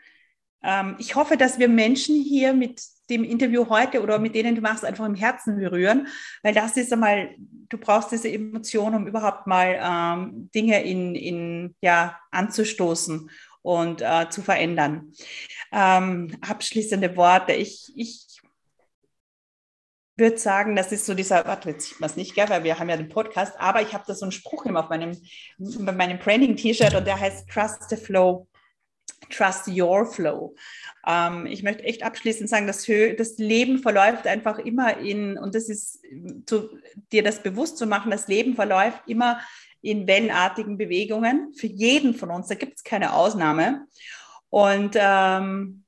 ich 0.97 1.15
hoffe, 1.15 1.35
dass 1.35 1.59
wir 1.59 1.67
Menschen 1.67 2.15
hier 2.15 2.53
mit 2.53 2.81
dem 3.09 3.23
Interview 3.23 3.67
heute 3.69 4.01
oder 4.01 4.19
mit 4.19 4.33
denen 4.33 4.55
du 4.55 4.61
machst, 4.61 4.85
einfach 4.85 5.05
im 5.05 5.15
Herzen 5.15 5.57
berühren, 5.57 6.07
weil 6.41 6.53
das 6.53 6.77
ist 6.77 6.93
einmal, 6.93 7.35
du 7.37 7.77
brauchst 7.77 8.11
diese 8.11 8.31
Emotion, 8.31 8.95
um 8.95 9.07
überhaupt 9.07 9.45
mal 9.45 9.77
ähm, 9.81 10.49
Dinge 10.55 10.83
in, 10.83 11.15
in, 11.15 11.75
ja, 11.81 12.17
anzustoßen 12.31 13.29
und 13.61 14.01
äh, 14.01 14.29
zu 14.29 14.41
verändern. 14.41 15.11
Ähm, 15.71 16.37
abschließende 16.41 17.15
Worte. 17.17 17.53
Ich, 17.53 17.91
ich 17.95 18.41
würde 20.15 20.37
sagen, 20.37 20.75
das 20.75 20.91
ist 20.91 21.05
so 21.05 21.13
dieser, 21.13 21.45
warte, 21.45 21.71
jetzt 21.71 21.89
sieht 21.89 21.99
man 21.99 22.09
es 22.09 22.15
nicht, 22.15 22.35
gell, 22.35 22.49
weil 22.49 22.63
wir 22.63 22.79
haben 22.79 22.89
ja 22.89 22.97
den 22.97 23.09
Podcast, 23.09 23.59
aber 23.59 23.81
ich 23.81 23.93
habe 23.93 24.03
da 24.07 24.13
so 24.13 24.25
einen 24.25 24.31
Spruch 24.31 24.65
immer 24.65 24.81
auf 24.81 24.89
meinem, 24.89 25.17
meinem 25.57 26.19
Branding-T-Shirt 26.19 26.93
und 26.93 27.05
der 27.05 27.19
heißt 27.19 27.49
Trust 27.49 27.89
the 27.89 27.97
Flow. 27.97 28.47
Trust 29.29 29.67
Your 29.67 30.05
Flow. 30.05 30.55
Ähm, 31.05 31.45
ich 31.45 31.63
möchte 31.63 31.83
echt 31.83 32.03
abschließend 32.03 32.49
sagen, 32.49 32.67
dass 32.67 32.85
das 32.85 33.37
Leben 33.37 33.79
verläuft 33.79 34.27
einfach 34.27 34.59
immer 34.59 34.97
in, 34.97 35.37
und 35.37 35.55
das 35.55 35.69
ist 35.69 36.01
zu, 36.45 36.69
dir 37.11 37.23
das 37.23 37.43
bewusst 37.43 37.77
zu 37.77 37.85
machen, 37.85 38.11
das 38.11 38.27
Leben 38.27 38.55
verläuft 38.55 39.01
immer 39.07 39.39
in 39.81 40.07
wellenartigen 40.07 40.77
Bewegungen 40.77 41.53
für 41.53 41.67
jeden 41.67 42.15
von 42.15 42.31
uns. 42.31 42.47
Da 42.47 42.55
gibt 42.55 42.77
es 42.77 42.83
keine 42.83 43.13
Ausnahme. 43.13 43.85
Und 44.49 44.95
ähm, 44.95 45.83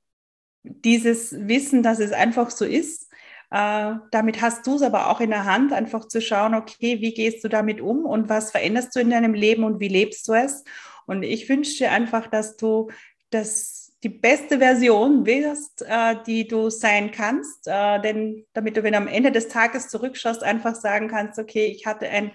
dieses 0.63 1.33
Wissen, 1.47 1.83
dass 1.83 1.99
es 1.99 2.11
einfach 2.11 2.49
so 2.49 2.65
ist, 2.65 3.09
äh, 3.51 3.93
damit 4.11 4.41
hast 4.41 4.67
du 4.67 4.75
es 4.75 4.81
aber 4.81 5.09
auch 5.09 5.21
in 5.21 5.29
der 5.29 5.45
Hand, 5.45 5.71
einfach 5.71 6.07
zu 6.07 6.19
schauen, 6.19 6.55
okay, 6.55 6.99
wie 6.99 7.13
gehst 7.13 7.43
du 7.43 7.47
damit 7.47 7.79
um 7.79 8.05
und 8.05 8.27
was 8.27 8.51
veränderst 8.51 8.95
du 8.95 8.99
in 8.99 9.11
deinem 9.11 9.33
Leben 9.33 9.63
und 9.63 9.79
wie 9.79 9.88
lebst 9.88 10.27
du 10.27 10.33
es? 10.33 10.63
Und 11.05 11.23
ich 11.23 11.47
wünsche 11.47 11.77
dir 11.77 11.91
einfach, 11.91 12.27
dass 12.27 12.57
du 12.57 12.89
das 13.36 13.86
die 14.05 14.09
beste 14.09 14.59
Version 14.59 15.25
wirst, 15.25 15.81
äh, 15.81 16.15
die 16.27 16.47
du 16.47 16.69
sein 16.69 17.11
kannst. 17.11 17.67
Äh, 17.67 17.99
denn 18.01 18.45
damit 18.53 18.77
du, 18.77 18.83
wenn 18.83 18.93
du 18.93 18.99
am 18.99 19.07
Ende 19.07 19.31
des 19.31 19.47
Tages 19.47 19.89
zurückschaust, 19.89 20.43
einfach 20.43 20.75
sagen 20.75 21.07
kannst, 21.07 21.39
okay, 21.39 21.65
ich 21.65 21.88
hatte 21.88 22.07
ein 22.07 22.31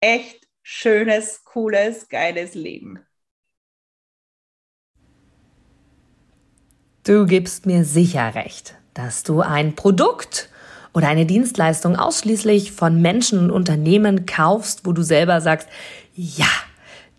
echt 0.00 0.48
schönes, 0.62 1.44
cooles, 1.44 2.08
geiles 2.08 2.54
Leben. 2.54 3.00
Du 7.04 7.26
gibst 7.26 7.66
mir 7.66 7.84
sicher 7.84 8.34
recht, 8.34 8.76
dass 8.94 9.22
du 9.22 9.40
ein 9.42 9.74
Produkt 9.74 10.48
oder 10.94 11.08
eine 11.08 11.26
Dienstleistung 11.26 11.96
ausschließlich 11.96 12.72
von 12.72 13.02
Menschen 13.02 13.38
und 13.40 13.50
Unternehmen 13.50 14.24
kaufst, 14.24 14.86
wo 14.86 14.92
du 14.92 15.02
selber 15.02 15.42
sagst, 15.42 15.68
ja, 16.14 16.48